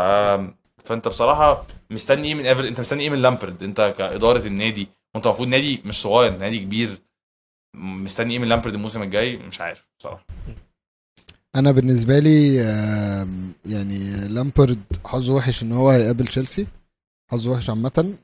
[0.85, 5.25] فأنت بصراحة مستني إيه من ايفر أنت مستني إيه من لامبارد؟ أنت كإدارة النادي وأنت
[5.25, 6.97] المفروض نادي مش صغير نادي كبير.
[7.75, 10.25] مستني إيه من لامبارد الموسم الجاي؟ مش عارف بصراحة.
[11.55, 12.55] أنا بالنسبة لي
[13.65, 16.67] يعني لامبارد حظه وحش إن هو هيقابل تشيلسي.
[17.31, 18.15] حظه وحش عامة.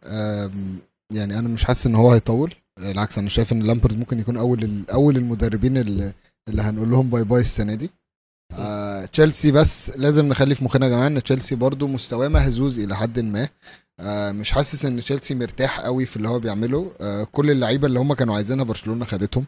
[1.14, 2.53] يعني أنا مش حاسس إن هو هيطول.
[2.82, 6.13] بالعكس أنا شايف إن لامبارد ممكن يكون أول أول المدربين اللي,
[6.49, 7.91] اللي هنقول لهم bye bye السنة دي.
[8.53, 12.95] آه، تشيلسي بس لازم نخلي في مخنا يا جماعة إن تشيلسي برضو مستواه مهزوز إلى
[12.97, 13.47] حد ما.
[13.99, 16.91] آه، مش حاسس إن تشيلسي مرتاح قوي في اللي هو بيعمله.
[17.01, 19.45] آه، كل اللعيبة اللي هم كانوا عايزينها برشلونة خدتهم.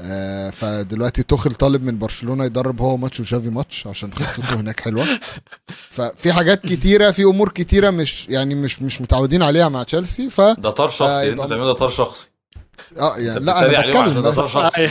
[0.00, 5.06] آه، فدلوقتي توخل طالب من برشلونة يدرب هو ماتش وتشافي ماتش عشان خطته هناك حلوة.
[5.96, 10.40] ففي حاجات كتيرة في أمور كتيرة مش يعني مش مش متعودين عليها مع تشيلسي ف
[10.40, 11.22] ده طار آه، شخصي.
[11.22, 12.28] اللي أنت بتعمله ده طار شخصي.
[12.98, 14.34] آه يعني لا أنا بتكلم بس.
[14.34, 14.86] شخصي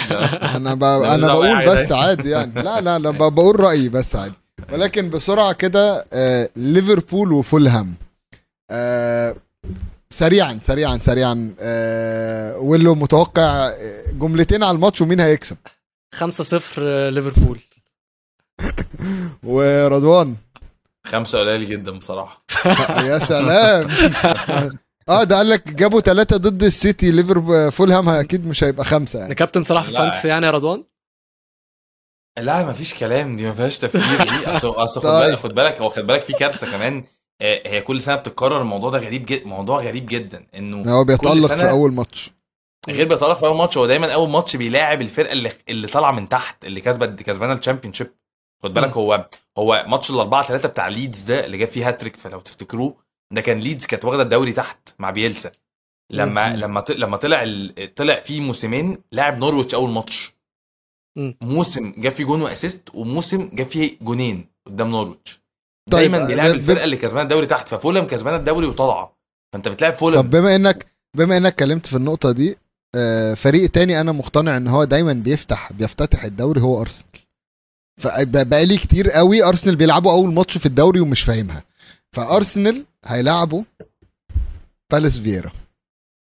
[0.56, 0.84] أنا ب...
[1.14, 2.62] أنا بقول بس عادي يعني.
[2.62, 4.34] لا لا لا ب- بقول رأيي بس عادي.
[4.72, 7.96] ولكن بسرعة كده آه ليفربول وفولهام.
[8.72, 9.36] آه
[10.10, 11.54] سريعا سريعا سريعا.
[11.60, 15.58] آه ويلو متوقع آه، جملتين على الماتش ومين هيكسب.
[16.16, 17.60] 5-0 ليفربول.
[19.44, 20.36] ورضوان.
[21.08, 22.44] خمسة قليل جدا بصراحة.
[23.10, 23.88] يا سلام.
[25.10, 29.36] آه ده قال لك جابوا ثلاثة ضد السيتي ليفربول فولهام أكيد مش هيبقى خمسة يعني.
[29.36, 29.98] كابتن صلاح في لا.
[30.00, 30.84] fantasy يعني يا رضوان؟
[32.40, 34.24] لا مفيش كلام دي ما فيهاش تفكير.
[34.24, 35.26] دي أصل أصل خد طيب.
[35.30, 37.04] بالك خد بالك هو خد بالك في كارثة كمان.
[37.42, 38.62] آه، هي كل سنة بتتكرر.
[38.62, 42.32] الموضوع ده غريب جدا موضوع غريب جدا إنه هو بيتألق سنة- في أول ماتش.
[42.90, 46.30] غير بيتعرف في أول ماتش هو دايما أول ماتش بيلاعب الفرقة اللي اللي طالعة من
[46.30, 48.12] تحت اللي كسبت كسبانة ال Championship.
[48.64, 48.92] خد بالك.
[48.92, 53.42] هو هو ماتش الأربعة ثلاثة بتاع ليدز ده اللي جاب فيه هاتريك فلو تفتكروه ده
[53.42, 55.52] كان ليدز كانت واخدة الدوري تحت مع بيلسا.
[56.12, 56.56] لما.
[56.56, 57.46] لما لما طلع
[57.96, 60.34] طلع فيه موسمين لاعب نورويتش أول ماتش.
[61.42, 65.42] موسم جاب فيه جون و assist وموسم جاب فيه جونين قدام نورويتش.
[65.92, 69.18] طيب، دايما بيلعب ب- الفرقة اللي كسبانة الدوري تحت ففولهام كسبانة الدوري وطالعة.
[69.54, 70.16] فأنت بتلعب فولهام.
[70.22, 70.86] طب بما إنك
[71.18, 72.58] بما إنك اتكلمت في النقطة دي
[72.96, 77.12] آه، فريق تاني أنا مقتنع إن هو دايما بيفتح بيفتتح الدوري هو أرسنال.
[78.02, 81.64] فبقى لي كتير قوي أرسنال بيلعبوا أول ماتش في الدوري ومش فاهمها.
[82.12, 83.64] فأرسنال هيلعبوا
[84.92, 85.52] بالاس فييرا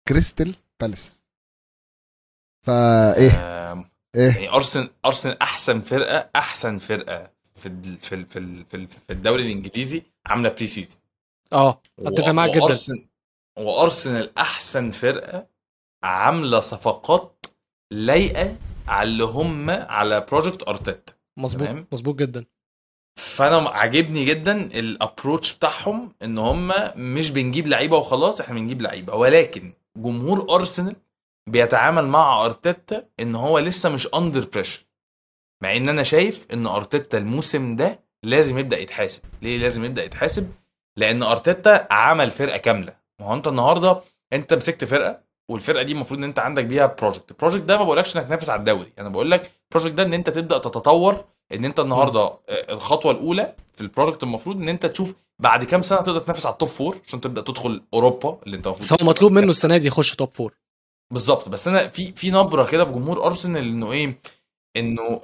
[0.08, 1.26] كريستال بالاس
[2.66, 3.32] فايه
[3.72, 8.66] آم، إيه؟ يعني ارسنال ارسنال أحسن فرقه أحسن فرقة في ال- في ال- في ال-
[8.66, 11.02] في ال- في الدوري الإنجليزي عاملة pre-season
[11.54, 12.64] آه أتفق معاك جدا.
[12.64, 13.08] وأرسنال
[13.58, 15.48] وأرسنال أحسن فرقة
[16.04, 17.46] عاملة صفقات
[17.92, 18.58] لايقة
[18.88, 21.86] على اللي هم على project ارتيتا مظبوط.
[21.94, 22.46] مظبوط جدا.
[23.16, 29.16] فانا عاجبني جدا ال approach بتاعهم ان هم مش بنجيب لعيبة وخلاص إحنا بنجيب لعيبة.
[29.16, 30.96] ولكن جمهور أرسنال
[31.50, 34.86] بيتعامل مع أرتيتا إن هو لسه مش under pressure
[35.64, 39.22] مع إن أنا شايف إن أرتيتا الموسم ده لازم يبدأ يتحاسب.
[39.42, 40.52] ليه لازم يبدأ يتحاسب؟
[40.98, 42.96] لأن أرتيتا عمل فرقة كاملة.
[43.22, 44.02] ما هو أنت النهارده
[44.34, 47.84] أنت مسكت فرقة والفرقة دي المفروض إن أنت عندك بيها project ال project ده ما
[47.84, 48.94] بقولكش إنك تنافس على الدوري.
[49.00, 51.24] أنا بقول لك ال project ده إن أنت تبدأ تتطور
[51.54, 52.40] إن أنت النهارده آه،
[52.74, 56.54] الخطوة الأولى في ال project المفروض إن أنت تشوف بعد كام سنة تقدر تنافس على
[56.54, 59.88] ال top four عشان تبدأ تدخل أوروبا اللي أنت المفروض هو مطلوب منه السنة دي
[59.88, 60.54] يخش top four
[61.12, 61.50] بالظبط.
[61.50, 64.20] بس أنا في في نبرة كده في جمهور أرسنال إنه إيه؟
[64.78, 65.22] إنه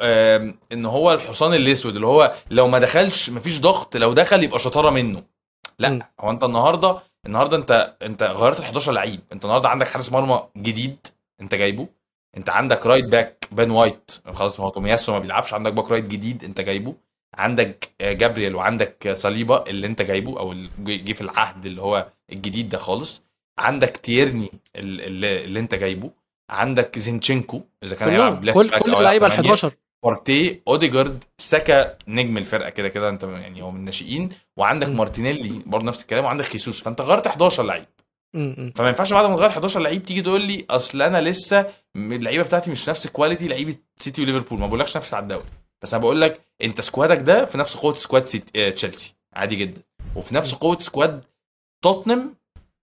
[0.74, 4.90] إن هو الحصان الأسود اللي هو لو ما دخلش مفيش ضغط لو دخل يبقى شطارة
[4.90, 5.24] منه.
[5.80, 5.90] لا.
[5.90, 6.02] مم.
[6.20, 9.20] هو أنت النهارده النهارده انت انت غيرت ال 11 لعيب.
[9.34, 11.08] انت النهارده عندك حارس مرمى جديد
[11.42, 11.88] انت جايبه.
[12.38, 15.54] انت عندك right back بن وايت خلاص هو تومياسو ما بيلعبش.
[15.54, 16.96] عندك back right جديد انت جايبه.
[17.38, 22.70] عندك آه، جابرييل وعندك صليبا اللي انت جايبه أو جه في العهد اللي هو الجديد
[22.70, 23.24] ده خالص.
[23.60, 26.12] عندك تيرني ال- اللي, اللي انت جايبه.
[26.50, 29.54] عندك زينشينكو إذا كان هيلعب left back كل اللعيبة ال يلعب تمانية.
[29.56, 29.72] 11
[30.08, 34.30] بارتي اوديجارد ساكا نجم الفرقة كده كده انت يعني هو من الناشئين.
[34.58, 34.90] وعندك.
[34.90, 36.26] مارتينيلي برضه نفس الكلام.
[36.26, 36.84] وعندك خيسوس.
[36.84, 37.86] فانت غيرت 11 لعيب.
[38.76, 42.72] فما ينفعش بعد ما تغير 11 لعيب تيجي تقول لي اصل أنا لسه اللعيبة بتاعتي
[42.72, 44.60] مش نفس quality لعيبة سيتي وليفربول.
[44.60, 45.46] ما بقولكش نفس على الدوري.
[45.82, 49.14] بس أنا بقول لك انت سكوادك ده في نفس قوة squad سيتي آه تشيلسي.
[49.34, 49.82] عادي جدا.
[50.16, 51.24] وفي نفس قوة squad
[51.84, 52.36] توتنهام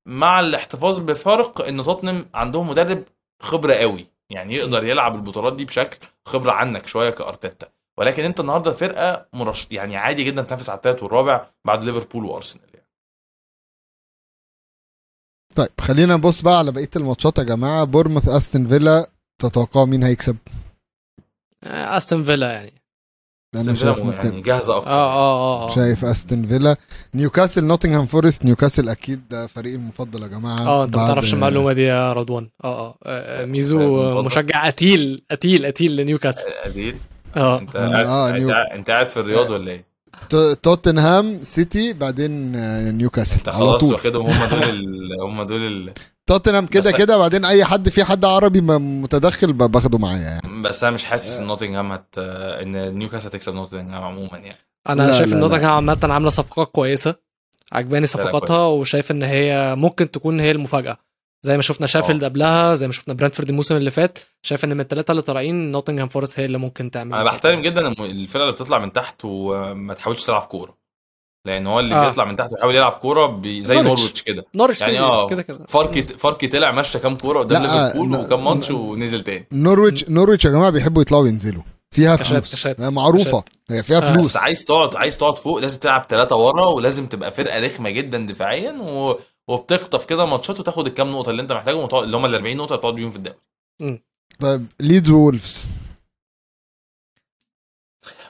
[0.06, 3.04] مع الاحتفاظ بفرق ان توتنهام عندهم مدرب
[3.42, 4.06] خبرة قوي.
[4.34, 7.68] يعني يقدر يلعب البطولات دي بشكل خبرة عنك شوية كأرتيتا
[7.98, 12.68] ولكن أنت النهارده فرقة مرشحة يعني عادي جدا تنافس على الثالث والرابع بعد ليفربول وأرسنال
[12.74, 12.86] يعني.
[15.54, 20.36] طيب خلينا نبص بقى على بقية الماتشات يا جماعة بورموث أستون فيلا تتوقعوا مين هيكسب؟
[21.64, 22.83] آه، أستون فيلا يعني
[23.54, 24.90] أستون شايف فيلا ممكن يعني جاهزة أكتر.
[24.90, 26.76] آه آه آه شايف أستون فيلا.
[27.14, 30.60] نيوكاسل نوتنغهام فورست نيوكاسل أكيد ده فريقي المفضل يا جماعة.
[30.60, 32.48] آه أنت ما تعرفش المعلومة دي يا رضوان.
[32.64, 34.24] آه آه آه، ميزو المفضل.
[34.24, 36.48] مشجع قتيل قتيل قتيل لنيوكاسل.
[36.64, 36.96] اديل
[37.36, 37.58] آه.
[37.60, 39.84] أنت آه، قاعد آه، أنت نيو- قاعد- أنت قاعد في الرياض ولا إيه؟
[40.62, 43.36] توتنهام سيتي بعدين آه، نيوكاسل.
[43.36, 45.20] أنت خلاص واخدهم هم دول ال...
[45.22, 45.92] هم دول ال...
[46.26, 50.62] توتنهام كده بس- كده بعدين أي حد في حد عربي متدخل باخده معايا يعني.
[50.62, 54.58] بس أنا مش حاسس إن نوتنجهام هت- إن نيوكاسل هتكسب نوتنجهام عموما يعني.
[54.88, 55.40] أنا لا، شايف إن لا.
[55.40, 57.14] نوتنهام عامة عاملة صفقات كويسة
[57.72, 60.96] عجباني صفقاتها وشايف إن هي ممكن تكون هي المفاجأة.
[61.42, 64.80] زي ما شفنا شيفيلد قبلها زي ما شفنا برينتفورد الموسم اللي فات شايف إن من
[64.80, 68.78] الثلاثه اللي طالعين نوتنغهام فورست هي اللي ممكن تعمل أنا بحترم جدا الفرقة اللي بتطلع
[68.78, 70.83] من تحت وما تحاولش تلعب كورة.
[71.44, 72.08] لأن هو اللي آه.
[72.08, 73.64] بيطلع من تحت ويحاول يلعب كورة بي...
[73.64, 73.82] زي.
[73.82, 74.44] نورويتش كده.
[74.56, 75.58] نورويتش يعني آه كده كده.
[75.68, 79.46] فاركي فاركي طلع مشى كام كورة قدام لا، ليفربول وكام ماتش ونزل تاني.
[79.52, 82.66] نورويتش نورويتش يا جماعة بيحبوا يطلعوا وينزلوا فيها فلوس.
[82.78, 83.44] معروفة.
[83.70, 84.26] هي فيها آه، فلوس.
[84.26, 88.26] بس عايز تقعد عايز تقعد فوق لازم تلعب ثلاثة ورا ولازم تبقى فرقة رخمة جدا
[88.26, 89.18] دفاعيا و...
[89.48, 92.94] وبتخطف كده ماتشات وتاخد الكام نقطة اللي انت محتاجهم اللي هم ال 40 نقطه تقعد
[92.94, 93.38] بيهم في الدوري.
[94.40, 95.66] طيب ليدز وولفز.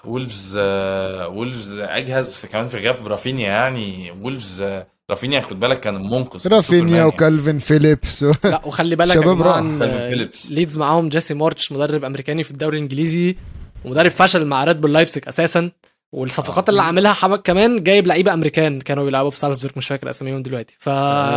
[0.06, 4.10] وولفز آه، وولفز أجهز في كمان في غياب رافينيا يعني.
[4.10, 7.08] وولفز آه، رافينيا خد بالك كان منقذ رافينيا يعني.
[7.08, 8.22] وكالفين فيليبس.
[8.22, 8.32] و...
[8.44, 10.50] لا وخلي بالك شباب فيليبس.
[10.50, 13.36] ليدز معاهم جيسي مارتش مدرب أمريكاني في الدوري الإنجليزي
[13.84, 15.70] ومدرب فشل مع ريد بول لايبزيج أساسا.
[16.12, 16.70] والصفقات آه.
[16.70, 20.76] اللي عاملها حمد كمان جايب لعيبة أمريكان كانوا بيلعبوا في سالزبورغ مش فاكر أساميهم دلوقتي.
[20.78, 20.88] ف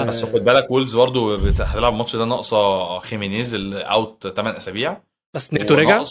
[0.07, 4.97] بس خد بالك وولفز برضه هتلعب الماتش ده ناقصة خيمينيز اللي out 8 أسابيع.
[5.33, 6.03] بس نيتو رجع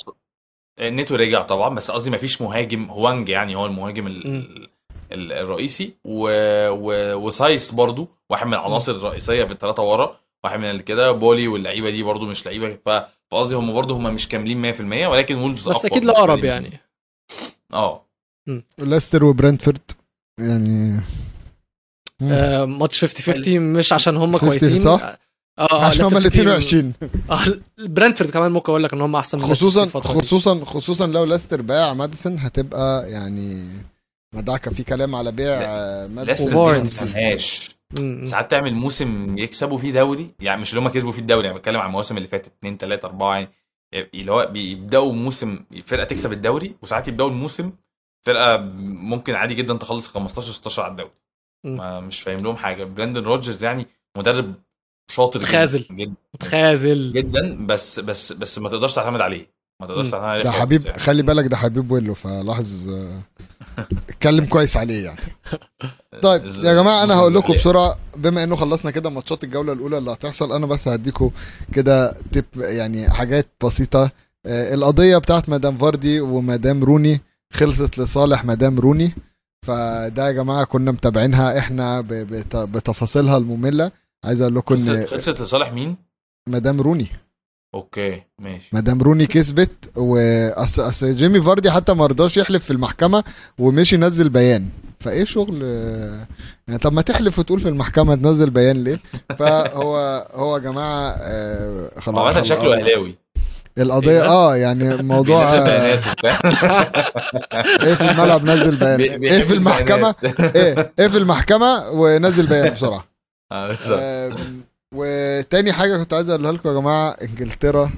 [0.80, 4.68] نيتو رجع طبعا بس قصدي ما فيش مهاجم هوانج يعني هو المهاجم ال...
[5.12, 6.28] الرئيسي و...
[6.68, 7.14] و...
[7.14, 12.02] وسايس برضو واحد من العناصر الرئيسية في الثلاثه ورا واحد من كده بولي واللعيبة دي
[12.02, 12.88] برضو مش لعيبة ف...
[13.30, 16.04] فقصدي هم برضو هم مش كاملين 100% ولكن وولفز بس أكيد
[16.36, 16.48] لي.
[16.48, 16.80] يعني
[17.72, 18.06] آه
[18.78, 19.90] ليستر وبرنتفورد
[20.40, 21.00] يعني.
[22.22, 25.18] آه، ماتش 50 50 مش عشان هم 50 كويسين صح؟
[25.58, 26.92] آه آه عشان هم ال سيتي- 22
[27.30, 27.38] آه
[27.78, 29.86] برنتفورد كمان ممكن أقول لك إن هم أحسن خصوصا.
[30.00, 33.68] خصوصا خصوصا لو ليستر باع ماديسون هتبقى يعني
[34.34, 34.70] مدعكة.
[34.70, 36.84] في كلام على بيع آه، ماديسون ما.
[38.26, 41.80] ساعات تعمل موسم يكسبوا فيه دوري يعني مش اللي هم كسبوا فيه الدوري يعني بتكلم
[41.80, 43.48] عن المواسم اللي فاتت 2 3 4 يعني
[44.14, 47.72] اللي هو بيبدأوا موسم فرقة تكسب الدوري وساعات يبدأوا الموسم
[48.26, 48.56] فرقة
[49.10, 51.10] ممكن عادي جدا تخلص 15 16 على الدوري.
[51.64, 52.84] ما مش فاهم لهم حاجة.
[52.84, 53.86] براندن رودجرز يعني
[54.18, 54.54] مدرب
[55.08, 55.86] شاطر جدا- خازل.
[55.90, 56.14] جدا.
[56.34, 57.12] متخاذل.
[57.12, 59.46] جدا بس بس بس ما تقدرش تعتمد عليه.
[59.80, 60.10] ما تقدرش.
[60.10, 60.42] تعتمد عليه.
[60.42, 60.98] ده حبيب يعني.
[60.98, 62.88] خلي بالك ده حبيب ويلو فلاحظ
[64.08, 65.18] اتكلم كويس عليه يعني.
[66.22, 70.12] طيب يا جماعة أنا هقول لكم بسرعة بما إنه خلصنا كده ماتشات الجولة الأولى اللي
[70.12, 71.30] هتحصل أنا بس هديكم
[71.72, 74.10] كده تip يعني حاجات بسيطة.
[74.46, 77.20] آه، القضية بتاعت مدام فاردي ومدام روني
[77.52, 79.14] خلصت لصالح مدام روني
[79.66, 83.90] فده يا جماعة كنا متابعينها إحنا ب- بت- بتفاصيلها المملة.
[84.26, 85.96] عايز أقول لكم إن خلصت لصالح مين؟
[86.48, 87.06] مدام روني.
[87.74, 88.68] أوكي ماشي.
[88.72, 93.24] مدام روني كسبت واصل اصل جيمي فاردي حتى ما رضاش يحلف في المحكمة
[93.58, 94.68] ومشي نزل بيان.
[95.00, 95.62] فإيه شغل؟
[96.68, 99.00] يعني طب ما تحلف وتقول في المحكمة تنزل بيان ليه؟
[99.38, 99.96] فهو
[100.34, 103.14] هو يا جماعة آه، هو خلاص عامة شكله أهلاوي.
[103.78, 105.54] القضية؟ آه يعني الموضوع
[107.82, 110.14] إيه في الملعب نزل بيان؟ بي- إيه في المحكمة.
[110.40, 113.04] إيه إيه في المحكمة ونزل بيان بسرعة.
[114.94, 117.90] وتاني حاجة كنت عايز أقولها لكم يا جماعة إنجلترا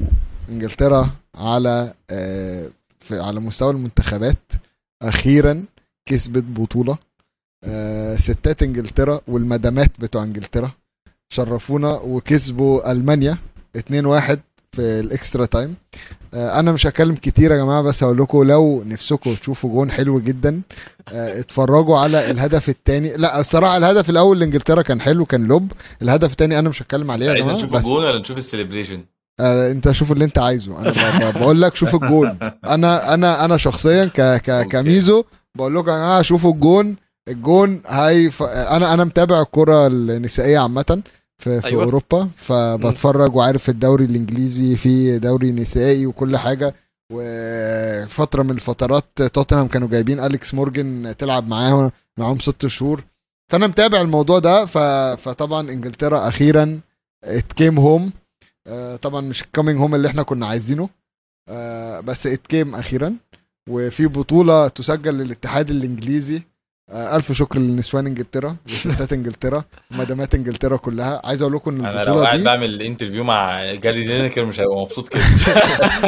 [0.48, 2.70] إنجلترا على آه،
[3.00, 4.52] في على مستوى المنتخبات
[5.02, 5.64] أخيرا
[6.06, 6.98] كسبت بطولة.
[7.64, 10.70] آه، ستات إنجلترا والمدامات بتوع إنجلترا
[11.32, 13.38] شرفونا وكسبوا ألمانيا
[13.76, 14.38] 2-1
[14.72, 15.74] في ال extra time.
[15.74, 20.20] آه، أنا مش هتكلم كتير يا جماعة بس هقول لكم لو نفسكم تشوفوا جون حلو
[20.20, 20.62] جدا
[21.12, 25.72] آه، اتفرجوا على الهدف الثاني لا الصراحة الهدف الأول لإنجلترا كان حلو كان لوب.
[26.02, 29.04] الهدف الثاني أنا مش هتكلم عليه يا عايز جماعة نشوف الجون ولا نشوف ال celebration
[29.40, 30.78] آه أنت شوف اللي أنت عايزه.
[30.80, 32.38] أنا بقول لك شوف الجون.
[32.66, 34.68] أنا أنا أنا شخصيا ك ك.
[34.68, 35.24] كميزو
[35.56, 36.96] بقول لكم يا جماعة شوفوا الجون.
[37.28, 38.42] الجون هاي ف...
[38.42, 41.02] أنا أنا متابع الكرة النسائية عامة.
[41.38, 41.84] في, في أيوة.
[41.84, 46.74] أوروبا فبتفرج وعارف الدوري الإنجليزي في دوري نسائي وكل حاجة.
[47.12, 53.04] وفترة من الفترات توتنهام كانوا جايبين أليكس مورجن تلعب معاهم معاهم ست شهور.
[53.52, 54.78] فأنا متابع الموضوع ده ف...
[55.20, 56.80] فطبعا إنجلترا أخيرا
[57.24, 58.12] it came home
[59.02, 60.88] طبعا مش ال coming home اللي إحنا كنا عايزينه.
[61.48, 63.16] آه، بس it came أخيرا.
[63.70, 66.42] وفي بطولة تسجل للاتحاد الإنجليزي.
[66.92, 71.20] ألف شكر لنسوان إنجلترا وستات إنجلترا ومدامات إنجلترا كلها.
[71.24, 74.60] عايز أقول لكم إن أنا لو البطوله قاعد دي بعمل interview مع جاري لينكر مش
[74.60, 75.22] هيبقى مبسوط كده.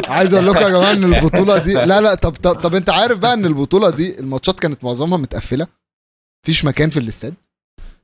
[0.15, 3.19] عايز أقول لكم يا جماعة إن البطولة دي لا لا طب طب, طب أنت عارف
[3.19, 5.67] بقى إن البطولة دي الماتشات كانت معظمها متقفلة؟
[6.43, 7.33] مفيش مكان في الاستاد.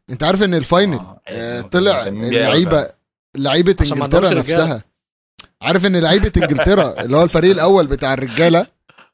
[0.09, 2.89] أنت عارف إن ال final آه، آه، يعني طلع اللعيبه
[3.37, 4.33] لعيبة إنجلترا.
[4.33, 4.83] نفسها.
[5.61, 8.67] عارف إن لعيبة إنجلترا اللي هو الفريق الأول بتاع الرجالة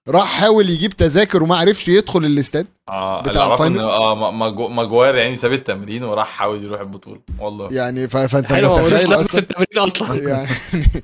[0.08, 4.68] راح حاول يجيب تذاكر وما عرفش يدخل الاستاد آه بتاع ال final؟ آه ما- ماجو-
[4.68, 8.08] ماجوار يعني ساب التمرين وراح حاول يروح البطولة والله يعني.
[8.08, 10.48] فأنت حلو ما ملوش متخيل لازمه في أصلا التمرين أصلا يعني.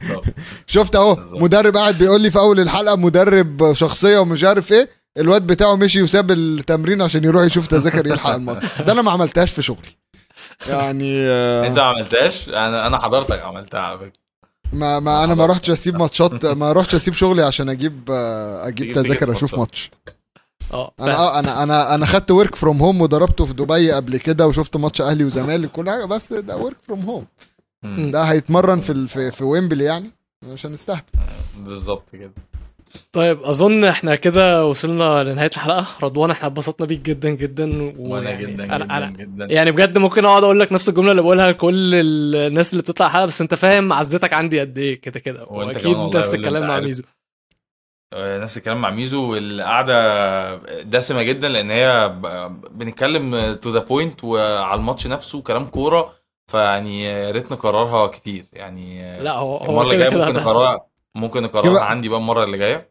[0.67, 1.17] شفت أهو.
[1.33, 6.01] مدرب قاعد بيقول لي في أول الحلقة مدرب شخصية ومش عارف إيه الواد بتاعه مشي
[6.01, 9.97] وساب التمرين عشان يروح يشوف تذاكر يلحق الماتش ده أنا ما عملتهاش في شغلي
[10.67, 14.28] يعني آه، أنت ما عملتهاش أنا أنا حضرتك عملتها على فكرة
[14.73, 18.93] ما ما أنا ما رحتش أسيب ماتشات ما رحتش أسيب شغلي عشان أجيب آه، أجيب
[18.95, 19.55] تذاكر أشوف.
[19.59, 19.91] ماتش.
[20.73, 24.77] آه أنا أنا أنا أنا خدت work from home وضربته في دبي قبل كده وشفت
[24.77, 27.25] ماتش أهلي وزمالك كل حاجة بس ده work from home.
[28.11, 30.11] ده هيتمرن في في, في ويمبلي يعني
[30.53, 31.01] عشان نستهبل.
[31.57, 32.31] بالظبط كده.
[33.13, 35.85] طيب أظن إحنا كده وصلنا لنهاية الحلقة.
[36.03, 39.47] رضوان إحنا اتبسطنا بيك جدا جدا وأنا يعني جدا أنا- جدا أنا جدا.
[39.49, 43.25] يعني بجد ممكن أقعد أقول لك نفس الجملة اللي بقولها لكل الناس اللي بتطلع الحلقة
[43.25, 45.45] بس أنت فاهم معزتك عندي قد إيه كده كده.
[45.49, 46.79] وأكيد نفس الكلام مع.
[46.79, 47.03] ميزو.
[48.13, 52.15] آه، نفس الكلام مع ميزو والقعدة دسمة جدا لأن هي
[52.71, 56.13] بنتكلم to the point وعلى الماتش نفسه كلام كورة
[56.51, 58.45] فيعني يا ريت نكررها كتير.
[58.53, 60.39] يعني لا هو المرة هو اللي كده جاية كده ممكن.
[60.39, 60.88] نكررها
[61.19, 62.89] ممكن نكررها عندي بقى المرة اللي جاية.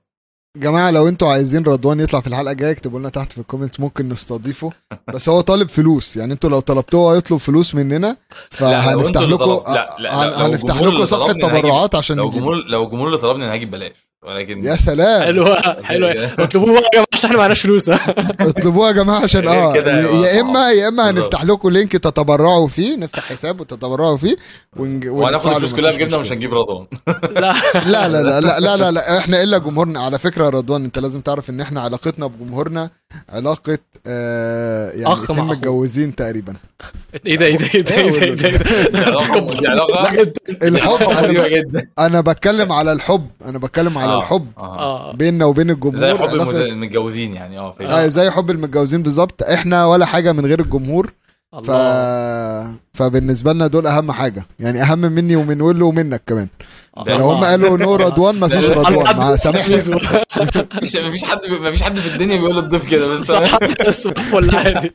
[0.57, 3.81] جماعة لو أنتوا عايزين رضوان يطلع في الحلقة الجاية اكتبوا لنا تحت في ال comment
[3.81, 4.73] ممكن نستضيفه.
[5.15, 8.17] بس هو طالب فلوس يعني أنتوا لو طلبتوه هيطلب فلوس مننا
[8.51, 9.61] فهنفتح لكم
[10.07, 14.65] هنفتح لكم صفحة تبرعات عشان لو الجمهور لو الجمهور اللي طلبني أنا هجيب بلاش ولكن
[14.65, 15.23] يا سلام.
[15.23, 16.11] حلوة حلوة.
[16.45, 17.89] اطلبوه بقى يا جماعة عشان إحنا معناش فلوس.
[18.41, 19.83] اطلبوها يا جماعة عشان آه يا
[20.13, 21.11] يا اما يا إما.
[21.11, 24.37] هنفتح لكم لينك تتبرعوا فيه نفتح حساب وتتبرعوا فيه
[24.77, 25.07] ونج...
[25.09, 26.33] وهناخد الفلوس كلها في جبنه مش.
[26.33, 26.87] هنجيب رضوان.
[27.35, 27.55] لا.
[27.87, 30.01] لا لا لا لا لا لا, لا إحنا إلا جمهورنا.
[30.01, 32.91] على فكرة يا رضوان أنت لازم تعرف إن إحنا علاقتنا بجمهورنا
[33.29, 35.45] علاقة آه يعني أخ مع.
[35.45, 36.55] متجوزين تقريبا.
[37.27, 40.29] إيه ده إيه ده إيه ده إيه ده إيه ده إيه ده؟ دي علاقة
[40.63, 41.03] الحب
[41.39, 44.79] غريبة أنا, بتكلم على الحب أنا بتكلم على آه، الحب آه.
[44.79, 45.13] آه.
[45.13, 45.97] بيننا وبين الجمهور.
[45.97, 47.75] زي حب المتجوزين يعني آه.
[47.81, 49.43] آه زي حب المتجوزين بالظبط.
[49.43, 51.13] إحنا ولا حاجة من غير الجمهور.
[51.53, 51.71] ف...
[52.95, 54.47] فبالنسبة لنا دول أهم حاجة.
[54.61, 56.49] يعني أهم مني ومن ويلو ومنك كمان.
[57.07, 59.75] ده لو هم قالوا نو رضوان مفيش رضوان مع سامحني.
[59.77, 63.31] مفيش مفيش حد مفيش حد في الدنيا بيقول للضيف كده بس
[63.87, 64.93] بس فل عادي.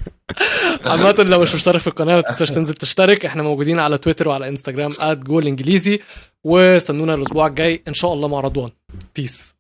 [0.85, 3.25] عامة لو مش مشترك في القناة ما تنساش تنزل تشترك.
[3.25, 5.99] إحنا موجودين على تويتر وعلى انستجرام @جول انجليزي.
[6.43, 8.69] واستنونا الأسبوع الجاي إن شاء الله مع رضوان.
[9.15, 9.52] بيس